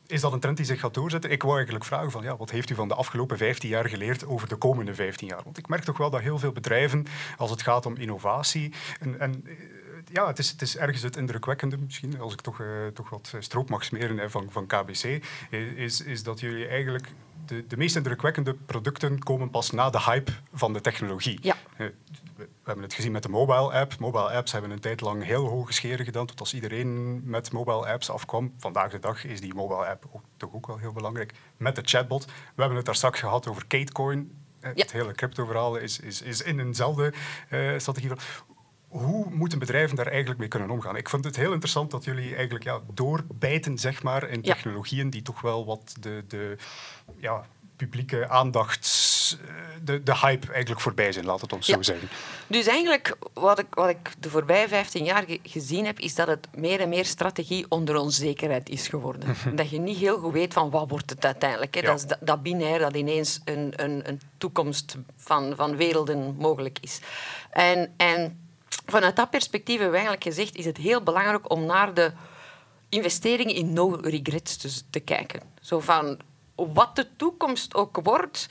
is 0.07 0.21
dat 0.21 0.33
een 0.33 0.41
trend 0.41 0.57
die 0.57 0.67
zich 0.67 0.81
gaat 0.81 0.95
doorzetten? 0.95 1.31
Ik 1.31 1.43
wou 1.43 1.55
eigenlijk 1.55 1.85
vragen 1.85 2.11
van, 2.11 2.23
ja, 2.23 2.37
wat 2.37 2.51
heeft 2.51 2.71
u 2.71 2.75
van 2.75 2.89
de 2.89 2.95
afgelopen 2.95 3.37
15 3.37 3.69
jaar 3.69 3.89
geleerd 3.89 4.27
over 4.27 4.49
de 4.49 4.57
komende 4.57 4.95
15 4.95 5.29
jaar? 5.29 5.41
Want 5.45 5.59
ik 5.59 5.69
merk 5.69 5.85
toch 5.85 5.99
wel 5.99 6.11
dat 6.11 6.21
heel 6.21 6.39
veel 6.39 6.53
bedrijven, 6.53 7.07
als 7.37 7.51
het 7.51 7.63
gaat 7.63 7.87
om 7.87 7.97
innovatie, 7.97 8.73
en, 9.01 9.21
en 9.21 9.45
ja, 10.13 10.27
het 10.27 10.39
is, 10.39 10.51
het 10.51 10.63
is 10.63 10.77
ergens 10.77 11.03
het 11.03 11.17
indrukwekkende, 11.17 11.77
misschien, 11.79 12.21
als 12.21 12.33
ik 12.33 12.41
toch, 12.41 12.61
uh, 12.61 12.87
toch 12.87 13.11
wat 13.11 13.33
stroop 13.39 13.69
mag 13.69 13.85
smeren 13.85 14.19
hè, 14.19 14.31
van, 14.31 14.47
van 14.51 14.67
KBC, 14.67 15.25
is, 15.77 16.01
is 16.01 16.23
dat 16.23 16.41
jullie 16.41 16.67
eigenlijk 16.67 17.09
de, 17.47 17.67
de 17.67 17.77
meest 17.77 17.97
indrukwekkende 17.97 18.55
producten 18.55 19.23
komen 19.23 19.51
pas 19.51 19.71
na 19.71 19.91
de 19.91 20.01
hype 20.01 20.33
van 20.53 20.73
de 20.73 20.81
technologie. 20.81 21.39
Ja. 21.43 21.57
Uh, 21.79 21.89
we 22.37 22.49
hebben 22.65 22.85
het 22.85 22.95
gezien 22.95 23.13
met 23.13 23.23
de 23.23 23.29
mobile 23.29 23.73
app. 23.73 23.99
Mobile 23.99 24.31
apps 24.31 24.53
hebben 24.53 24.71
een 24.71 24.81
tijd 24.81 25.01
lang 25.01 25.25
heel 25.25 25.47
hoge 25.47 25.73
scheren 25.73 26.05
gedaan, 26.05 26.27
tot 26.27 26.41
als 26.41 26.55
iedereen 26.55 27.21
met 27.25 27.53
mobile 27.53 27.87
apps 27.87 28.11
afkwam. 28.11 28.55
Vandaag 28.59 28.91
de 28.91 28.99
dag 28.99 29.25
is 29.25 29.41
die 29.41 29.55
mobile 29.55 29.87
app 29.87 30.09
ook, 30.13 30.23
toch 30.37 30.55
ook 30.55 30.67
wel 30.67 30.79
heel 30.79 30.93
belangrijk. 30.93 31.33
Met 31.57 31.77
de 31.77 31.83
chatbot. 31.85 32.25
We 32.25 32.33
hebben 32.57 32.77
het 32.77 32.87
daar 32.87 32.95
straks 32.95 33.21
gehad 33.21 33.49
over 33.49 33.67
Katecoin. 33.67 34.33
Ja. 34.61 34.71
Het 34.75 34.93
hele 34.93 35.13
crypto-verhaal 35.13 35.77
is, 35.77 36.01
is, 36.01 36.23
is 36.23 36.43
in 36.43 36.61
eenzelfde 36.61 37.13
uh, 37.51 37.79
strategie. 37.79 38.11
Hoe 38.95 39.27
moeten 39.31 39.59
bedrijven 39.59 39.97
daar 39.97 40.07
eigenlijk 40.07 40.39
mee 40.39 40.49
kunnen 40.49 40.71
omgaan? 40.71 40.97
Ik 40.97 41.09
vond 41.09 41.25
het 41.25 41.37
heel 41.37 41.53
interessant 41.53 41.91
dat 41.91 42.05
jullie 42.05 42.35
eigenlijk 42.35 42.65
ja, 42.65 42.81
doorbijten 42.93 43.79
zeg 43.79 44.03
maar, 44.03 44.29
in 44.29 44.43
technologieën 44.43 45.11
die 45.11 45.23
toch 45.23 45.41
wel 45.41 45.65
wat 45.65 45.95
de, 46.01 46.25
de 46.29 46.57
ja, 47.17 47.47
publieke 47.77 48.29
aandacht, 48.29 49.39
de, 49.85 50.03
de 50.03 50.19
hype 50.19 50.53
eigenlijk 50.53 50.81
voorbij 50.81 51.13
zijn, 51.13 51.25
laat 51.25 51.41
het 51.41 51.53
ons 51.53 51.67
ja. 51.67 51.75
zo 51.75 51.83
zeggen. 51.83 52.09
Dus 52.47 52.67
eigenlijk, 52.67 53.17
wat 53.33 53.59
ik, 53.59 53.67
wat 53.71 53.89
ik 53.89 54.13
de 54.19 54.31
voorbije 54.31 54.69
15 54.69 55.05
jaar 55.05 55.25
ge 55.27 55.41
gezien 55.43 55.87
heb, 55.87 55.99
is 55.99 56.15
dat 56.15 56.27
het 56.27 56.49
meer 56.57 56.81
en 56.81 56.89
meer 56.89 57.05
strategie 57.05 57.67
onder 57.69 57.97
onzekerheid 57.97 58.69
is 58.69 58.89
geworden. 58.89 59.37
dat 59.55 59.71
je 59.71 59.79
niet 59.79 59.99
heel 59.99 60.19
goed 60.19 60.33
weet 60.33 60.53
van 60.53 60.71
wat 60.71 60.91
wordt 60.91 61.11
het 61.11 61.25
uiteindelijk. 61.25 61.75
Hè? 61.75 61.81
Ja. 61.81 61.87
Dat 61.87 61.97
is 61.97 62.07
dat, 62.07 62.19
dat 62.21 62.43
binair 62.43 62.79
dat 62.79 62.97
ineens 62.97 63.41
een, 63.45 63.73
een, 63.77 64.09
een 64.09 64.21
toekomst 64.39 64.97
van, 65.17 65.53
van 65.57 65.77
werelden 65.77 66.35
mogelijk 66.39 66.79
is. 66.81 67.01
En, 67.51 67.93
en 67.97 68.44
vanuit 68.87 69.17
dat 69.17 69.31
perspectief 69.31 69.79
hebben 69.79 70.01
we 70.01 70.07
eigenlijk 70.07 70.27
gezegd, 70.27 70.57
is 70.57 70.65
het 70.65 70.77
heel 70.77 71.03
belangrijk 71.03 71.51
om 71.51 71.67
naar 71.67 71.95
de 71.95 72.13
investeringen 72.89 73.55
in 73.55 73.73
no 73.73 73.99
regrets 74.03 74.57
te, 74.57 74.91
te 74.91 75.01
kijken. 75.01 75.41
Zo 75.61 75.81
van, 75.81 76.19
wat 76.55 76.97
de 76.97 77.07
toekomst 77.17 77.75
ook 77.75 77.99
wordt, 78.03 78.49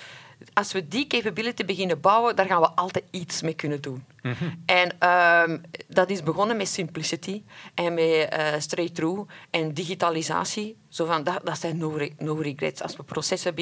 als 0.54 0.72
we 0.72 0.88
die 0.88 1.08
capability 1.08 1.66
beginnen 1.66 2.02
bouwen, 2.02 2.36
daar 2.36 2.46
gaan 2.46 2.62
we 2.62 2.70
altijd 2.70 3.06
iets 3.12 3.42
mee 3.42 3.54
kunnen 3.54 3.82
doen. 3.82 4.06
Mm 4.22 4.34
-hmm. 4.34 4.64
En 4.66 5.10
um, 5.10 5.62
dat 5.88 6.10
is 6.10 6.24
begonnen 6.24 6.58
met 6.58 6.68
simplicity 6.68 7.44
en 7.74 7.94
met 7.94 8.36
uh, 8.38 8.48
straight 8.58 8.96
through 8.96 9.30
en 9.50 9.74
digitalisatie. 9.74 10.78
Zo 10.94 11.06
van, 11.06 11.24
dat, 11.24 11.46
dat 11.46 11.60
zijn 11.60 11.78
no, 11.78 11.90
re 11.90 12.12
no, 12.18 12.34
regrets. 12.34 12.82
Als 12.82 12.96
we 12.96 13.04
processen 13.04 13.56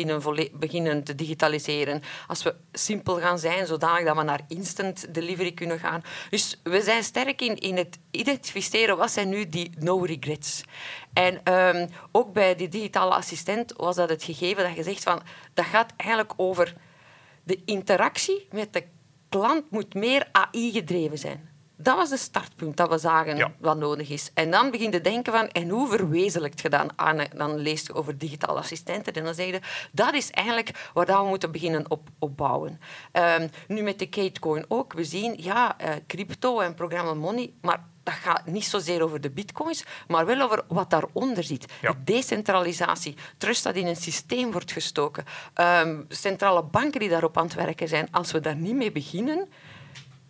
beginnen 0.53 1.03
te 1.03 1.15
digitaliseren, 1.15 2.01
als 2.27 2.43
we 2.43 2.55
simpel 2.71 3.19
gaan 3.19 3.39
zijn, 3.39 3.67
zodanig 3.67 4.05
dat 4.05 4.15
we 4.15 4.23
naar 4.23 4.41
instant 4.47 5.13
delivery 5.13 5.51
kunnen 5.51 5.79
gaan. 5.79 6.03
Dus 6.29 6.59
we 6.63 6.81
zijn 6.81 7.03
sterk 7.03 7.41
in, 7.41 7.57
in 7.57 7.77
het 7.77 7.99
identificeren 8.11 8.97
wat 8.97 9.11
zijn 9.11 9.29
nu 9.29 9.49
die 9.49 9.71
no 9.79 10.03
regrets. 10.03 10.63
En 11.13 11.53
um, 11.53 11.89
ook 12.11 12.33
bij 12.33 12.55
die 12.55 12.67
digitale 12.67 13.13
assistent 13.13 13.73
was 13.77 13.95
dat 13.95 14.09
het 14.09 14.23
gegeven 14.23 14.63
dat 14.63 14.75
je 14.75 14.83
zegt 14.83 15.03
van, 15.03 15.21
dat 15.53 15.65
gaat 15.65 15.93
eigenlijk 15.97 16.33
over 16.37 16.73
de 17.43 17.61
interactie 17.65 18.47
met 18.51 18.73
de 18.73 18.83
klant 19.29 19.71
moet 19.71 19.93
meer 19.93 20.27
AI 20.31 20.71
gedreven 20.71 21.17
zijn. 21.17 21.50
Dat 21.83 21.95
was 21.95 22.09
de 22.09 22.17
startpunt 22.17 22.77
dat 22.77 22.89
we 22.89 22.97
zagen 22.97 23.37
ja. 23.37 23.51
wat 23.59 23.77
nodig 23.77 24.09
is. 24.09 24.31
En 24.33 24.51
dan 24.51 24.71
begin 24.71 24.85
je 24.85 24.91
te 24.91 25.01
denken 25.01 25.33
van, 25.33 25.47
en 25.47 25.69
hoe 25.69 25.87
verwezenlijkt 25.87 26.61
je 26.61 26.69
dan? 26.69 26.89
aan? 26.95 27.27
Dan 27.35 27.57
lees 27.57 27.85
je 27.85 27.93
over 27.93 28.17
digitale 28.17 28.59
assistenten 28.59 29.13
en 29.13 29.23
dan 29.23 29.33
zeg 29.33 29.45
je, 29.45 29.59
dat 29.91 30.13
is 30.13 30.31
eigenlijk 30.31 30.89
waar 30.93 31.05
we 31.05 31.27
moeten 31.27 31.51
beginnen 31.51 31.89
op, 31.89 32.09
opbouwen. 32.19 32.79
Um, 33.13 33.49
nu 33.67 33.81
met 33.81 33.99
de 33.99 34.09
Katecoin 34.09 34.65
ook. 34.67 34.93
We 34.93 35.03
zien, 35.03 35.33
ja, 35.37 35.75
uh, 35.81 35.89
crypto 36.07 36.59
en 36.59 36.73
programma 36.73 37.13
money, 37.13 37.53
maar 37.61 37.83
dat 38.03 38.13
gaat 38.13 38.45
niet 38.45 38.65
zozeer 38.65 39.03
over 39.03 39.21
de 39.21 39.29
bitcoins, 39.29 39.85
maar 40.07 40.25
wel 40.25 40.41
over 40.41 40.63
wat 40.67 40.89
daaronder 40.89 41.43
zit. 41.43 41.65
Ja. 41.81 41.91
De 41.91 42.03
decentralisatie, 42.03 43.15
trust 43.37 43.63
dat 43.63 43.75
in 43.75 43.87
een 43.87 43.95
systeem 43.95 44.51
wordt 44.51 44.71
gestoken, 44.71 45.25
um, 45.55 46.05
centrale 46.09 46.63
banken 46.63 46.99
die 46.99 47.09
daarop 47.09 47.37
aan 47.37 47.45
het 47.45 47.53
werken 47.53 47.87
zijn. 47.87 48.07
Als 48.11 48.31
we 48.31 48.39
daar 48.39 48.55
niet 48.55 48.75
mee 48.75 48.91
beginnen 48.91 49.49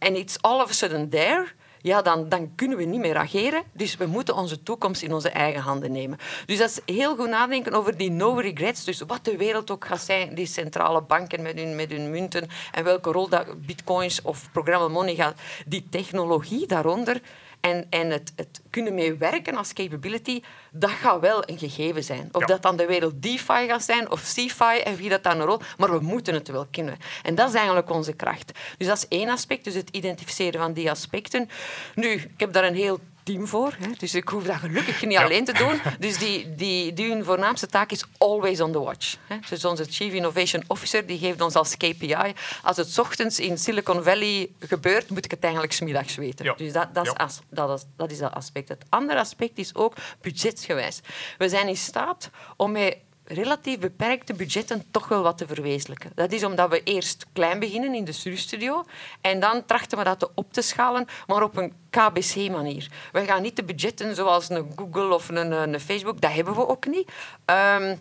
en 0.02 0.16
it's 0.16 0.38
all 0.42 0.62
of 0.62 0.70
a 0.70 0.74
sudden 0.74 1.10
there, 1.10 1.48
ja, 1.82 2.02
dan, 2.02 2.30
dan 2.30 2.56
kunnen 2.56 2.78
we 2.78 2.84
niet 2.84 3.00
meer 3.00 3.18
ageren. 3.18 3.64
Dus 3.74 3.98
we 3.98 4.06
moeten 4.06 4.36
onze 4.36 4.64
toekomst 4.64 5.02
in 5.02 5.14
onze 5.14 5.30
eigen 5.30 5.62
handen 5.62 5.92
nemen. 5.92 6.18
Dus 6.46 6.58
dat 6.58 6.70
is 6.70 6.96
heel 6.96 7.16
goed 7.16 7.30
nadenken 7.30 7.74
over 7.74 7.98
die 7.98 8.12
no 8.12 8.34
regrets. 8.34 8.84
Dus 8.84 9.02
wat 9.08 9.26
de 9.26 9.38
wereld 9.38 9.72
ook 9.72 9.86
gaat 9.86 10.02
zijn, 10.02 10.36
die 10.36 10.46
centrale 10.46 11.02
banken 11.02 11.42
met 11.42 11.60
hun, 11.60 11.76
met 11.76 11.92
hun 11.92 12.10
munten 12.10 12.48
en 12.72 12.84
welke 12.84 13.12
rol 13.12 13.30
dat 13.30 13.66
bitcoins 13.66 14.22
of 14.22 14.52
programma 14.52 14.88
money 14.88 15.16
gaat. 15.16 15.40
Die 15.66 15.88
technologie 15.90 16.68
daaronder 16.68 17.22
en, 17.62 17.86
en 17.90 18.10
het, 18.10 18.34
het 18.36 18.62
kunnen 18.70 18.94
mee 18.94 19.14
werken 19.14 19.56
als 19.56 19.74
capability, 19.74 20.42
dat 20.72 20.90
gaat 20.90 21.20
wel 21.20 21.50
een 21.50 21.58
gegeven 21.58 22.04
zijn. 22.04 22.30
Of 22.32 22.42
ja. 22.42 22.48
dat 22.48 22.62
dan 22.62 22.78
de 22.78 22.86
wereld 22.86 23.22
DeFi 23.22 23.68
gaat 23.68 23.84
zijn 23.84 24.12
of 24.12 24.20
CeFi 24.20 24.80
en 24.84 24.96
wie 24.96 25.10
dat 25.10 25.24
dan 25.24 25.40
een 25.40 25.46
rol... 25.46 25.60
Maar 25.78 25.92
we 25.92 26.00
moeten 26.00 26.34
het 26.34 26.48
wel 26.48 26.68
kunnen. 26.72 26.98
En 27.24 27.36
dat 27.36 27.50
is 27.50 27.56
eigenlijk 27.56 27.90
onze 27.90 28.14
kracht. 28.14 28.52
Dus 28.78 28.88
dat 28.88 28.98
is 28.98 29.08
één 29.08 29.30
aspect, 29.30 29.64
dus 29.64 29.74
het 29.74 29.90
identificeren 29.90 30.62
van 30.62 30.74
die 30.74 30.90
aspecten. 30.90 31.50
Nu, 31.96 32.10
ik 32.12 32.30
heb 32.38 32.54
daar 32.54 32.64
een 32.64 32.76
heel 32.76 33.00
team 33.24 33.48
voor. 33.48 33.76
Hè. 33.80 33.88
Dus 33.98 34.16
ik 34.16 34.28
hoef 34.30 34.44
dat 34.44 34.56
gelukkig 34.56 35.06
niet 35.06 35.18
alleen 35.18 35.46
te 35.46 35.54
doen. 35.54 35.80
Dus 36.00 36.18
die, 36.18 36.56
die, 36.56 36.94
die 36.94 37.10
hun 37.12 37.24
voornaamste 37.24 37.68
taak 37.68 37.92
is 37.92 38.04
always 38.18 38.62
on 38.62 38.72
the 38.72 38.80
watch. 38.80 39.16
Hè. 39.28 39.36
Dus 39.50 39.66
onze 39.66 39.86
Chief 39.90 40.14
Innovation 40.14 40.64
Officer 40.68 41.06
die 41.06 41.18
geeft 41.20 41.42
ons 41.42 41.56
als 41.56 41.78
KPI... 41.78 42.16
Als 42.64 42.78
het 42.78 43.00
ochtends 43.00 43.40
in 43.40 43.58
Silicon 43.58 44.04
Valley 44.04 44.50
gebeurt, 44.60 45.10
moet 45.10 45.26
ik 45.26 45.32
het 45.32 45.44
eigenlijk 45.44 45.74
smiddags 45.74 46.16
weten. 46.16 46.46
Ja. 46.46 46.54
Dus 46.54 46.74
dat, 46.74 46.94
dat, 46.94 47.06
is 47.06 47.12
Ja. 47.18 47.24
as- 47.24 47.40
dat, 47.50 47.80
is, 47.80 47.86
dat 47.96 48.12
is 48.12 48.18
dat 48.18 48.34
aspect. 48.34 48.70
Het 48.70 48.84
andere 48.90 49.20
aspect 49.20 49.58
is 49.58 49.76
ook 49.76 49.94
budgetgewijs. 50.22 51.00
We 51.38 51.50
zijn 51.50 51.68
in 51.68 51.78
staat 51.78 52.30
om 52.58 52.72
met 52.72 52.98
relatief 53.24 53.80
beperkte 53.80 54.34
budgetten 54.34 54.84
toch 54.92 55.08
wel 55.08 55.24
wat 55.24 55.38
te 55.38 55.48
verwezenlijken. 55.48 56.12
Dat 56.16 56.32
is 56.32 56.44
omdat 56.44 56.70
we 56.70 56.84
eerst 56.84 57.26
klein 57.34 57.60
beginnen 57.60 57.94
in 57.94 58.06
de 58.06 58.12
studiestudio 58.12 58.84
en 59.22 59.40
dan 59.40 59.66
trachten 59.66 59.98
we 59.98 60.04
dat 60.04 60.32
op 60.36 60.54
te 60.54 60.62
schalen, 60.62 61.08
maar 61.28 61.44
op 61.44 61.58
een 61.58 61.74
KBC-manier. 61.90 62.88
We 63.12 63.26
gaan 63.26 63.42
niet 63.42 63.56
de 63.56 63.64
budgetten 63.64 64.16
zoals 64.16 64.50
een 64.50 64.72
Google 64.76 65.14
of 65.14 65.30
een, 65.30 65.52
een 65.52 65.80
Facebook, 65.80 66.22
dat 66.22 66.32
hebben 66.32 66.56
we 66.56 66.68
ook 66.68 66.86
niet. 66.86 67.12
Ehm, 67.46 67.96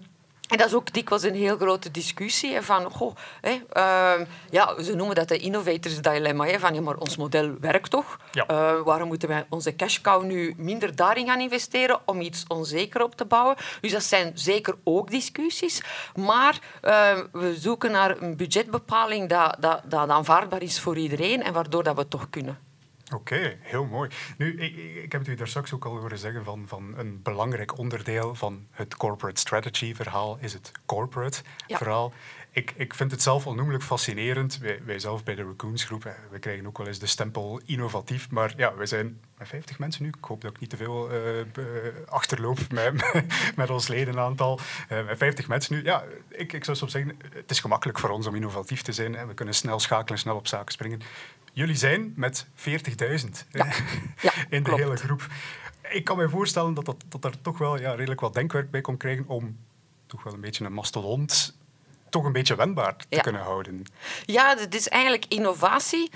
en 0.50 0.56
dat 0.56 0.66
is 0.66 0.74
ook 0.74 0.92
dikwijls 0.92 1.24
een 1.24 1.34
heel 1.34 1.56
grote 1.56 1.90
discussie. 1.90 2.60
Van, 2.60 2.90
goh, 2.90 3.16
hè, 3.40 3.60
ehm, 3.72 4.24
ja, 4.50 4.82
ze 4.82 4.94
noemen 4.94 5.14
dat 5.14 5.28
de 5.28 5.38
innovators 5.38 6.00
dilemma. 6.00 6.44
Hè, 6.44 6.58
van, 6.58 6.74
ja, 6.74 6.80
maar 6.80 6.96
ons 6.96 7.16
model 7.16 7.54
werkt 7.60 7.90
toch? 7.90 8.18
Ja. 8.32 8.46
Eh, 8.46 8.80
waarom 8.84 9.08
moeten 9.08 9.28
wij 9.28 9.46
onze 9.48 9.76
cash 9.76 10.00
cow 10.00 10.24
nu 10.24 10.54
minder 10.56 10.96
daarin 10.96 11.26
gaan 11.26 11.40
investeren 11.40 12.00
om 12.04 12.20
iets 12.20 12.44
onzeker 12.48 13.02
op 13.02 13.16
te 13.16 13.24
bouwen? 13.24 13.56
Dus 13.80 13.92
dat 13.92 14.02
zijn 14.02 14.32
zeker 14.34 14.74
ook 14.84 15.10
discussies. 15.10 15.82
Maar 16.14 16.58
eh, 16.80 17.18
we 17.32 17.56
zoeken 17.58 17.90
naar 17.90 18.22
een 18.22 18.36
budgetbepaling 18.36 19.28
dat, 19.28 19.56
dat, 19.58 19.80
dat 19.84 20.08
aanvaardbaar 20.08 20.62
is 20.62 20.80
voor 20.80 20.96
iedereen 20.96 21.42
en 21.42 21.52
waardoor 21.52 21.82
dat 21.82 21.94
we 21.94 22.00
het 22.00 22.10
toch 22.10 22.30
kunnen. 22.30 22.69
Oké, 23.14 23.56
heel 23.60 23.84
mooi. 23.84 24.10
Nu, 24.38 24.60
ik, 24.60 24.76
ik 25.04 25.12
heb 25.12 25.20
het 25.20 25.30
u 25.30 25.34
daar 25.34 25.48
straks 25.48 25.72
ook 25.72 25.84
al 25.84 25.96
horen 25.98 26.18
zeggen 26.18 26.44
van, 26.44 26.64
van 26.68 26.94
een 26.98 27.22
belangrijk 27.22 27.78
onderdeel 27.78 28.34
van 28.34 28.66
het 28.70 28.96
corporate 28.96 29.40
strategy 29.40 29.94
verhaal 29.94 30.38
is 30.40 30.52
het 30.52 30.72
corporate 30.86 31.42
Ja. 31.66 31.76
verhaal. 31.76 32.12
Ik, 32.52 32.72
ik 32.76 32.94
vind 32.94 33.10
het 33.10 33.22
zelf 33.22 33.46
onnoemelijk 33.46 33.82
fascinerend. 33.84 34.58
Wij, 34.58 34.80
wij 34.84 34.98
zelf 34.98 35.24
bij 35.24 35.34
de 35.34 35.42
Raccoons 35.44 35.84
groep, 35.84 36.04
eh, 36.04 36.12
we 36.30 36.38
krijgen 36.38 36.66
ook 36.66 36.78
wel 36.78 36.86
eens 36.86 36.98
de 36.98 37.06
stempel 37.06 37.60
innovatief, 37.64 38.30
maar 38.30 38.52
ja, 38.56 38.74
we 38.74 38.86
zijn 38.86 39.20
met 39.38 39.48
50 39.48 39.78
mensen 39.78 40.02
nu. 40.02 40.08
Ik 40.08 40.24
hoop 40.24 40.40
dat 40.40 40.50
ik 40.50 40.60
niet 40.60 40.70
te 40.70 40.76
veel 40.76 41.10
eh, 41.10 41.16
be- 41.52 42.04
achterloop 42.08 42.58
met, 42.72 43.12
met 43.56 43.70
ons 43.70 43.88
ledenaantal. 43.88 44.58
Eh, 44.88 45.06
met 45.06 45.18
50 45.18 45.48
mensen 45.48 45.74
nu, 45.74 45.84
ja, 45.84 46.04
ik, 46.28 46.52
ik 46.52 46.64
zou 46.64 46.76
soms 46.76 46.92
zeggen, 46.92 47.16
het 47.34 47.50
is 47.50 47.60
gemakkelijk 47.60 47.98
voor 47.98 48.10
ons 48.10 48.26
om 48.26 48.34
innovatief 48.34 48.82
te 48.82 48.92
zijn. 48.92 49.14
Hè. 49.14 49.26
We 49.26 49.34
kunnen 49.34 49.54
snel 49.54 49.78
schakelen, 49.80 50.18
snel 50.18 50.36
op 50.36 50.46
zaken 50.46 50.72
springen. 50.72 51.00
Jullie 51.60 51.76
zijn 51.76 52.12
met 52.16 52.46
40.000 52.46 52.52
Ja. 53.50 53.66
Ja, 54.20 54.32
in 54.50 54.62
de 54.62 54.62
klopt. 54.62 54.82
hele 54.82 54.96
groep. 54.96 55.26
Ik 55.90 56.04
kan 56.04 56.16
me 56.16 56.28
voorstellen 56.28 56.74
dat, 56.74 56.84
dat, 56.84 56.96
dat 57.08 57.24
er 57.24 57.40
toch 57.40 57.58
wel 57.58 57.80
ja, 57.80 57.94
redelijk 57.94 58.20
wat 58.20 58.34
denkwerk 58.34 58.70
bij 58.70 58.80
komt 58.80 58.98
krijgen 58.98 59.24
om 59.28 59.56
toch 60.06 60.22
wel 60.22 60.32
een 60.32 60.40
beetje 60.40 60.64
een 60.64 60.72
mastodont 60.72 61.56
toch 62.08 62.24
een 62.24 62.32
beetje 62.32 62.56
wendbaar 62.56 62.96
te 62.96 63.06
Ja. 63.08 63.20
kunnen 63.20 63.40
houden. 63.42 63.82
Ja, 64.24 64.56
het 64.58 64.74
is 64.74 64.88
eigenlijk 64.88 65.24
innovatie 65.28 66.10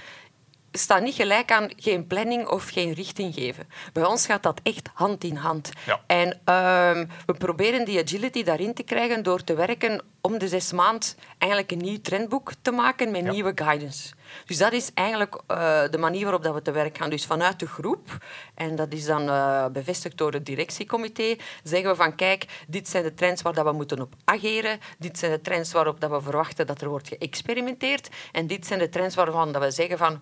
staat 0.72 1.02
niet 1.02 1.14
gelijk 1.14 1.50
aan 1.52 1.70
geen 1.76 2.06
planning 2.06 2.46
of 2.46 2.68
geen 2.68 2.92
richting 2.92 3.34
geven. 3.34 3.66
Bij 3.92 4.04
ons 4.04 4.26
gaat 4.26 4.42
dat 4.42 4.60
echt 4.62 4.88
hand 4.94 5.24
in 5.24 5.36
hand. 5.36 5.70
Ja. 5.86 6.00
En 6.06 6.40
ehm, 6.44 7.06
we 7.26 7.32
proberen 7.34 7.84
die 7.84 8.02
agility 8.02 8.42
daarin 8.42 8.74
te 8.74 8.82
krijgen 8.82 9.22
door 9.22 9.44
te 9.44 9.54
werken 9.54 10.02
om 10.26 10.38
de 10.38 10.48
zes 10.48 10.72
maand 10.72 11.16
eigenlijk 11.38 11.72
een 11.72 11.78
nieuw 11.78 12.00
trendboek 12.00 12.52
te 12.62 12.70
maken 12.70 13.10
met 13.10 13.24
Ja. 13.24 13.30
nieuwe 13.30 13.52
guidance. 13.54 14.14
Dus 14.46 14.56
dat 14.56 14.72
is 14.72 14.90
eigenlijk 14.94 15.42
eh, 15.46 15.82
de 15.90 15.98
manier 15.98 16.22
waarop 16.22 16.42
dat 16.42 16.54
we 16.54 16.62
te 16.62 16.70
werk 16.70 16.96
gaan. 16.96 17.10
Dus 17.10 17.26
vanuit 17.26 17.58
de 17.58 17.66
groep, 17.66 18.18
en 18.54 18.76
dat 18.76 18.92
is 18.92 19.04
dan 19.04 19.28
eh, 19.28 19.66
bevestigd 19.66 20.18
door 20.18 20.32
het 20.32 20.46
directiecomité, 20.46 21.36
zeggen 21.62 21.90
we 21.90 21.96
van 21.96 22.14
kijk, 22.14 22.64
dit 22.68 22.88
zijn 22.88 23.02
de 23.02 23.14
trends 23.14 23.42
waar 23.42 23.52
dat 23.54 23.64
we 23.64 23.72
moeten 23.72 24.00
op 24.00 24.14
ageren, 24.24 24.78
dit 24.98 25.18
zijn 25.18 25.32
de 25.32 25.40
trends 25.40 25.72
waarop 25.72 26.00
dat 26.00 26.10
we 26.10 26.20
verwachten 26.20 26.66
dat 26.66 26.80
er 26.80 26.88
wordt 26.88 27.08
geëxperimenteerd 27.08 28.08
en 28.32 28.46
dit 28.46 28.66
zijn 28.66 28.78
de 28.78 28.88
trends 28.88 29.14
waarvan 29.14 29.52
dat 29.52 29.62
we 29.62 29.70
zeggen 29.70 29.98
van 29.98 30.20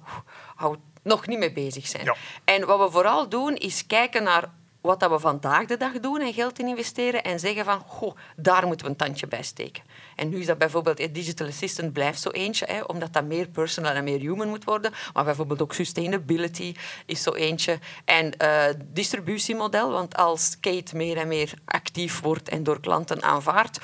hou 0.55 0.77
nog 1.03 1.27
niet 1.27 1.39
mee 1.39 1.53
bezig 1.53 1.87
zijn. 1.87 2.05
Ja. 2.05 2.17
En 2.45 2.67
wat 2.67 2.79
we 2.79 2.91
vooral 2.91 3.29
doen, 3.29 3.55
is 3.57 3.87
kijken 3.87 4.23
naar 4.23 4.51
wat 4.83 5.01
dat 5.01 5.11
we 5.11 5.19
vandaag 5.19 5.67
de 5.67 5.77
dag 5.77 6.01
doen 6.01 6.21
en 6.21 6.33
geld 6.33 6.59
in 6.59 6.67
investeren 6.67 7.23
en 7.23 7.41
zeggen 7.41 7.65
van, 7.65 7.81
goh, 7.87 8.17
daar 8.37 8.67
moeten 8.67 8.87
we 8.87 8.93
een 8.93 8.99
tandje 8.99 9.27
bij 9.27 9.43
steken. 9.43 9.83
En 10.17 10.29
nu 10.29 10.39
is 10.39 10.47
dat 10.47 10.59
bijvoorbeeld, 10.59 10.99
eh, 10.99 11.09
Digital 11.13 11.47
Assistant 11.47 11.93
blijft 11.93 12.21
zo 12.21 12.29
eentje, 12.29 12.67
hè, 12.69 12.81
omdat 12.81 13.13
dat 13.13 13.25
meer 13.25 13.49
personal 13.49 13.93
en 13.93 14.05
meer 14.05 14.19
human 14.19 14.49
moet 14.49 14.65
worden. 14.65 14.93
Maar 15.13 15.25
bijvoorbeeld 15.25 15.63
ook 15.63 15.73
sustainability 15.73 16.75
is 17.07 17.23
zo 17.23 17.33
eentje. 17.33 17.79
En 18.05 18.37
eh, 18.37 18.65
distributiemodel, 18.93 19.91
want 19.91 20.17
als 20.17 20.61
Kate 20.61 20.97
meer 20.97 21.17
en 21.17 21.29
meer 21.29 21.55
actief 21.65 22.21
wordt 22.21 22.49
en 22.49 22.63
door 22.63 22.81
klanten 22.81 23.23
aanvaardt, 23.23 23.79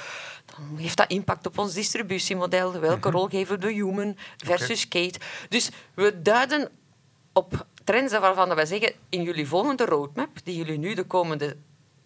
dan 0.46 0.76
heeft 0.76 0.96
dat 0.96 1.10
impact 1.10 1.46
op 1.46 1.58
ons 1.58 1.74
distributiemodel. 1.74 2.72
Welke 2.72 3.10
rol 3.10 3.26
geven 3.26 3.54
we 3.54 3.66
de 3.66 3.72
human 3.72 4.16
versus 4.36 4.88
Kate? 4.88 5.18
Dus 5.48 5.70
we 5.94 6.22
duiden 6.22 6.70
op 7.32 7.66
trends 7.88 8.18
waarvan 8.18 8.54
wij 8.54 8.66
zeggen, 8.66 8.92
in 9.08 9.22
jullie 9.22 9.48
volgende 9.48 9.84
roadmap, 9.84 10.28
die 10.44 10.56
jullie 10.56 10.78
nu 10.78 10.94
de 10.94 11.04
komende 11.04 11.56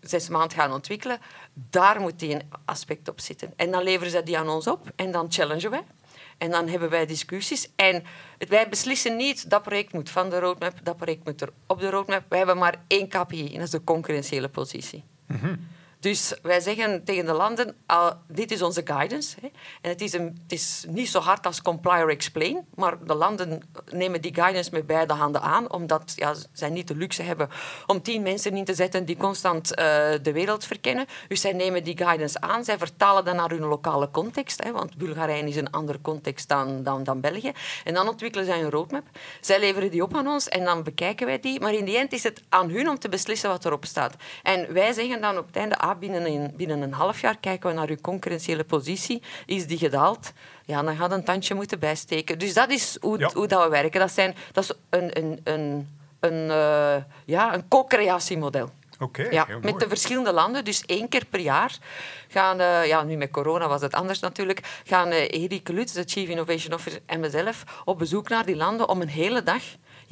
zes 0.00 0.28
maanden 0.28 0.58
gaan 0.58 0.72
ontwikkelen, 0.72 1.18
daar 1.52 2.00
moet 2.00 2.18
die 2.18 2.34
een 2.34 2.42
aspect 2.64 3.08
op 3.08 3.20
zitten. 3.20 3.52
En 3.56 3.70
dan 3.70 3.82
leveren 3.82 4.10
ze 4.12 4.22
die 4.22 4.38
aan 4.38 4.48
ons 4.48 4.66
op 4.66 4.92
en 4.96 5.12
dan 5.12 5.32
challengen 5.32 5.70
wij. 5.70 5.84
En 6.38 6.50
dan 6.50 6.68
hebben 6.68 6.90
wij 6.90 7.06
discussies. 7.06 7.68
En 7.76 8.04
wij 8.48 8.68
beslissen 8.68 9.16
niet 9.16 9.50
dat 9.50 9.62
project 9.62 9.92
moet 9.92 10.10
van 10.10 10.30
de 10.30 10.38
roadmap, 10.38 10.74
dat 10.82 10.96
project 10.96 11.24
moet 11.24 11.40
er 11.40 11.52
op 11.66 11.80
de 11.80 11.90
roadmap. 11.90 12.24
Wij 12.28 12.38
hebben 12.38 12.58
maar 12.58 12.80
één 12.86 13.08
KPI 13.08 13.46
en 13.46 13.54
dat 13.54 13.62
is 13.62 13.70
de 13.70 13.84
concurrentiële 13.84 14.48
positie. 14.48 15.04
Dus 16.02 16.34
wij 16.42 16.60
zeggen 16.60 17.04
tegen 17.04 17.26
de 17.26 17.32
landen, 17.32 17.74
ah, 17.86 18.12
dit 18.28 18.50
is 18.50 18.62
onze 18.62 18.80
guidance. 18.84 19.36
Hè. 19.40 19.48
En 19.80 19.90
het 19.90 20.00
is, 20.00 20.12
een, 20.12 20.38
het 20.42 20.52
is 20.52 20.84
niet 20.88 21.08
zo 21.08 21.20
hard 21.20 21.46
als 21.46 21.62
comply 21.62 22.00
or 22.00 22.10
explain, 22.10 22.66
maar 22.74 23.04
de 23.04 23.14
landen 23.14 23.62
nemen 23.90 24.20
die 24.20 24.34
guidance 24.34 24.70
met 24.72 24.86
beide 24.86 25.12
handen 25.12 25.40
aan, 25.40 25.72
omdat 25.72 26.12
ja, 26.16 26.34
zij 26.52 26.70
niet 26.70 26.88
de 26.88 26.96
luxe 26.96 27.22
hebben 27.22 27.48
om 27.86 28.02
tien 28.02 28.22
mensen 28.22 28.56
in 28.56 28.64
te 28.64 28.74
zetten 28.74 29.04
die 29.04 29.16
constant 29.16 29.74
eh, 29.74 29.84
de 30.22 30.32
wereld 30.32 30.64
verkennen. 30.64 31.06
Dus 31.28 31.40
zij 31.40 31.52
nemen 31.52 31.84
die 31.84 31.96
guidance 31.96 32.40
aan, 32.40 32.64
zij 32.64 32.78
vertalen 32.78 33.24
dat 33.24 33.34
naar 33.34 33.50
hun 33.50 33.64
lokale 33.64 34.10
context, 34.10 34.64
hè, 34.64 34.72
want 34.72 34.96
Bulgarije 34.96 35.48
is 35.48 35.56
een 35.56 35.70
andere 35.70 36.00
context 36.00 36.48
dan, 36.48 36.82
dan, 36.82 37.04
dan 37.04 37.20
België. 37.20 37.52
En 37.84 37.94
dan 37.94 38.08
ontwikkelen 38.08 38.46
zij 38.46 38.62
een 38.62 38.70
roadmap. 38.70 39.04
Zij 39.40 39.60
leveren 39.60 39.90
die 39.90 40.02
op 40.02 40.16
aan 40.16 40.28
ons 40.28 40.48
en 40.48 40.64
dan 40.64 40.82
bekijken 40.82 41.26
wij 41.26 41.40
die. 41.40 41.60
Maar 41.60 41.74
in 41.74 41.84
die 41.84 41.98
end 41.98 42.12
is 42.12 42.22
het 42.22 42.42
aan 42.48 42.70
hun 42.70 42.88
om 42.88 42.98
te 42.98 43.08
beslissen 43.08 43.50
wat 43.50 43.64
erop 43.64 43.84
staat. 43.84 44.14
En 44.42 44.72
wij 44.72 44.92
zeggen 44.92 45.20
dan 45.20 45.38
op 45.38 45.46
het 45.46 45.56
einde, 45.56 45.78
binnen, 45.98 46.26
een, 46.26 46.52
binnen 46.56 46.82
een 46.82 46.92
half 46.92 47.20
jaar 47.20 47.36
kijken 47.38 47.68
we 47.68 47.74
naar 47.74 47.88
uw 47.88 48.00
concurrentiële 48.00 48.64
positie. 48.64 49.22
Is 49.46 49.66
die 49.66 49.78
gedaald? 49.78 50.32
Ja, 50.64 50.82
dan 50.82 50.96
gaat 50.96 51.12
een 51.12 51.24
tandje 51.24 51.54
moeten 51.54 51.78
bijsteken. 51.78 52.38
Dus 52.38 52.54
dat 52.54 52.70
is 52.70 52.96
hoe, 53.00 53.18
Ja. 53.18 53.30
hoe 53.34 53.46
dat 53.46 53.62
we 53.64 53.68
werken. 53.70 54.00
Dat, 54.00 54.12
zijn, 54.12 54.34
dat 54.52 54.64
is 54.64 54.72
een, 54.90 55.18
een, 55.18 55.40
een, 55.44 55.88
een, 56.20 56.50
eh, 56.50 57.02
ja, 57.24 57.54
een 57.54 57.68
co-creatiemodel. 57.68 58.70
Oké, 58.98 59.22
Ja, 59.30 59.46
met 59.48 59.62
mooi. 59.62 59.76
de 59.76 59.88
verschillende 59.88 60.32
landen, 60.32 60.64
dus 60.64 60.82
één 60.86 61.08
keer 61.08 61.24
per 61.30 61.40
jaar 61.40 61.78
gaan, 62.28 62.60
eh, 62.60 62.86
ja, 62.86 63.02
nu 63.02 63.16
met 63.16 63.30
corona 63.30 63.68
was 63.68 63.80
het 63.80 63.94
anders 63.94 64.20
natuurlijk, 64.20 64.80
gaan 64.84 65.10
eh, 65.10 65.42
Erik 65.42 65.68
Lutz, 65.68 65.92
de 65.92 66.02
Chief 66.06 66.28
Innovation 66.28 66.74
Officer, 66.74 67.00
en 67.06 67.20
mezelf 67.20 67.64
op 67.84 67.98
bezoek 67.98 68.28
naar 68.28 68.44
die 68.46 68.56
landen 68.56 68.88
om 68.88 69.00
een 69.00 69.08
hele 69.08 69.42
dag 69.42 69.62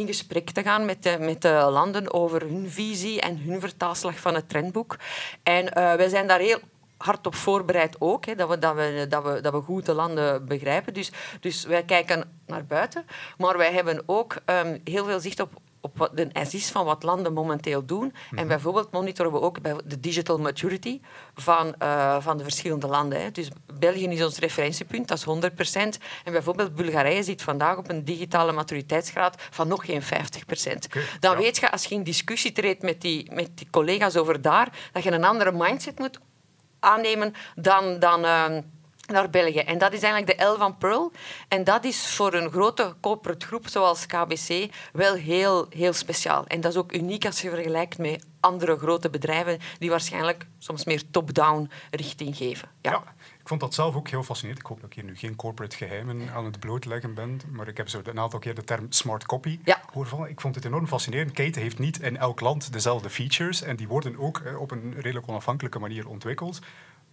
in 0.00 0.06
gesprek 0.06 0.50
te 0.50 0.62
gaan 0.62 0.84
met 0.84 1.02
de, 1.02 1.16
met 1.20 1.42
de 1.42 1.68
landen 1.70 2.12
over 2.12 2.40
hun 2.40 2.70
visie 2.70 3.20
en 3.20 3.38
hun 3.38 3.60
vertaalslag 3.60 4.18
van 4.18 4.34
het 4.34 4.48
trendboek. 4.48 4.96
En 5.42 5.72
eh, 5.72 5.94
wij 5.94 6.08
zijn 6.08 6.26
daar 6.26 6.38
heel 6.38 6.58
hard 6.96 7.26
op 7.26 7.34
voorbereid 7.34 7.96
ook, 7.98 8.26
hè, 8.26 8.34
dat, 8.34 8.48
we, 8.48 8.58
dat, 8.58 8.74
we, 8.74 9.06
dat, 9.08 9.24
we, 9.24 9.40
dat 9.40 9.52
we 9.52 9.60
goed 9.60 9.86
de 9.86 9.94
landen 9.94 10.46
begrijpen. 10.46 10.94
Dus, 10.94 11.10
dus 11.40 11.64
wij 11.64 11.82
kijken 11.82 12.40
naar 12.46 12.64
buiten, 12.64 13.04
maar 13.38 13.56
wij 13.56 13.72
hebben 13.72 14.02
ook 14.06 14.36
ehm, 14.44 14.78
heel 14.84 15.04
veel 15.04 15.20
zicht 15.20 15.40
op 15.40 15.50
op 15.80 15.98
wat 15.98 16.16
de 16.16 16.28
is 16.32 16.70
van 16.70 16.84
wat 16.84 17.02
landen 17.02 17.32
momenteel 17.32 17.84
doen. 17.84 18.14
En 18.34 18.48
bijvoorbeeld 18.48 18.92
monitoren 18.92 19.32
we 19.32 19.40
ook 19.40 19.60
bij 19.60 19.74
de 19.84 20.00
digital 20.00 20.38
maturity 20.38 21.00
van, 21.34 21.74
eh, 21.74 22.16
van 22.20 22.36
de 22.36 22.42
verschillende 22.42 22.86
landen. 22.86 23.22
Hè. 23.22 23.30
Dus 23.30 23.48
België 23.78 24.08
is 24.08 24.24
ons 24.24 24.38
referentiepunt, 24.38 25.08
dat 25.08 25.18
is 25.18 25.24
100% 25.24 25.98
En 26.24 26.32
bijvoorbeeld 26.32 26.74
Bulgarije 26.74 27.22
zit 27.22 27.42
vandaag 27.42 27.76
op 27.76 27.90
een 27.90 28.04
digitale 28.04 28.52
maturiteitsgraad 28.52 29.42
van 29.50 29.68
nog 29.68 29.84
geen 29.84 30.02
50 30.02 30.42
Oké, 30.42 31.00
Dan 31.20 31.32
ja. 31.32 31.38
weet 31.38 31.58
je, 31.58 31.70
als 31.70 31.84
je 31.84 31.94
in 31.94 32.02
discussie 32.02 32.52
treedt 32.52 32.82
met 32.82 33.00
die, 33.00 33.32
met 33.32 33.50
die 33.54 33.66
collega's 33.70 34.16
over 34.16 34.42
daar, 34.42 34.78
dat 34.92 35.02
je 35.02 35.12
een 35.12 35.24
andere 35.24 35.52
mindset 35.52 35.98
moet 35.98 36.20
aannemen 36.80 37.34
dan, 37.54 37.98
dan, 37.98 38.24
ehm, 38.24 38.62
naar 39.10 39.30
België. 39.30 39.58
En 39.58 39.78
dat 39.78 39.92
is 39.92 40.02
eigenlijk 40.02 40.38
de 40.38 40.44
L 40.44 40.56
van 40.56 40.76
Pearl. 40.78 41.12
En 41.48 41.64
dat 41.64 41.84
is 41.84 42.14
voor 42.14 42.34
een 42.34 42.50
grote 42.50 42.94
corporate 43.00 43.46
groep 43.46 43.68
zoals 43.68 44.06
KBC 44.06 44.74
wel 44.92 45.14
heel, 45.14 45.66
heel 45.70 45.92
speciaal. 45.92 46.46
En 46.46 46.60
dat 46.60 46.70
is 46.72 46.78
ook 46.78 46.92
uniek 46.92 47.26
als 47.26 47.40
je 47.40 47.50
vergelijkt 47.50 47.98
met 47.98 48.24
andere 48.40 48.78
grote 48.78 49.10
bedrijven 49.10 49.58
die 49.78 49.90
waarschijnlijk 49.90 50.46
soms 50.58 50.84
meer 50.84 51.10
top-down 51.10 51.70
richting 51.90 52.36
geven. 52.36 52.68
Ja. 52.80 52.90
Ja, 52.90 53.02
ik 53.40 53.48
vond 53.48 53.60
dat 53.60 53.74
zelf 53.74 53.94
ook 53.94 54.08
heel 54.08 54.22
fascinerend. 54.22 54.62
Ik 54.62 54.68
hoop 54.68 54.80
dat 54.80 54.90
ik 54.90 54.96
hier 54.96 55.04
nu 55.04 55.16
geen 55.16 55.36
corporate 55.36 55.76
geheimen 55.76 56.30
aan 56.30 56.44
het 56.44 56.60
blootleggen 56.60 57.14
ben, 57.14 57.40
maar 57.50 57.68
ik 57.68 57.76
heb 57.76 57.88
zo 57.88 58.00
een 58.04 58.18
aantal 58.18 58.38
keer 58.38 58.54
de 58.54 58.64
term 58.64 58.86
smart 58.88 59.26
copy 59.26 59.58
Ja. 59.64 59.80
Ik 60.28 60.40
vond 60.40 60.54
het 60.54 60.64
enorm 60.64 60.86
fascinerend. 60.86 61.32
Kate 61.32 61.60
heeft 61.60 61.78
niet 61.78 62.00
in 62.00 62.16
elk 62.16 62.40
land 62.40 62.72
dezelfde 62.72 63.10
features 63.10 63.62
en 63.62 63.76
die 63.76 63.88
worden 63.88 64.18
ook 64.18 64.38
eh, 64.38 64.60
op 64.60 64.70
een 64.70 64.94
redelijk 64.94 65.28
onafhankelijke 65.28 65.78
manier 65.78 66.08
ontwikkeld. 66.08 66.58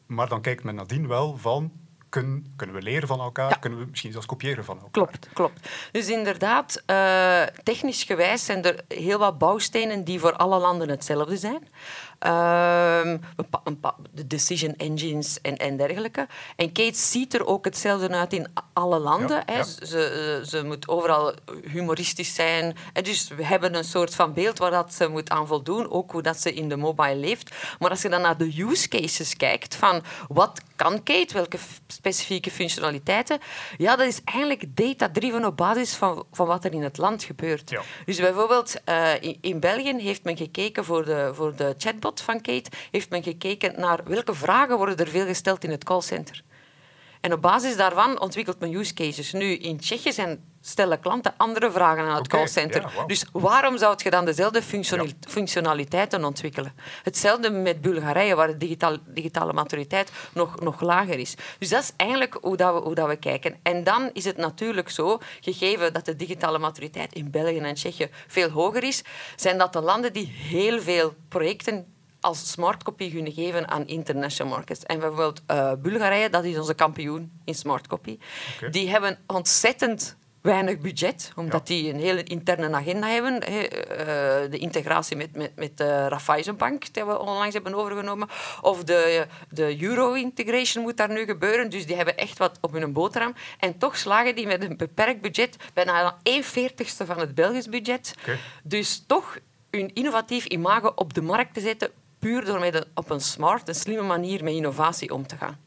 Maar 0.06 0.30
dan 0.30 0.42
kijkt 0.42 0.64
men 0.64 0.76
nadien 0.76 1.08
wel 1.08 1.38
van, 1.38 1.72
kun, 2.10 2.54
kunnen 2.56 2.76
we 2.76 2.82
leren 2.82 3.08
van 3.08 3.20
elkaar? 3.20 3.50
Ja. 3.50 3.56
Kunnen 3.56 3.80
we 3.80 3.86
misschien 3.90 4.12
zelfs 4.12 4.28
kopiëren 4.28 4.66
van 4.66 4.76
elkaar? 4.76 4.92
Klopt, 4.92 5.30
klopt. 5.34 5.70
Dus 5.92 6.10
inderdaad, 6.10 6.84
eh, 6.86 7.42
technisch 7.64 8.04
gewijs 8.04 8.46
zijn 8.46 8.64
er 8.64 8.84
heel 8.88 9.20
wat 9.20 9.38
bouwstenen 9.38 10.04
die 10.04 10.20
voor 10.20 10.34
alle 10.34 10.60
landen 10.60 10.90
hetzelfde 10.90 11.38
zijn. 11.38 11.68
Ehm, 12.20 13.18
de 14.12 14.28
decision 14.28 14.76
engines 14.76 15.42
en, 15.42 15.58
en 15.58 15.78
dergelijke. 15.78 16.28
En 16.56 16.72
Kate 16.72 16.98
ziet 16.98 17.34
er 17.34 17.46
ook 17.46 17.66
hetzelfde 17.66 18.10
uit 18.10 18.34
in 18.34 18.48
alle 18.74 19.00
landen. 19.00 19.38
Ja, 19.38 19.44
hè. 19.46 19.58
ja. 19.58 19.64
Ze, 19.64 20.42
ze 20.46 20.64
moet 20.64 20.88
overal 20.88 21.34
humoristisch 21.72 22.34
zijn. 22.34 22.76
En 22.94 23.04
dus 23.04 23.28
we 23.28 23.46
hebben 23.46 23.76
een 23.76 23.84
soort 23.84 24.16
van 24.16 24.34
beeld 24.34 24.58
waar 24.58 24.72
dat 24.72 24.94
ze 24.94 25.08
moet 25.08 25.30
aan 25.30 25.48
voldoen, 25.48 25.92
ook 25.92 26.12
hoe 26.12 26.22
dat 26.22 26.42
ze 26.42 26.54
in 26.54 26.70
de 26.70 26.76
mobile 26.78 27.16
leeft. 27.16 27.56
Maar 27.80 27.90
als 27.90 28.02
je 28.02 28.10
dan 28.10 28.22
naar 28.22 28.38
de 28.38 28.62
use 28.62 28.88
cases 28.88 29.36
kijkt, 29.36 29.76
van 29.76 30.04
wat 30.28 30.62
kan 30.76 31.04
Kate, 31.04 31.34
welke 31.34 31.58
specifieke 31.88 32.52
functionaliteiten, 32.52 33.40
ja, 33.78 33.96
dat 33.96 34.08
is 34.08 34.22
eigenlijk 34.24 34.64
data-driven 34.76 35.46
op 35.46 35.58
basis 35.58 35.96
van, 35.96 36.26
van 36.32 36.48
wat 36.48 36.66
er 36.66 36.74
in 36.74 36.84
het 36.84 36.98
land 36.98 37.24
gebeurt. 37.24 37.70
Ja. 37.70 37.82
Dus 38.06 38.18
bijvoorbeeld 38.18 38.84
eh, 38.84 39.22
in, 39.22 39.38
in 39.42 39.60
België 39.60 39.96
heeft 39.98 40.24
men 40.24 40.38
gekeken 40.38 40.86
voor 40.86 41.06
de, 41.06 41.32
voor 41.34 41.56
de 41.56 41.76
chatbot 41.78 42.07
van 42.16 42.42
Kate, 42.42 42.70
heeft 42.92 43.10
men 43.10 43.24
gekeken 43.24 43.80
naar 43.80 44.00
welke 44.04 44.34
vragen 44.34 44.78
worden 44.78 44.98
er 44.98 45.08
veel 45.08 45.26
gesteld 45.26 45.64
in 45.64 45.72
het 45.72 45.84
callcenter. 45.84 46.44
En 47.22 47.34
op 47.34 47.42
basis 47.42 47.78
daarvan 47.78 48.22
ontwikkelt 48.22 48.60
men 48.60 48.74
use 48.74 48.94
cases. 48.94 49.32
Nu, 49.32 49.54
in 49.56 49.80
Tsjechië 49.80 50.12
zijn, 50.12 50.44
stellen 50.62 51.00
klanten 51.00 51.34
andere 51.38 51.72
vragen 51.72 52.04
aan 52.04 52.16
het 52.16 52.28
callcenter. 52.28 52.92
Dus 53.08 53.26
waarom 53.32 53.78
zou 53.78 53.96
je 54.04 54.10
dan 54.10 54.26
dezelfde 54.26 54.62
functionali- 54.62 55.18
functionaliteiten 55.28 56.26
ontwikkelen? 56.26 56.74
Hetzelfde 57.04 57.50
met 57.50 57.82
Bulgarije, 57.82 58.36
waar 58.36 58.48
de 58.48 58.58
digitaal, 58.58 58.98
digitale 59.06 59.54
maturiteit 59.54 60.12
nog, 60.34 60.60
nog 60.60 60.82
lager 60.82 61.20
is. 61.20 61.36
Dus 61.60 61.70
dat 61.70 61.84
is 61.84 61.92
eigenlijk 61.98 62.38
hoe, 62.42 62.58
dat 62.58 62.74
we, 62.74 62.80
hoe 62.80 62.96
dat 62.96 63.08
we 63.08 63.16
kijken. 63.16 63.60
En 63.64 63.84
dan 63.84 64.10
is 64.14 64.26
het 64.26 64.38
natuurlijk 64.38 64.90
zo, 64.90 65.20
gegeven 65.40 65.94
dat 65.94 66.06
de 66.06 66.16
digitale 66.16 66.60
maturiteit 66.60 67.14
in 67.14 67.32
België 67.32 67.60
en 67.60 67.76
Tsjechië 67.76 68.10
veel 68.28 68.50
hoger 68.50 68.84
is, 68.84 69.04
zijn 69.36 69.58
dat 69.58 69.74
de 69.74 69.82
landen 69.82 70.14
die 70.14 70.28
heel 70.28 70.82
veel 70.82 71.14
projecten 71.30 71.97
als 72.28 72.52
smartcopy 72.52 73.12
kunnen 73.12 73.34
geven 73.34 73.68
aan 73.68 73.88
international 73.88 74.54
markets. 74.54 74.84
En 74.84 75.00
bijvoorbeeld 75.00 75.42
eh, 75.46 75.72
Bulgarije, 75.78 76.30
dat 76.30 76.44
is 76.44 76.58
onze 76.58 76.74
kampioen 76.74 77.32
in 77.46 77.56
smartcopy. 77.56 78.18
Oké. 78.56 78.70
Die 78.70 78.90
hebben 78.90 79.20
ontzettend 79.28 80.18
weinig 80.42 80.80
budget, 80.80 81.32
omdat 81.36 81.68
die 81.68 81.94
een 81.94 82.00
hele 82.00 82.24
interne 82.24 82.76
agenda 82.76 83.08
hebben. 83.08 83.34
hè. 83.44 83.60
Eh, 83.60 84.52
de 84.52 84.58
integratie 84.58 85.18
met, 85.18 85.36
met, 85.36 85.56
met 85.56 85.78
de 85.78 86.08
Raiffeisenbank, 86.08 86.94
die 86.94 87.04
we 87.06 87.20
onlangs 87.20 87.54
hebben 87.54 87.74
overgenomen. 87.74 88.28
Of 88.62 88.84
de, 88.84 89.28
de 89.50 89.82
euro-integration 89.82 90.84
moet 90.84 90.98
daar 90.98 91.12
nu 91.12 91.26
gebeuren. 91.26 91.70
Dus 91.70 91.86
die 91.86 91.96
hebben 91.96 92.18
echt 92.18 92.38
wat 92.38 92.58
op 92.62 92.72
hun 92.72 92.94
boterham. 92.94 93.36
En 93.60 93.78
toch 93.78 93.98
slagen 93.98 94.36
die 94.36 94.48
met 94.48 94.64
een 94.64 94.78
beperkt 94.78 95.22
budget 95.22 95.56
bijna 95.74 96.18
1 96.24 96.44
veertigste 96.44 97.06
van 97.06 97.20
het 97.20 97.36
Belgisch 97.36 97.70
budget. 97.70 98.16
Dus 98.64 99.04
toch 99.08 99.38
hun 99.72 99.94
innovatief 99.94 100.46
imago 100.46 100.92
op 100.96 101.14
de 101.14 101.22
markt 101.22 101.54
te 101.54 101.60
zetten, 101.60 101.92
puur 102.20 102.46
door 102.46 102.60
met 102.60 102.88
op 102.94 103.10
een 103.10 103.22
smart, 103.22 103.68
een 103.68 103.76
slimme 103.76 104.04
manier 104.04 104.44
met 104.44 104.54
innovatie 104.54 105.14
om 105.14 105.28
te 105.28 105.38
gaan. 105.38 105.67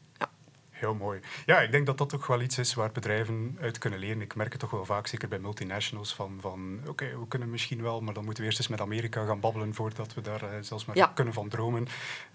Heel 0.81 0.95
mooi. 0.95 1.19
Ja, 1.45 1.61
ik 1.61 1.71
denk 1.71 1.85
dat 1.85 1.97
dat 1.97 2.09
toch 2.09 2.27
wel 2.27 2.41
iets 2.41 2.57
is 2.57 2.73
waar 2.73 2.91
bedrijven 2.91 3.57
uit 3.61 3.77
kunnen 3.77 3.99
leren. 3.99 4.21
Ik 4.21 4.35
merk 4.35 4.51
het 4.51 4.59
toch 4.61 4.69
wel 4.71 4.85
vaak, 4.85 5.07
zeker 5.07 5.27
bij 5.27 5.39
multinationals, 5.39 6.13
van, 6.13 6.37
van 6.41 6.79
oké, 6.87 7.05
we 7.19 7.27
kunnen 7.27 7.49
misschien 7.49 7.81
wel, 7.81 8.01
maar 8.01 8.13
dan 8.13 8.23
moeten 8.23 8.41
we 8.43 8.47
eerst 8.49 8.59
eens 8.61 8.67
met 8.69 8.81
Amerika 8.81 9.25
gaan 9.25 9.39
babbelen 9.39 9.73
voordat 9.73 10.13
we 10.13 10.21
daar 10.21 10.43
eh, 10.43 10.49
zelfs 10.61 10.85
maar 10.85 10.95
Ja. 10.95 11.07
kunnen 11.07 11.33
van 11.33 11.49
dromen. 11.49 11.87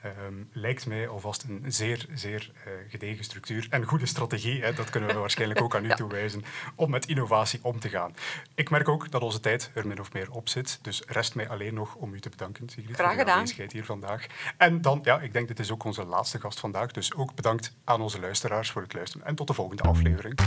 Ehm, 0.02 0.14
lijkt 0.52 0.86
mij 0.86 1.08
alvast 1.08 1.42
een 1.42 1.64
zeer, 1.72 2.06
zeer 2.14 2.52
eh, 2.64 2.72
gedegen 2.88 3.24
structuur 3.24 3.66
en 3.70 3.84
goede 3.84 4.06
strategie. 4.06 4.62
Hè, 4.62 4.72
dat 4.72 4.90
kunnen 4.90 5.08
we 5.14 5.18
waarschijnlijk 5.26 5.60
ook 5.60 5.74
aan 5.76 5.84
u 5.84 5.94
toewijzen 5.94 6.44
om 6.74 6.90
met 6.90 7.06
innovatie 7.06 7.60
om 7.62 7.78
te 7.80 7.88
gaan. 7.88 8.14
Ik 8.54 8.70
merk 8.70 8.88
ook 8.88 9.10
dat 9.10 9.22
onze 9.22 9.40
tijd 9.40 9.70
er 9.74 9.86
min 9.86 10.00
of 10.00 10.12
meer 10.12 10.30
op 10.30 10.48
zit. 10.48 10.78
Dus 10.82 11.02
rest 11.06 11.34
mij 11.34 11.48
alleen 11.48 11.74
nog 11.74 11.94
om 11.94 12.14
u 12.14 12.20
te 12.20 12.28
bedanken, 12.28 12.68
Sigrid, 12.68 12.94
Graag 12.94 13.06
voor 13.06 13.12
uw 13.14 13.18
gedaan. 13.18 13.34
aanwezigheid 13.34 13.72
hier 13.72 13.84
vandaag. 13.84 14.26
En 14.56 14.80
dan, 14.80 15.00
ja, 15.02 15.20
ik 15.20 15.32
denk 15.32 15.48
dit 15.48 15.58
is 15.58 15.70
ook 15.70 15.84
onze 15.84 16.04
laatste 16.04 16.40
gast 16.40 16.60
vandaag. 16.60 16.90
Dus 16.90 17.14
ook 17.14 17.34
bedankt 17.34 17.72
aan 17.84 18.00
onze 18.00 18.20
luisteraars 18.36 18.70
voor 18.70 18.82
het 18.82 18.94
luisteren 18.94 19.26
en 19.26 19.34
tot 19.34 19.46
de 19.46 19.52
volgende 19.52 19.82
aflevering. 19.82 20.38